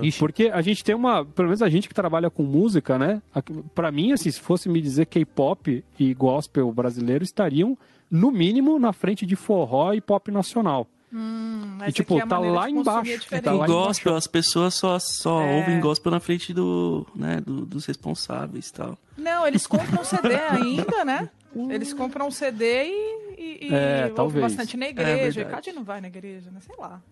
[0.00, 0.18] Ixi.
[0.18, 1.24] Porque a gente tem uma.
[1.24, 3.20] Pelo menos a gente que trabalha com música, né?
[3.74, 7.76] Para mim, assim, se fosse me dizer K-pop e gospel brasileiro estariam,
[8.10, 10.86] no mínimo, na frente de forró e pop nacional.
[11.12, 13.28] Hum, e tipo, é tá lá embaixo.
[13.42, 15.56] Tá o gospel, as pessoas só, só é...
[15.56, 18.98] ouvem gospel na frente do, né, do, dos responsáveis e tal.
[19.18, 21.28] Não, eles compram CD ainda, né?
[21.68, 25.42] Eles compram CD e, e, e é, ouvem bastante na igreja.
[25.42, 26.60] É, Cadê não vai na igreja, né?
[26.60, 27.02] Sei lá.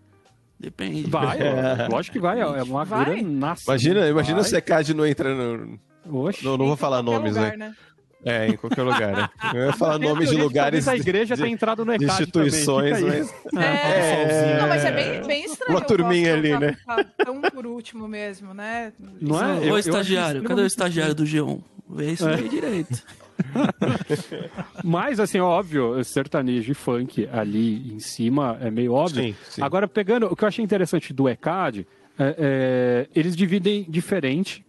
[0.60, 1.08] Depende.
[1.08, 1.88] Vai, é.
[1.90, 2.38] lógico que vai.
[2.38, 3.04] É uma vai?
[3.06, 3.64] grana nasce.
[3.66, 5.78] Imagina, imagina se a CAD não entra no.
[6.06, 7.68] Oxe, não, não vou falar nomes, lugar, né?
[7.68, 7.74] né?
[8.22, 9.28] É, em qualquer lugar, né?
[9.54, 10.86] Eu ia falar nomes de lugares.
[10.86, 13.34] A igreja de, tem entrado no ECAD instituições, mas.
[13.56, 13.64] É,
[14.56, 14.60] é...
[14.60, 15.78] Não, mas é bem, bem estranho.
[15.78, 16.76] Uma turminha ali, né?
[17.24, 18.92] Tão por último mesmo, né?
[18.98, 19.72] Não é?
[19.72, 21.62] O estagiário, cadê o estagiário do G1?
[21.88, 23.02] Vê isso aí direito.
[24.84, 29.22] Mas, assim, óbvio, sertanejo e funk ali em cima é meio óbvio.
[29.22, 29.62] Sim, sim.
[29.62, 31.86] Agora, pegando o que eu achei interessante do ECAD,
[32.18, 34.64] é, é, eles dividem diferente.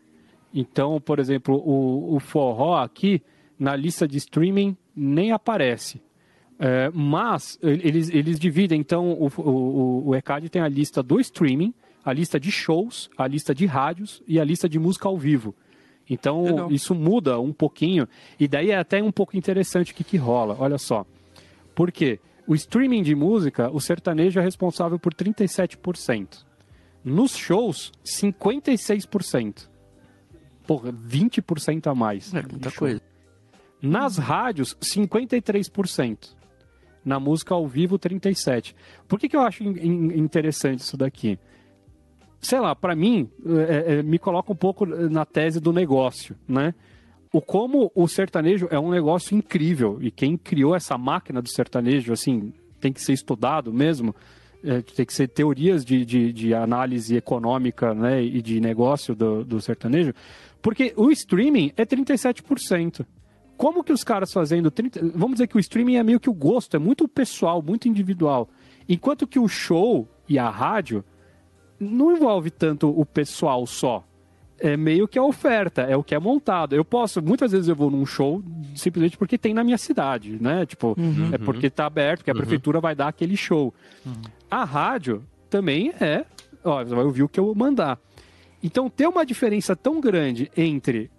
[0.53, 3.21] Então, por exemplo, o, o forró aqui,
[3.59, 6.01] na lista de streaming, nem aparece.
[6.59, 11.73] É, mas eles, eles dividem, então, o, o, o ECAD tem a lista do streaming,
[12.03, 15.55] a lista de shows, a lista de rádios e a lista de música ao vivo.
[16.09, 16.71] Então, Legal.
[16.71, 18.07] isso muda um pouquinho.
[18.39, 20.55] E daí é até um pouco interessante o que, que rola.
[20.59, 21.05] Olha só.
[21.73, 22.19] Por quê?
[22.47, 26.45] O streaming de música, o sertanejo é responsável por 37%.
[27.03, 29.69] Nos shows, 56%.
[30.67, 32.33] Porra, 20% a mais.
[32.33, 33.01] É muita coisa.
[33.81, 36.35] Nas rádios, 53%.
[37.03, 38.75] Na música ao vivo, 37%.
[39.07, 41.39] Por que, que eu acho interessante isso daqui?
[42.41, 43.29] Sei lá, para mim,
[43.67, 46.73] é, é, me coloca um pouco na tese do negócio, né?
[47.31, 52.11] O como o sertanejo é um negócio incrível e quem criou essa máquina do sertanejo,
[52.11, 54.13] assim, tem que ser estudado mesmo,
[54.63, 59.45] é, tem que ser teorias de, de, de, análise econômica né, e de negócio do,
[59.45, 60.13] do sertanejo,
[60.61, 63.05] porque o streaming é 37%.
[63.55, 66.33] Como que os caras fazendo 30, vamos dizer que o streaming é meio que o
[66.33, 68.49] gosto, é muito pessoal, muito individual,
[68.89, 71.03] enquanto que o show e a rádio
[71.81, 74.03] não envolve tanto o pessoal só.
[74.59, 76.75] É meio que a oferta, é o que é montado.
[76.75, 78.43] Eu posso, muitas vezes eu vou num show
[78.75, 80.67] simplesmente porque tem na minha cidade, né?
[80.67, 82.39] Tipo, uhum, é porque tá aberto, que a uhum.
[82.39, 83.73] prefeitura vai dar aquele show.
[84.05, 84.13] Uhum.
[84.51, 86.25] A rádio também é,
[86.63, 87.99] ó, você vai ouvir o que eu mandar.
[88.61, 91.09] Então, ter uma diferença tão grande entre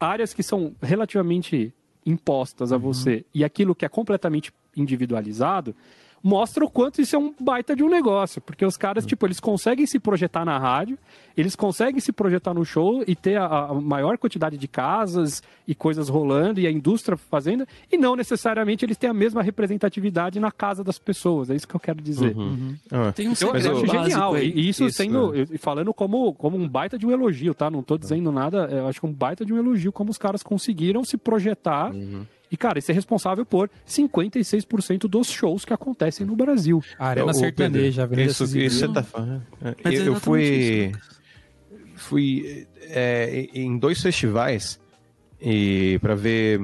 [0.00, 1.74] áreas que são relativamente
[2.06, 2.82] impostas a uhum.
[2.82, 5.74] você e aquilo que é completamente individualizado,
[6.22, 8.40] mostra o quanto isso é um baita de um negócio.
[8.40, 10.98] Porque os caras, tipo, eles conseguem se projetar na rádio,
[11.36, 15.74] eles conseguem se projetar no show e ter a, a maior quantidade de casas e
[15.74, 20.50] coisas rolando e a indústria fazendo, e não necessariamente eles têm a mesma representatividade na
[20.50, 21.50] casa das pessoas.
[21.50, 22.36] É isso que eu quero dizer.
[22.36, 22.74] Uhum.
[22.90, 23.12] Ah.
[23.12, 24.34] Tem um Eu, eu acho genial.
[24.34, 24.52] aí.
[24.54, 25.34] E isso, Isso, sendo.
[25.34, 27.70] e Falando como, como um baita de um elogio, tá?
[27.70, 28.68] Não tô dizendo nada.
[28.70, 31.92] Eu acho que um baita de um elogio como os caras conseguiram se projetar.
[32.50, 36.82] E, cara, isso é responsável por 56% dos shows que acontecem no Brasil.
[36.98, 38.66] A Arena Ô, Sertaneja, Pedro, Avenida isso, Civil.
[38.66, 39.42] isso você tá falando.
[39.62, 41.20] É, Mas é Eu, eu fui, isso,
[41.96, 44.80] fui é, em dois festivais
[45.40, 46.60] e para ver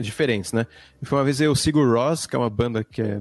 [0.00, 0.66] diferentes, né?
[1.02, 3.20] Foi uma vez eu sigo o Ross, que é uma banda que é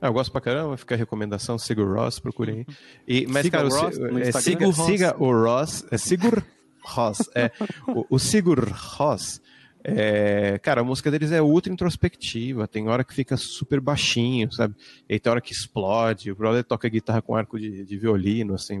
[0.00, 2.66] ah, eu gosto pra caramba, fica a recomendação, siga o Ross, procurem.
[3.08, 6.42] E, mas, Siga cara, o Ross é, siga, siga o Ross, é Sigur
[6.84, 7.30] Ross.
[7.34, 7.50] É,
[7.88, 9.40] o, o Sigur Ross,
[9.88, 14.74] é, cara, a música deles é ultra introspectiva, tem hora que fica super baixinho, sabe?
[15.08, 18.80] E tem hora que explode, o brother toca guitarra com arco de, de violino, assim,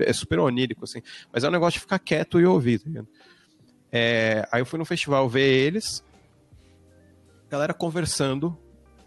[0.00, 1.00] é super onírico, assim.
[1.32, 3.08] Mas é um negócio de ficar quieto e ouvir, tá ligado?
[3.90, 6.04] É, aí eu fui no festival ver eles,
[7.48, 8.54] galera conversando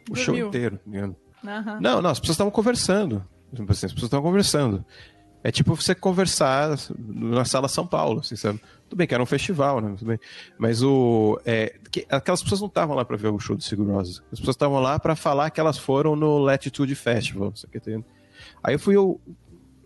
[0.10, 0.48] o show Dormiu.
[0.48, 1.16] inteiro, tá ligado?
[1.46, 1.80] Aham.
[1.80, 3.24] Não, não, as pessoas estavam conversando.
[3.54, 4.84] Assim, As pessoas estavam conversando.
[5.44, 8.60] É tipo você conversar na sala São Paulo, assim, sabe?
[8.90, 9.94] Tudo bem que era um festival, né?
[9.98, 10.20] Tudo bem.
[10.58, 11.40] Mas o.
[11.46, 13.98] é, que- aquelas pessoas não estavam lá pra ver o show do Sigur.
[14.00, 17.52] As pessoas estavam lá pra falar que elas foram no Latitude Festival.
[17.56, 18.06] Isso aqui, tá vendo?
[18.64, 18.96] Aí eu fui.
[18.96, 19.22] Eu,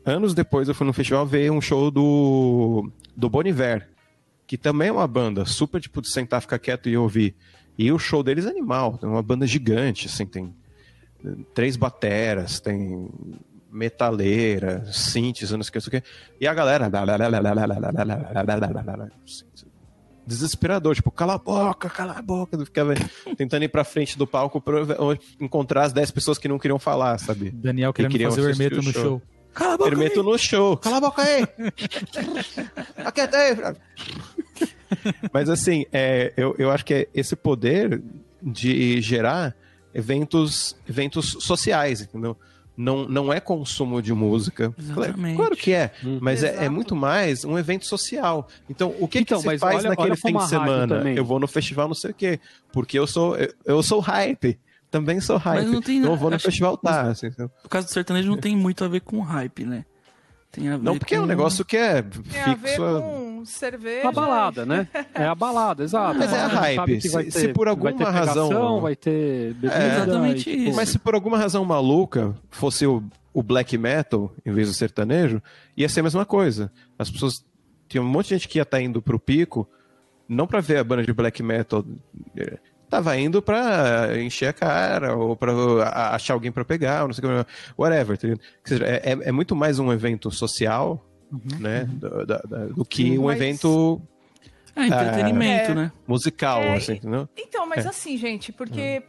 [0.05, 2.89] anos depois eu fui no festival ver um show do.
[3.15, 3.89] do Bon Iver,
[4.47, 7.35] que também é uma banda super tipo de sentar, ficar quieto e ouvir.
[7.77, 10.53] E o show deles é animal, é uma banda gigante, assim, tem
[11.53, 13.09] três bateras, tem
[13.71, 16.03] metaleira, synths, eu não sei o que, que.
[16.39, 16.89] E a galera.
[20.25, 22.55] Desesperador, tipo, cala a boca, cala a boca.
[22.55, 22.93] Eu ficava
[23.37, 24.81] tentando ir pra frente do palco pra
[25.39, 27.49] encontrar as 10 pessoas que não queriam falar, sabe?
[27.51, 28.93] Daniel querendo queriam fazer o Hermeto no show.
[28.93, 29.21] show.
[29.53, 30.25] Cala a boca Hermeto aí!
[30.25, 30.77] no show.
[30.77, 31.47] Cala a boca aí!
[33.03, 33.75] Aquieta aí!
[35.33, 38.01] Mas assim, é, eu, eu acho que é esse poder
[38.41, 39.55] de gerar
[39.93, 42.37] eventos, eventos sociais, entendeu?
[42.81, 44.71] Não, não é consumo de música.
[44.71, 45.35] Claro, Exatamente.
[45.37, 48.47] claro que é, mas é, é muito mais um evento social.
[48.69, 50.97] Então, o que, Então, que se mas faz olha- naquele olha fim de semana?
[50.97, 51.15] também.
[51.15, 52.39] Eu vou no festival não sei o quê,
[52.73, 54.57] porque eu sou, eu, eu sou hype.
[54.89, 55.67] Também sou hype.
[55.67, 57.03] não tem então eu nada- vou no acho- festival, tá.
[57.03, 59.85] Assim, então- O caso do sertanejo não tem muito a ver com hype, né?
[60.51, 62.81] Tem a ver não, porque é um com- negócio que é Tem a ver fixo.
[63.01, 64.09] com cerveja.
[64.09, 64.87] A balada, né?
[65.13, 66.19] É a balada, exato.
[66.19, 66.77] Mas é a balada, hype.
[67.09, 69.73] vai Se- se ter- por vai alguma ter pegação, razão- Vai ter bebida.
[69.81, 69.95] É.
[69.95, 70.75] Exatamente e, tipo, isso.
[70.75, 73.01] Mas se por alguma razão maluca fosse o,
[73.33, 75.41] o black metal em vez do sertanejo,
[75.77, 76.71] ia ser a mesma coisa.
[76.99, 77.45] As pessoas.
[77.87, 79.67] Tinha um monte de gente que ia estar indo pro pico,
[80.27, 81.83] não pra ver a banda de black metal.
[82.91, 87.13] Tava indo pra encher a cara, ou pra a- achar alguém pra pegar, ou não
[87.13, 88.17] sei o que, whatever.
[88.17, 88.27] tá
[88.65, 91.01] seja, é, é- é muito mais um evento social,
[91.57, 91.85] né?
[91.89, 94.01] Do, da- da- do que Sim, um mas- evento
[94.75, 95.75] É entretenimento, É.
[95.75, 95.91] né?
[96.07, 97.27] musical, É, assim, entendeu?
[97.37, 99.01] Então, mas assim, gente, porque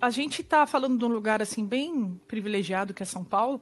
[0.00, 3.60] a gente tá falando de um lugar assim bem privilegiado que é São Paulo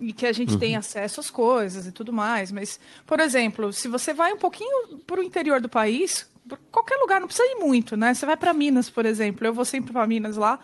[0.00, 3.86] e que a gente tem acesso às coisas e tudo mais, mas por exemplo, se
[3.88, 6.26] você vai um pouquinho para o interior do país,
[6.70, 8.12] qualquer lugar, não precisa ir muito, né?
[8.14, 10.58] Você vai para Minas, por exemplo, eu vou sempre para Minas lá,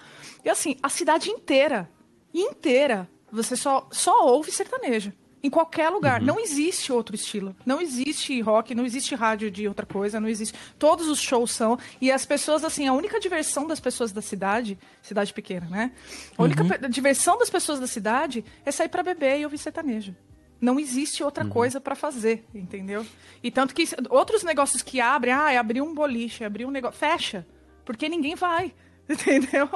[0.45, 1.89] e assim, a cidade inteira,
[2.33, 5.13] inteira, você só só ouve sertanejo.
[5.41, 6.21] Em qualquer lugar.
[6.21, 7.55] Não existe outro estilo.
[7.65, 10.59] Não existe rock, não existe rádio de outra coisa, não existe.
[10.81, 11.79] Todos os shows são.
[12.01, 15.93] E as pessoas, assim, a única diversão das pessoas da cidade, cidade pequena, né?
[16.37, 20.13] A única pe- diversão das pessoas da cidade é sair pra beber e ouvir sertanejo.
[20.61, 23.07] Não existe outra coisa pra fazer, entendeu?
[23.43, 26.99] E tanto que outros negócios que abrem, ah, é abrir um boliche, abrir um negócio.
[26.99, 27.47] Fecha.
[27.85, 28.75] Porque ninguém vai.
[29.13, 29.69] Entendeu?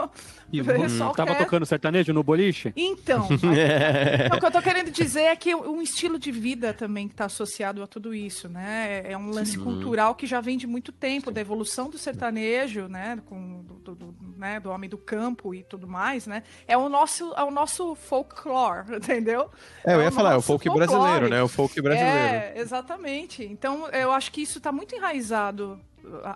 [0.53, 2.73] E O pessoal tava quer- tocando sertanejo no boliche?
[2.77, 7.09] então, mas- o que eu tô querendo dizer é que um estilo de vida também
[7.09, 9.03] que está associado a tudo isso, né?
[9.05, 13.19] É um lance cultural que já vem de muito tempo, da evolução do sertanejo, né?
[13.25, 14.61] Com, do, do- do- né?
[14.61, 16.43] do homem do campo e tudo mais, né?
[16.69, 19.49] É o nosso, é o nosso folclore, entendeu?
[19.85, 20.87] É, eu ia o falar, é o folk folclore.
[20.91, 21.43] brasileiro, né?
[21.43, 22.19] O folk brasileiro.
[22.19, 23.43] É, exatamente.
[23.45, 25.81] Então, eu acho que isso está muito enraizado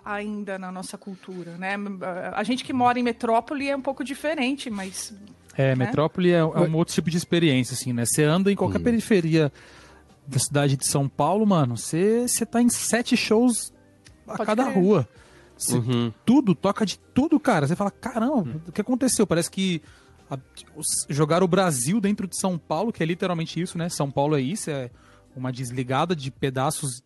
[0.05, 1.75] ainda na nossa cultura, né?
[2.33, 5.13] A gente que mora em metrópole é um pouco diferente, mas
[5.55, 5.85] É, né?
[5.85, 8.05] metrópole é, é um outro tipo de experiência, assim, né?
[8.05, 9.51] Você anda em qualquer periferia
[10.25, 13.73] da cidade de São Paulo, mano, você, você tá em sete shows
[14.27, 14.75] a Pode cada crer.
[14.75, 15.07] rua.
[15.71, 16.13] Uhum.
[16.25, 17.65] Tudo, toca de tudo, cara.
[17.65, 19.25] Você fala, caramba, o que aconteceu?
[19.25, 19.81] Parece que
[20.29, 20.37] a-
[20.75, 23.89] os- jogaram o Brasil dentro de São Paulo, que é literalmente isso, né?
[23.89, 24.91] São Paulo é isso, é
[25.35, 27.01] uma desligada de pedaços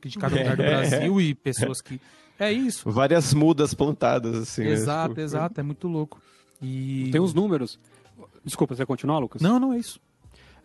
[0.00, 0.70] de cada lugar do É.
[0.88, 2.00] Brasil e pessoas que...
[2.38, 2.88] É isso.
[2.90, 4.62] Várias mudas plantadas, assim.
[4.62, 4.70] né?
[4.70, 5.60] Exato, Tipo, exato.
[5.60, 6.20] É muito louco.
[6.62, 7.08] E...
[7.10, 7.78] Tem uns números.
[8.44, 9.42] Desculpa, você continuar, Lucas?
[9.42, 9.98] Não, não é isso.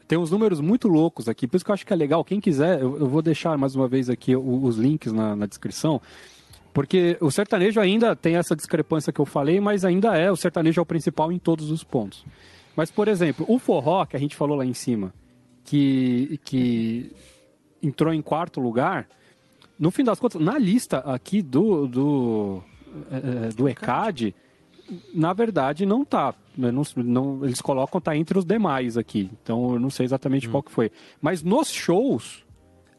[0.08, 2.24] Tem uns números muito loucos aqui, por isso que eu acho que é legal.
[2.24, 5.46] Quem quiser, eu, eu vou deixar mais uma vez aqui o- os links na, na
[5.48, 6.00] descrição.
[6.74, 10.80] Porque o sertanejo ainda tem essa discrepância que eu falei, mas ainda é, o sertanejo
[10.80, 12.26] é o principal em todos os pontos.
[12.76, 15.14] Mas, por exemplo, o forró, que a gente falou lá em cima,
[15.64, 17.12] que, que
[17.84, 19.08] entrou em quarto lugar,
[19.78, 22.64] no fim das contas, na lista aqui do, do,
[23.12, 24.34] eh, do ECAD,
[25.14, 26.34] na verdade não tá.
[26.58, 29.30] Eu não- não- eles colocam tá entre os demais aqui.
[29.42, 30.92] Então eu não sei exatamente qual que foi.
[31.22, 32.44] Mas nos shows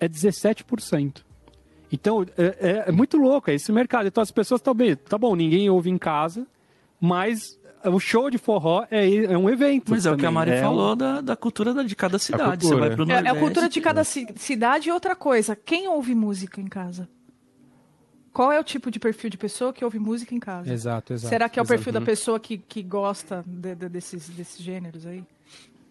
[0.00, 1.24] é 17%.
[1.92, 4.06] Então é, é- é muito louco, é esse mercado.
[4.08, 6.46] Então as pessoas estão bem, tá bom, ninguém ouve em casa,
[7.00, 7.58] mas
[7.90, 9.90] o show de forró é, é um evento.
[9.90, 10.30] Mas é o que a.
[10.30, 12.66] Mari É um- falou da, da cultura da- de cada cidade.
[12.66, 15.54] Você vai pro É, é a Nordeste, cultura de cada ci- cidade e outra coisa.
[15.56, 17.08] Quem ouve música em casa?
[18.32, 20.72] Qual é o tipo de perfil de pessoa que ouve música em casa?
[20.72, 21.28] Exato, exato.
[21.28, 21.76] Será que é o exato.
[21.78, 25.24] perfil da pessoa que, que gosta de- de- desses, desses gêneros aí?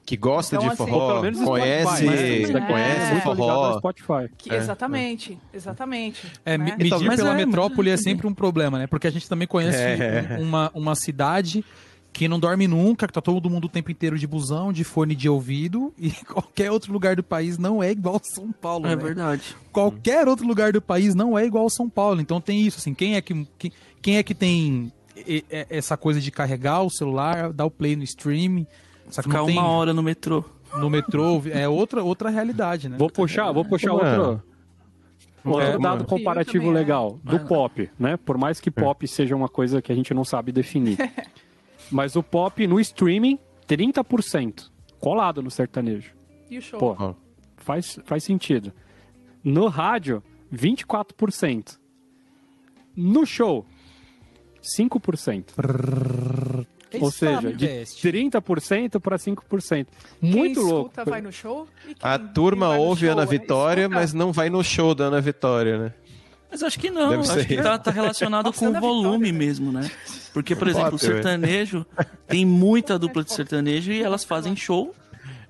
[0.06, 2.60] Que gosta Então, de assim- forró, pelo menos no conhece, Spotify, né?
[2.60, 3.78] É conhece muito ligado ao forró.
[3.80, 4.34] Spotify.
[4.38, 6.28] Que- Exatamente, exatamente.
[6.46, 6.66] É, né?
[6.66, 8.86] me- medir Mas pela é, metrópole é sempre um problema, né?
[8.88, 10.38] Porque a gente também conhece É.
[10.40, 11.64] um- uma, uma cidade
[12.12, 15.16] que não dorme nunca, que tá todo mundo o tempo inteiro de busão, de fone
[15.16, 19.02] de ouvido, e qualquer outro lugar do país não é igual São Paulo, É né?
[19.02, 19.56] verdade.
[19.72, 22.20] Qualquer outro lugar do país não é igual São Paulo.
[22.20, 23.72] Então tem isso, assim, quem é que, que-
[24.02, 24.92] quem é que tem
[25.70, 28.68] essa coisa de carregar o celular, dar o play no stream,
[29.10, 30.44] só Ficar tem uma hora no metrô.
[30.78, 32.98] no metrô, é outra, outra realidade, né?
[32.98, 34.22] Vou puxar, vou puxar Mano.
[34.22, 34.44] outro,
[35.46, 36.80] outro É, dado comparativo também é.
[36.80, 38.18] legal do pop, né?
[38.18, 40.98] Por mais que pop seja uma coisa que a gente não sabe definir.
[41.92, 44.72] Mas o pop no streaming, 30%.
[45.00, 46.14] Colado no sertanejo.
[46.50, 46.80] E o show?
[46.80, 47.16] Pô,
[47.58, 48.72] faz, faz sentido.
[49.44, 51.78] No rádio, 24%.
[52.96, 53.66] No show,
[54.78, 56.66] 5%.
[57.02, 59.88] Ou seja, de 30% para 5%.
[60.22, 60.90] Muito quem louco.
[60.92, 61.68] escuta vai no show?
[61.86, 64.00] e quem- A turma vai no ouve show Ana é Vitória, escuta.
[64.00, 65.94] mas não vai no show da Ana Vitória, né?
[66.52, 69.04] Mas acho que não, Deve acho ser que tá, tá relacionado Nossa, com o volume
[69.18, 69.38] Vitória, né?
[69.40, 69.92] mesmo, né?
[70.34, 71.84] Porque, por exemplo, o sertanejo
[72.28, 74.94] tem muita dupla de sertanejo e elas fazem show.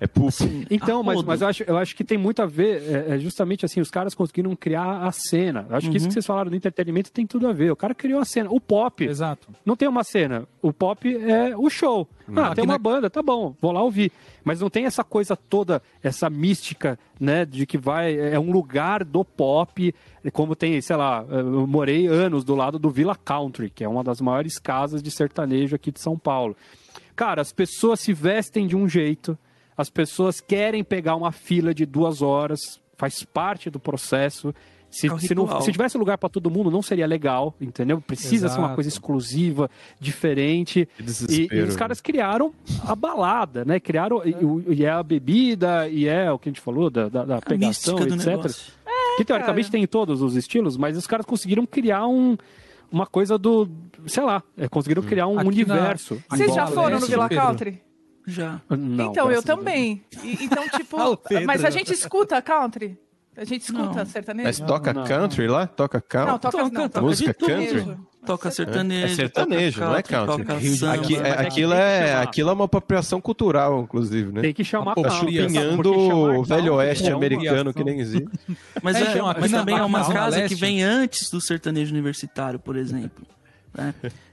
[0.04, 0.66] É pup.
[0.70, 3.64] Então, mas, mas eu, acho, eu acho que tem muito a ver, é, é justamente
[3.64, 5.66] assim, os caras conseguiram criar a cena.
[5.70, 7.70] Eu acho que isso que vocês falaram do entretenimento tem tudo a ver.
[7.70, 8.48] O cara criou a cena.
[8.50, 9.48] O pop Exato.
[9.64, 10.46] não tem uma cena.
[10.60, 12.08] O pop é o show.
[12.36, 14.10] Ah, Aqui tem uma na- banda, tá bom, vou lá ouvir.
[14.42, 19.04] Mas não tem essa coisa toda, essa mística, né, de que vai, é um lugar
[19.04, 19.94] do pop,
[20.32, 24.02] como tem, sei lá, eu morei anos do lado do Villa Country, que é uma
[24.02, 26.56] das maiores casas de sertanejo aqui de São Paulo.
[27.14, 29.38] Cara, as pessoas se vestem de um jeito,
[29.76, 34.54] as pessoas querem pegar uma fila de duas horas, faz parte do processo.
[34.90, 38.00] Se, É um se, não, se tivesse lugar para todo mundo, não seria legal, entendeu?
[38.00, 38.74] Precisa ser uma Exato.
[38.76, 39.68] coisa exclusiva,
[39.98, 40.88] diferente.
[41.28, 42.54] E, e os caras criaram
[42.86, 43.80] a balada, né?
[43.80, 47.08] Criaram, e, o- e é a bebida, e é o que a gente falou, da,
[47.08, 48.24] da, da A pegação, etc.
[48.26, 48.72] negócio.
[49.16, 52.36] Que teoricamente tem em todos os estilos, mas os caras conseguiram criar um,
[52.90, 53.68] uma coisa do.
[54.06, 56.22] Sei lá, é, conseguiram criar um Aqui na- universo.
[56.30, 57.44] Vocês Bom, já foram no Alessio, Villa Pedro.
[57.44, 57.82] Country?
[58.26, 58.60] Já.
[58.70, 60.02] Não, então, eu também.
[60.22, 62.98] E- então, tipo, Ah, mas a gente escuta country?
[63.36, 64.06] A gente escuta Não.
[64.06, 64.46] sertanejo?
[64.46, 65.04] Mas toca não.
[65.04, 65.66] country lá?
[65.66, 66.30] Toca country?
[66.30, 67.96] Não, toca, Toca, não, toca Música country?
[68.24, 69.04] Toca sertanejo.
[69.06, 70.86] É sertanejo, toca não é country.
[70.88, 74.40] Aqui, é- é aquilo, é, aquilo é uma apropriação cultural, inclusive, né?
[74.40, 75.10] Tem que chamar Tá porque
[76.08, 78.28] chamar o Velho Oeste é americano que nem existe.
[78.80, 82.76] Mas, É, é, mas também é uma casa que vem antes do sertanejo universitário, por
[82.76, 83.26] exemplo.
[83.76, 83.92] né?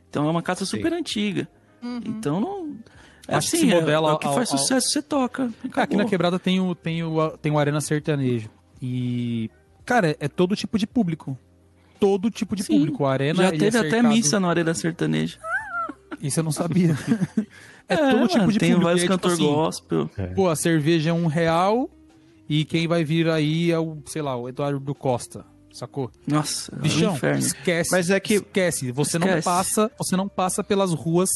[0.10, 1.48] Então é uma casa super antiga.
[2.06, 2.76] Então não.
[3.28, 5.02] É Acho que assim, se é- modela é o que ao- faz ao- sucesso, você
[5.02, 5.46] toca.
[5.46, 5.98] Aqui Acabou.
[6.00, 8.50] na quebrada tem o, tem o, tem o Arena Sertanejo.
[8.82, 9.50] E,
[9.86, 11.38] cara, é, é todo tipo de público.
[12.00, 13.06] Todo tipo de Sim, público.
[13.06, 15.38] A Arena Já ele é teve até missa na Arena Sertaneja.
[16.22, 16.98] Isso eu não sabia.
[17.88, 18.84] é, todo tipo mano, de tem público.
[18.86, 20.10] vários e é, tipo cantor assim, gospel.
[20.36, 21.90] Pô, a cerveja é um real
[22.50, 25.46] e quem vai vir aí é o, sei lá, o Eduardo Costa.
[25.72, 26.12] Sacou?
[26.28, 27.40] Nossa, é um Bichão, inferno.
[27.40, 27.92] esquece.
[27.92, 28.92] Mas é que- Esquece.
[28.92, 29.46] Você não Esquece.
[29.46, 31.30] passa, você não passa pelas ruas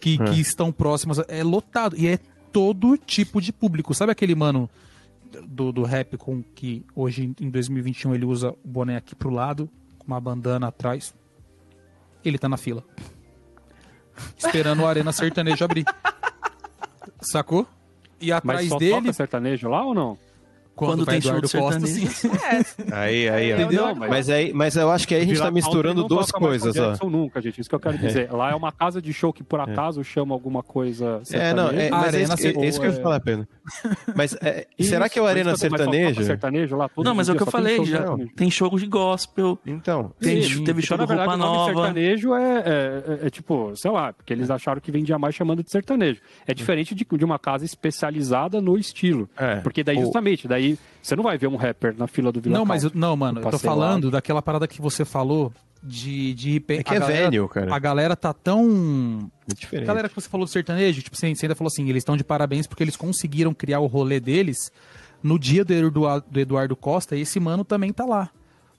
[0.00, 1.18] que, que estão próximas.
[1.28, 1.96] É lotado.
[1.96, 2.18] E é
[2.52, 3.94] todo tipo de público.
[3.94, 4.68] Sabe aquele mano
[5.46, 9.68] do, do rap com que hoje em 2021 ele usa o boné aqui pro lado,
[9.98, 11.14] com uma bandana atrás?
[12.24, 12.84] Ele tá na fila.
[14.38, 15.84] Esperando o Arena Sertanejo abrir.
[17.20, 17.66] Sacou?
[18.20, 18.92] E Mas atrás só dele.
[18.92, 20.18] toca sertanejo lá ou não?
[20.74, 22.08] Quando vai tem show Eduardo de Costa, sim.
[22.92, 23.56] Aí, aí, ó.
[23.56, 23.94] Entendeu?
[23.94, 26.76] Mas, aí, mas eu acho que aí a gente tá Virar misturando não duas coisas,
[26.76, 26.90] ó.
[26.90, 27.60] Jackson nunca, gente.
[27.60, 28.30] Isso que eu quero dizer.
[28.32, 31.88] Lá é uma casa de show que por acaso chama alguma coisa É, não, é,
[31.88, 31.90] sertaneja.
[31.90, 33.48] mas é Arena isso, que- é isso que eu ia é- falar, Pedro.
[34.14, 36.76] Mas é, Isso, será que é o Arena mas só Sertanejo?
[36.76, 36.90] lá?
[36.98, 38.04] Não, mas é o que eu falei, show já
[38.36, 41.58] tem show de gospel, Então, tem, Sim, teve show então, na verdade, Roupa o nome
[41.74, 41.86] Nova.
[41.86, 42.62] sertanejo é, é-
[43.22, 46.20] é- é tipo, sei lá, porque eles acharam que vendia mais chamando de sertanejo.
[46.46, 49.28] É diferente de, de uma casa especializada no estilo.
[49.36, 49.56] É.
[49.56, 50.63] Porque daí, justamente, daí
[51.02, 53.38] você não vai ver um rapper na fila do Vila Não, mas eu- não, mano,
[53.38, 53.76] eu tô passeio lá.
[53.76, 56.80] falando daquela parada que você falou de de repente.
[56.80, 57.74] É que a é galera- velho, cara.
[57.74, 59.86] A galera tá tão é diferente.
[59.86, 62.66] Galera que você falou do sertanejo, tipo, você ainda falou assim, eles estão de parabéns
[62.66, 64.70] porque eles conseguiram criar o rolê deles
[65.22, 68.30] no dia do Eduardo, do Eduardo Costa e esse mano também tá lá.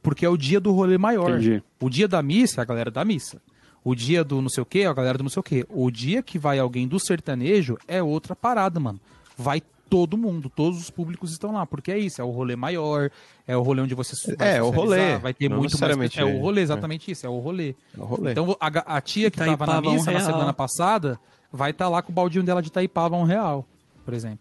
[0.02, 1.32] Porque é o dia do rolê maior.
[1.32, 1.64] Entendi.
[1.82, 3.42] O dia da missa é a galera da missa.
[3.84, 5.66] O dia do não sei o que é a galera do não sei o que.
[5.70, 9.00] O dia que vai alguém do sertanejo é outra parada, mano.
[9.38, 13.10] Vai todo mundo, todos os públicos estão lá, porque é isso, é o rolê maior,
[13.48, 16.18] é o rolê onde você su- vai É, o rolê, vai ter não muito mais
[16.18, 16.40] é o é.
[16.40, 17.76] rolê, exatamente isso, é o rolê.
[17.96, 18.32] É o rolê.
[18.32, 20.32] Então a, a tia que tava na Itaipava, um missa na real.
[20.32, 21.20] semana passada
[21.52, 23.66] vai estar lá com o baldinho dela de Itaipava um real,
[24.04, 24.40] por exemplo.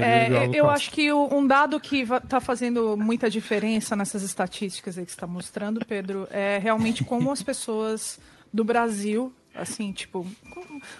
[0.00, 5.04] É, eu acho que o- um dado que está fazendo muita diferença nessas estatísticas aí
[5.04, 8.18] que você está mostrando, Pedro, é realmente como as pessoas
[8.52, 10.26] do Brasil, assim, tipo,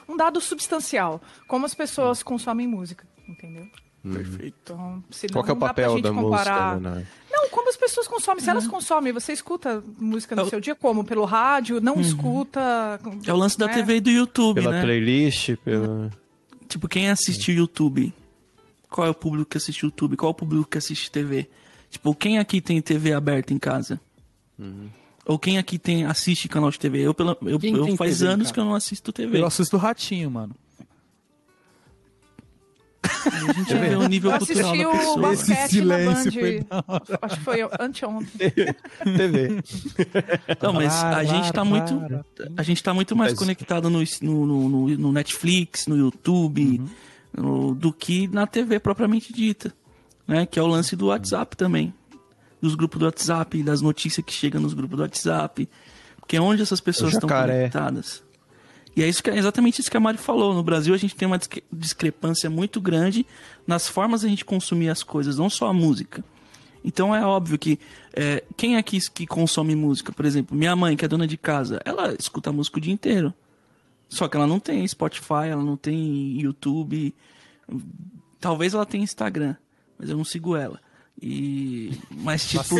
[0.08, 3.66] um dado substancial, como as pessoas consomem música, entendeu?
[4.02, 4.56] Perfeito.
[4.64, 6.74] Então, se Qual que é o papel da comparar...
[6.74, 6.96] música?
[6.96, 7.06] Né?
[7.30, 8.42] Não, como as pessoas consomem.
[8.42, 11.04] Se elas consomem, você escuta música no seu dia como?
[11.04, 11.80] Pelo rádio?
[11.80, 12.98] Não escuta...
[13.24, 13.74] É o lance da né?
[13.74, 14.82] TV e do YouTube, Pela né?
[14.82, 16.10] playlist, pela...
[16.66, 18.12] Tipo, quem assiste o YouTube?
[18.88, 20.16] Qual é o público que assiste YouTube?
[20.16, 21.48] Qual é o público que assiste TV?
[21.88, 24.00] Tipo, quem aqui tem TV aberta em casa?
[25.24, 27.00] Ou quem aqui tem assiste canal de TV?
[27.00, 28.54] Eu, pela, eu, eu faz TV anos casa?
[28.54, 29.38] que eu não assisto TV.
[29.38, 30.54] Eu assisto o Ratinho, mano.
[33.26, 35.20] A gente vê o nível Eu cultural assisti da o pessoa.
[35.20, 36.66] basquete silêncio foi.
[37.22, 38.50] Acho que foi anteontem.
[39.16, 39.62] TV.
[40.62, 42.02] Não, mas a Para, gente tá muito.
[42.56, 46.82] A gente tá muito mais Mas- conectado no, no, no, no Netflix, no YouTube,
[47.36, 49.72] no- do que na TV propriamente dita.
[50.26, 50.46] Né?
[50.46, 51.92] Que é o lance do WhatsApp também.
[52.60, 55.68] Dos grupos do WhatsApp, das notícias que chegam nos grupos do WhatsApp.
[56.20, 58.22] Porque é onde essas pessoas estão conectadas.
[58.94, 60.54] E é, isso que, é exatamente isso que a Mari falou.
[60.54, 63.26] No Brasil a gente tem uma discre- discrepância muito grande
[63.66, 66.22] nas formas a gente consumir as coisas, não só a música.
[66.84, 67.78] Então é óbvio que
[68.12, 71.80] é, quem aqui que consome música, por exemplo, minha mãe, que é dona de casa,
[71.84, 73.32] ela escuta música o dia inteiro.
[74.08, 77.14] Só que ela não tem Spotify, ela não tem YouTube.
[78.38, 79.56] Talvez ela tenha Instagram,
[79.98, 80.80] mas eu não sigo ela.
[81.20, 81.98] E.
[82.10, 82.76] Mas tipo.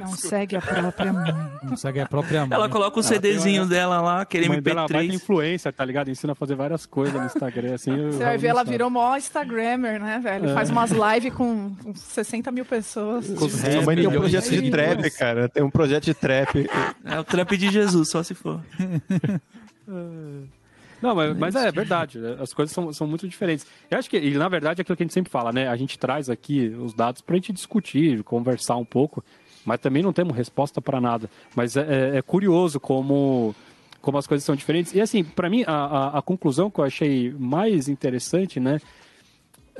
[0.00, 1.32] Não segue a própria mãe.
[1.62, 2.54] Não segue a própria mãe.
[2.54, 5.14] Ela coloca o CDzinho dela lá, aquele A mãe dela vai MP3.
[5.14, 6.10] influência, tá ligado?
[6.10, 7.90] Ensina a fazer várias coisas no Instagram, assim.
[8.10, 8.70] Você vai ver, ela falar.
[8.70, 10.54] virou mó Instagrammer, né, velho?
[10.54, 13.26] Faz umas lives com com 60 mil pessoas.
[13.26, 15.48] Sua mãe tem um projeto de trap, cara.
[15.48, 16.68] Tem um projeto de trap.
[17.04, 18.60] É o trap de Jesus, só se for.
[21.00, 22.36] Não, mas, mas é verdade, né?
[22.40, 23.66] as coisas são, são muito diferentes.
[23.90, 25.68] Eu acho que, e na verdade, é aquilo que a gente sempre fala, né?
[25.68, 29.22] A gente traz aqui os dados pra gente discutir, conversar um pouco,
[29.64, 31.30] mas também não temos resposta para nada.
[31.54, 33.54] Mas é, é- é curioso como,
[34.00, 34.94] como as coisas são diferentes.
[34.94, 38.80] E assim, para mim, a, a, a conclusão que eu achei mais interessante, né?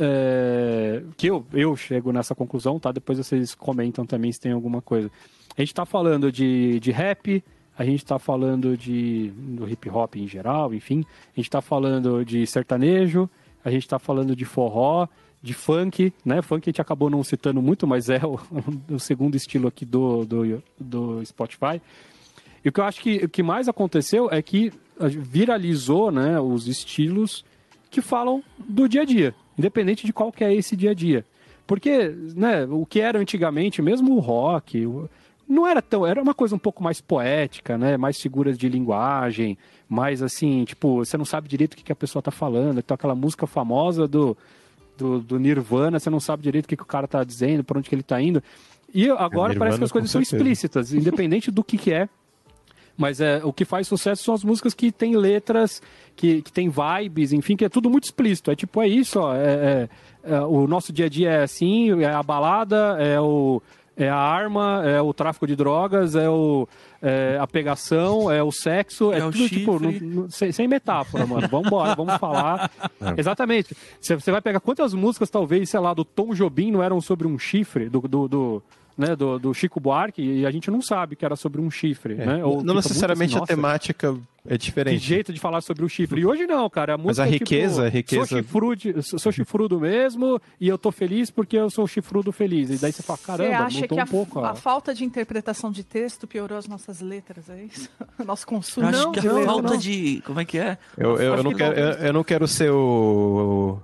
[0.01, 2.93] é, que eu, eu chego nessa conclusão, tá?
[2.93, 5.11] Depois vocês comentam também se tem alguma coisa.
[5.57, 7.43] A gente tá falando de, de rap,
[7.79, 11.05] a gente tá falando de, do hip hop em geral, enfim.
[11.33, 13.31] A gente tá falando de sertanejo,
[13.65, 15.07] a gente tá falando de forró,
[15.41, 16.43] de funk, né?
[16.43, 18.37] Funk a gente acabou não citando muito, mas é o,
[18.91, 21.81] o segundo estilo aqui do, do, do Spotify.
[22.65, 27.45] E o que eu acho que que mais aconteceu é que viralizou né, os estilos
[27.89, 31.25] que falam do dia a dia, independente de qual que é esse dia a dia.
[31.65, 34.85] Porque né, o que era antigamente, mesmo o rock,
[35.49, 36.07] não era tão.
[36.07, 37.97] Era uma coisa um pouco mais poética, né?
[37.97, 39.57] Mais seguras de linguagem,
[39.89, 42.79] mais assim, tipo, você não sabe direito o que, que a pessoa tá falando.
[42.79, 44.37] Então aquela música famosa do,
[44.97, 47.79] do, do Nirvana, você não sabe direito o que, que o cara tá dizendo, para
[47.79, 48.43] onde que ele tá indo.
[48.93, 52.09] E agora Nirvana, parece que as coisas são explícitas, independente do que, que é.
[52.97, 55.81] Mas é, o que faz sucesso são as músicas que tem letras,
[56.17, 58.51] que, que tem vibes, enfim, que é tudo muito explícito.
[58.51, 59.89] É tipo, é isso, ó, é, é-
[60.25, 63.63] é, o nosso dia a dia é assim, é a balada, é, o,
[63.99, 66.67] é a arma, é o tráfico de drogas, é, o,
[67.03, 69.91] é a pegação, é o sexo, é, É o tudo tipo, não-
[70.23, 71.49] não- sem, sem metáfora, mano.
[71.49, 72.71] Vamos embora, vamos falar.
[73.17, 73.77] Exatamente.
[74.01, 77.27] Você, você vai pegar quantas músicas, talvez, sei lá, do Tom Jobim não eram sobre
[77.27, 78.63] um chifre, do, do, do,
[78.99, 82.15] né, do, do Chico Buarque, e a gente não sabe que era sobre um chifre,
[82.17, 82.45] né?
[82.45, 84.99] Ou não fica necessariamente a assim, nossa, temática É diferente.
[84.99, 86.21] Que jeito de falar sobre o chifre.
[86.21, 86.95] E hoje não, cara.
[86.95, 90.67] A Mas a música é riqueza, tipo, a riqueza- Sou chifrudo, sou chifrudo mesmo e
[90.67, 92.71] eu tô feliz porque eu sou chifrudo feliz.
[92.71, 94.41] E daí você fala, Você caramba, acha mudou que a, um pouco.
[94.41, 94.55] a ó.
[94.57, 97.89] falta de interpretação de texto piorou as nossas letras, é isso?
[98.19, 98.87] O nosso consumo.
[98.87, 99.77] Eu acho Não, que a não, falta não.
[99.77, 100.23] de.
[100.27, 100.77] Como é que é?
[100.97, 103.79] Eu, eu, eu não que quero, eu, eu não quero ser o,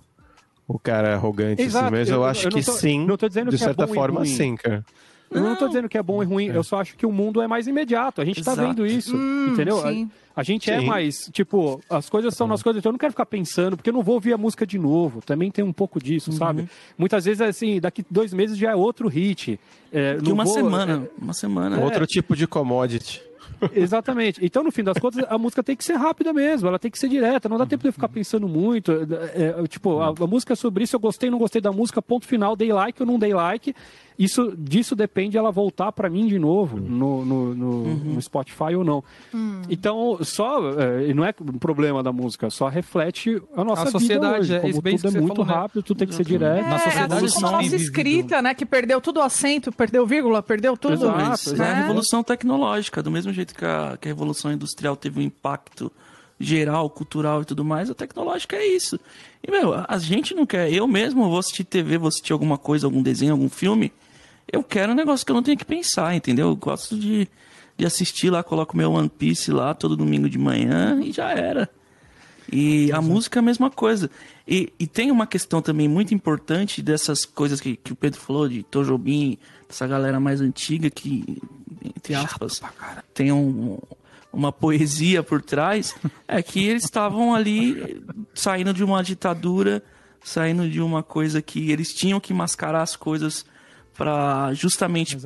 [0.67, 3.05] o, o cara arrogante, Exato, assim, mas eu, eu- acho que tô- sim.
[3.07, 4.85] não tô dizendo de que é certa bom e forma, sim, cara.
[5.31, 7.43] Eu não tô dizendo que é bom e ruim, eu só acho que o mundo
[7.43, 8.21] é mais imediato.
[8.21, 8.69] A gente tá Exato.
[8.69, 9.79] vendo isso, Hum, entendeu?
[9.85, 10.11] A- sim.
[10.37, 10.87] A, gente é Sim.
[10.87, 13.95] mais, tipo, as coisas são nas coisas, então eu não quero ficar pensando, porque eu
[13.95, 15.23] não vou ouvir a música de novo.
[15.23, 16.37] Também tem um pouco disso, Uhum.
[16.37, 16.69] sabe?
[16.99, 19.59] Muitas vezes, assim, daqui dois meses já é outro hit.
[19.93, 21.09] É, Que uma vou- semana.
[21.21, 21.81] Uma semana.
[21.81, 23.23] Outro tipo de commodity.
[23.73, 24.45] Exatamente.
[24.45, 26.99] Então, no fim das contas, a música tem que ser rápida mesmo, ela tem que
[26.99, 28.91] ser direta, não dá tempo de eu ficar pensando muito.
[29.35, 32.03] É, é, tipo, a, a música é sobre isso, eu gostei, não gostei da música,
[32.03, 33.75] ponto final, dei like ou não dei like.
[34.17, 38.85] Isso, disso depende ela voltar pra mim de novo no, no, no- no Spotify ou
[38.85, 39.03] não.
[39.69, 44.43] Então, só, é, não é um problema da música, só reflete a nossa A sociedade,
[44.47, 44.73] vida é hoje.
[44.75, 45.53] Como isso tudo é muito falou, né?
[45.55, 46.69] rápido, tudo tem que ser É, direto.
[46.69, 48.55] Na sociedade assim como a nossa escrita, né?
[48.55, 50.95] Que perdeu tudo o acento, perdeu vírgula, perdeu tudo.
[50.95, 51.63] Exato, exato.
[51.63, 51.81] é a né?
[51.83, 55.91] revolução tecnológica, do mesmo jeito que a, que a revolução industrial teve um impacto
[56.39, 58.99] geral, cultural e tudo mais, a tecnológica é isso.
[59.47, 60.73] E, meu, a gente não quer.
[60.73, 63.93] Eu mesmo vou assistir TV, vou assistir alguma coisa, algum desenho, algum filme.
[64.51, 66.49] Eu quero um negócio que eu não tenho que pensar, entendeu?
[66.49, 67.29] Eu gosto de,
[67.77, 71.69] de assistir lá, coloco meu One Piece lá todo domingo de manhã e já era.
[72.51, 74.11] E a música é a mesma coisa.
[74.47, 78.49] E, e tem uma questão também muito importante dessas coisas que, que o Pedro falou,
[78.49, 81.43] de Tom Jobim, dessa galera mais antiga que,
[81.97, 82.61] entre aspas,
[83.15, 83.79] tem um,
[84.33, 85.95] uma poesia por trás,
[86.29, 88.05] é que eles estavam ali
[88.35, 89.83] saindo de uma ditadura,
[90.23, 93.47] saindo de uma coisa que eles tinham que mascarar as coisas
[93.97, 95.17] para justamente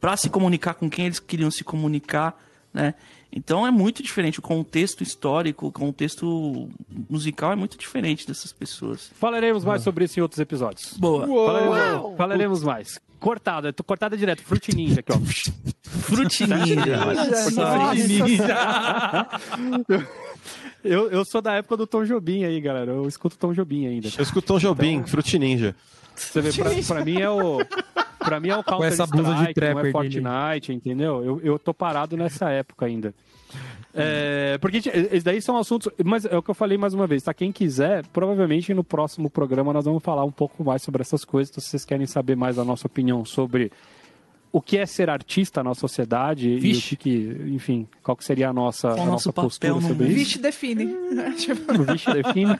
[0.00, 2.38] para se comunicar com quem eles queriam se comunicar,
[2.72, 2.94] né?
[3.32, 6.68] Então é muito diferente o contexto histórico, o contexto
[7.10, 9.10] musical é muito diferente dessas pessoas.
[9.18, 10.96] Falaremos mais sobre isso em outros episódios.
[10.96, 11.26] Boa.
[11.26, 13.00] Falaremos, falaremos mais.
[13.18, 14.42] Cortada, tô cortada direto.
[14.42, 15.18] Fruit Ninja aqui, ó.
[15.82, 17.06] Frutinha.
[17.06, 17.92] olha só.
[20.86, 22.92] Eu, eu sou da época do Tom Jobim aí, galera.
[22.92, 24.08] Eu escuto Tom Jobim ainda.
[24.16, 25.74] Eu escuto Tom Jobim, Fruit Ninja.
[26.14, 27.58] Você vê, pra, pra mim é o.
[28.18, 31.24] Pra mim é o Counter essa blusa de Strike, não é trapper Fortnite, entendeu?
[31.24, 33.14] Eu, eu tô parado nessa época ainda.
[33.94, 35.90] É, porque esses daí são assuntos.
[36.04, 37.32] Mas é o que eu falei mais uma vez, tá?
[37.32, 41.50] Quem quiser, provavelmente no próximo programa nós vamos falar um pouco mais sobre essas coisas.
[41.50, 43.70] Então, se vocês querem saber mais a nossa opinião sobre
[44.56, 46.96] o que é ser artista na sociedade e o Vixe.
[46.96, 50.06] que, que, enfim, qual que seria a nossa, Qual a nossa postura no sobre mundo?
[50.06, 50.14] isso.
[50.14, 50.84] Vixe define.
[50.86, 52.52] O Vixe define.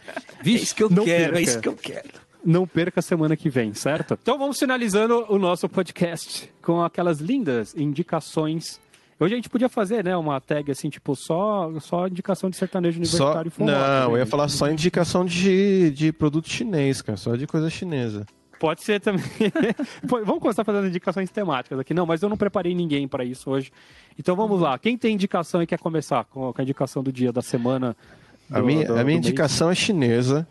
[0.44, 1.38] É isso que eu Não quero, perca.
[1.38, 2.08] é isso que eu quero.
[2.44, 4.18] Não perca a semana que vem, certo?
[4.20, 8.78] Então vamos finalizando o nosso podcast com aquelas lindas indicações.
[9.18, 12.96] Hoje a gente podia fazer, né, uma tag assim, tipo, só, só indicação de sertanejo
[13.06, 13.24] Só...
[13.24, 14.18] universitário e forró, Não, eu né?
[14.18, 17.16] ia falar só indicação de, de produto chinês, cara.
[17.16, 18.26] Só de coisa chinesa.
[18.58, 19.22] Pode ser também.
[20.02, 21.92] Vamos começar fazendo indicações temáticas aqui.
[21.92, 23.70] Não, mas eu não preparei ninguém para isso hoje.
[24.18, 24.78] Então vamos lá.
[24.78, 27.94] Quem tem indicação e quer começar com a indicação do dia, da semana?
[28.50, 29.18] A do- minha, do- a minha mês?
[29.18, 30.46] indicação é chinesa.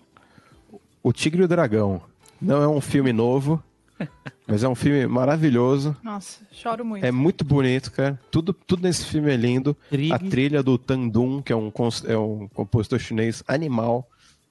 [1.02, 2.02] O Tigre e o Dragão.
[2.42, 3.64] Não é um filme novo,
[4.46, 5.96] mas é um filme maravilhoso.
[6.04, 7.04] nossa, choro muito.
[7.06, 8.20] É muito bonito, cara.
[8.30, 9.76] Tudo, tudo nesse filme é lindo.
[9.90, 10.12] Trig.
[10.12, 11.72] A trilha do Tandun, que é um,
[12.08, 14.08] é um compositor chinês animal.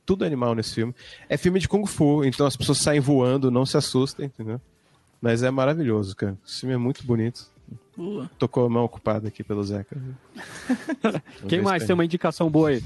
[0.06, 0.94] Tudo animal nesse filme.
[1.28, 4.60] É filme de Kung Fu, então as pessoas saem voando, não se assustem, entendeu?
[5.20, 6.36] Mas é maravilhoso, cara.
[6.46, 7.50] Esse filme é muito bonito.
[7.96, 8.30] Boa.
[8.38, 9.96] Tocou a mão ocupada aqui pelo Zeca.
[11.48, 12.82] Quem mais tem uma indicação boa aí?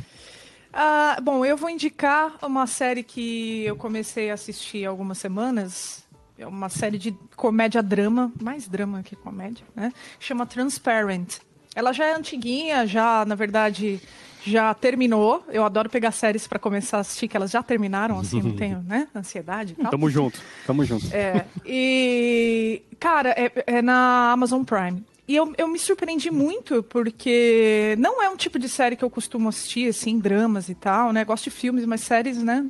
[0.72, 6.06] Ah, bom, eu vou indicar uma série que eu comecei a assistir há algumas semanas.
[6.38, 9.92] É uma série de comédia-drama, mais drama que comédia, né?
[10.20, 11.38] Chama Transparent.
[11.74, 14.00] Ela já é antiguinha, já, na verdade,
[14.44, 15.44] já terminou.
[15.48, 18.82] Eu adoro pegar séries para começar a assistir, que elas já terminaram, assim, não tenho,
[18.86, 19.08] né?
[19.14, 19.90] Ansiedade e tal.
[19.90, 21.06] Tamo junto, tamo junto.
[21.14, 25.04] É, e, cara, é, é na Amazon Prime.
[25.28, 29.10] E eu, eu me surpreendi muito, porque não é um tipo de série que eu
[29.10, 31.22] costumo assistir, assim, dramas e tal, né?
[31.22, 32.64] Gosto de filmes, mas séries, né?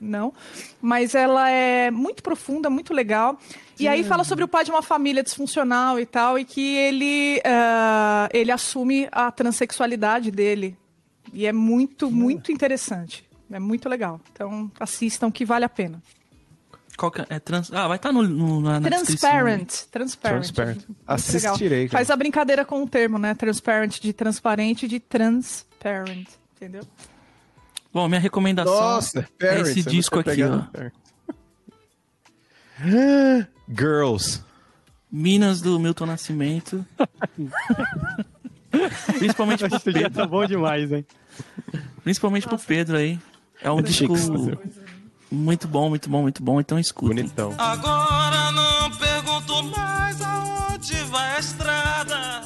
[0.00, 0.32] Não.
[0.80, 3.36] Mas ela é muito profunda, muito legal.
[3.80, 7.42] E aí fala sobre o pai de uma família disfuncional e tal, e que ele,
[7.44, 10.76] ah, ele assume a transexualidade dele.
[11.34, 13.28] E é muito, muito interessante.
[13.50, 14.20] É muito legal.
[14.32, 16.02] Então, assistam que vale a pena.
[16.96, 17.26] Qual que é?
[17.28, 17.72] é trans...
[17.72, 19.30] Ah, vai estar no, no, na, na descrição.
[19.30, 19.72] Transparent.
[19.90, 20.42] Transparent.
[20.42, 20.84] Transparent.
[21.06, 21.88] Assistirei.
[21.88, 23.34] Faz a brincadeira com o termo, né?
[23.34, 26.28] Transparent de transparente e de transparent.
[26.56, 26.82] Entendeu?
[27.92, 30.62] Bom, minha recomendação Nossa, é esse disco aqui, ó.
[33.68, 34.42] Girls.
[35.10, 36.84] Minas do Milton Nascimento.
[39.18, 40.22] Principalmente pro Esse dia Pedro.
[40.22, 41.06] tá bom demais, hein?
[42.02, 43.18] Principalmente pro Pedro aí.
[43.62, 44.14] É um disco
[45.30, 46.60] muito bom, muito bom, muito bom.
[46.60, 47.14] Então escuta.
[47.14, 47.54] Bonitão.
[47.58, 52.42] Agora não pergunto mais aonde vai a estrada.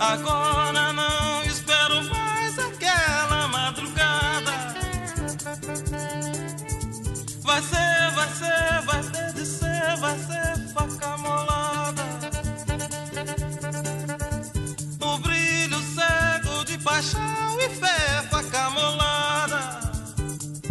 [0.00, 0.55] Agora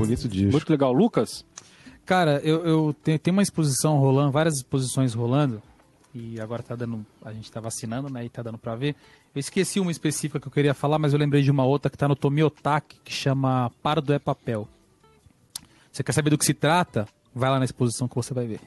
[0.06, 0.52] Bonito disco.
[0.52, 0.94] Muito legal.
[0.94, 1.46] Lucas?
[2.06, 5.62] Cara, eu, eu tenho, tem uma exposição rolando, várias exposições rolando,
[6.14, 7.06] e agora tá dando.
[7.24, 8.24] A gente tá vacinando, né?
[8.24, 8.96] E tá dando pra ver.
[9.34, 11.98] Eu esqueci uma específica que eu queria falar, mas eu lembrei de uma outra que
[11.98, 14.68] tá no Tomiotaki, que chama Pardo é Papel.
[15.92, 17.08] Você quer saber do que se trata?
[17.34, 18.62] Vai lá na exposição que você vai ver.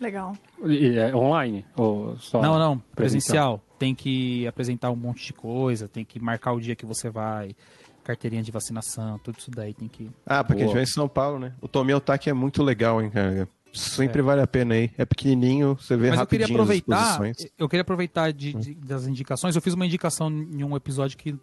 [0.00, 0.36] Legal.
[0.64, 1.64] E É online?
[1.76, 3.62] Ou só não, não, presencial.
[3.78, 7.54] Tem que apresentar um monte de coisa, tem que marcar o dia que você vai,
[8.04, 10.10] carteirinha de vacinação, tudo isso daí tem que.
[10.26, 10.74] Ah, porque a gente Boa.
[10.76, 11.52] vai em São Paulo, né?
[11.60, 13.48] O Tommy Otaki é muito legal, hein, cara?
[13.72, 14.90] Sempre vale a pena aí.
[14.98, 17.20] É pequenininho, você vê Mas eu queria rapidinho as aproveitar,
[17.58, 19.56] eu queria aproveitar de- de- das indicações.
[19.56, 21.34] Eu fiz uma indicação em um episódio que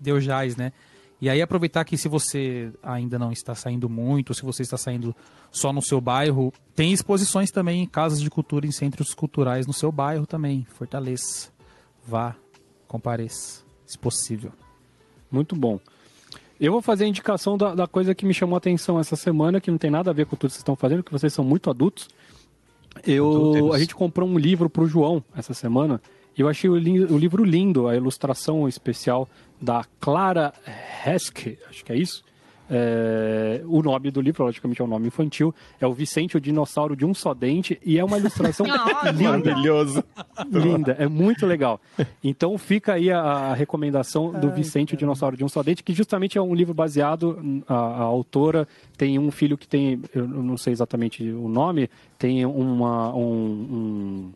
[0.00, 0.72] deu jazz, né?
[1.20, 4.76] E aí aproveitar que se você ainda não está saindo muito, ou se você está
[4.76, 5.14] saindo
[5.52, 9.72] só no seu bairro, tem exposições também em casas de cultura, em centros culturais no
[9.72, 10.66] seu bairro também.
[10.74, 11.50] Fortaleça,
[12.06, 12.34] vá,
[12.88, 14.52] compareça, se possível.
[15.32, 15.80] Muito bom.
[16.60, 19.60] Eu vou fazer a indicação da, da coisa que me chamou a atenção essa semana,
[19.60, 21.44] que não tem nada a ver com tudo que vocês estão fazendo, que vocês são
[21.44, 22.08] muito adultos.
[23.04, 26.00] Eu, a gente comprou um livro pro João essa semana.
[26.36, 29.28] E eu achei o, li- o livro lindo, a ilustração especial
[29.60, 30.52] da Clara
[31.04, 32.22] Heskey, acho que é isso.
[32.74, 35.54] É, o nome do livro, logicamente, é um nome infantil.
[35.78, 37.78] É o Vicente, o dinossauro de um só dente.
[37.84, 38.64] E é uma ilustração
[39.12, 39.22] linda.
[39.52, 40.02] Maravilhoso.
[40.50, 41.80] Linda, é muito legal.
[42.24, 45.92] Então fica aí a, a recomendação do Vicente, o Dinossauro de um Só Dente, que
[45.92, 48.66] justamente é um livro baseado, a, a autora
[48.96, 54.32] tem um filho que tem, eu não sei exatamente o nome, tem uma, um, um-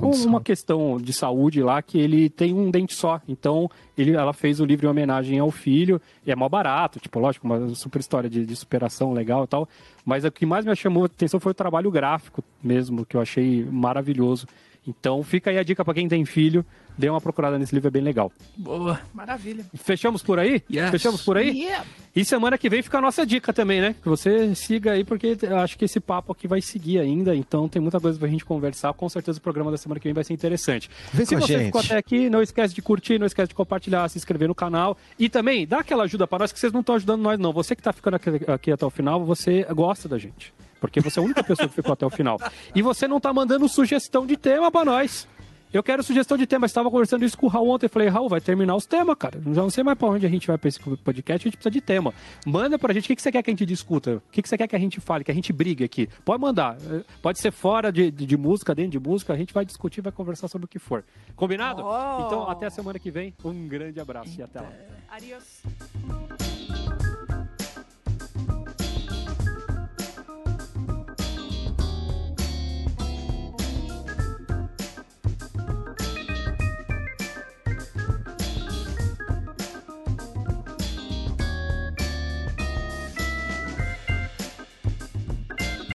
[0.00, 0.28] Condição.
[0.28, 3.20] uma questão de saúde lá que ele tem um dente só.
[3.26, 7.18] Então ele, ela fez o livro em homenagem ao filho, e é mó barato, tipo,
[7.18, 9.68] lógico, uma super história de, de superação legal e tal.
[10.04, 13.20] Mas o que mais me chamou a atenção foi o trabalho gráfico mesmo, que eu
[13.20, 14.46] achei maravilhoso.
[14.86, 16.64] Então fica aí a dica para quem tem filho,
[16.96, 18.30] dê uma procurada nesse livro, é bem legal.
[18.56, 19.00] Boa.
[19.12, 19.64] Maravilha.
[19.74, 20.62] Fechamos por aí?
[20.70, 20.90] Yes.
[20.90, 21.50] Fechamos por aí?
[21.50, 21.84] Yeah.
[22.14, 23.94] E semana que vem fica a nossa dica também, né?
[24.00, 27.68] Que você siga aí, porque eu acho que esse papo aqui vai seguir ainda, então
[27.68, 28.92] tem muita coisa pra gente conversar.
[28.94, 30.88] Com certeza o programa da semana que vem vai ser interessante.
[31.12, 31.66] Vem Se com a você gente.
[31.66, 34.96] ficou até aqui, não esquece de curtir, não esquece de compartilhar, se inscrever no canal.
[35.18, 37.52] E também dá aquela ajuda pra nós, que vocês não estão ajudando nós, não.
[37.52, 40.54] Você que tá ficando aqui, aqui até o final, você gosta da gente.
[40.86, 42.38] Porque você é a única pessoa que ficou até o final.
[42.74, 45.28] E você não tá mandando sugestão de tema pra nós.
[45.72, 46.64] Eu quero sugestão de tema.
[46.64, 47.88] Estava conversando isso com o Raul ontem.
[47.88, 49.38] Falei, Raul, vai terminar os temas, cara.
[49.44, 51.46] Já não sei mais pra onde a gente vai pra esse podcast.
[51.46, 52.14] A gente precisa de tema.
[52.46, 54.16] Manda pra gente o que, que você quer que a gente discuta.
[54.16, 56.08] O que, que você quer que a gente fale, que a gente brigue aqui.
[56.24, 56.78] Pode mandar.
[57.20, 59.32] Pode ser fora de, de, de música, dentro de música.
[59.32, 61.04] A gente vai discutir, vai conversar sobre o que for.
[61.34, 61.82] Combinado?
[61.84, 62.26] Oh.
[62.26, 63.34] Então, até a semana que vem.
[63.44, 64.72] Um grande abraço e até lá.
[65.10, 65.62] Adiós.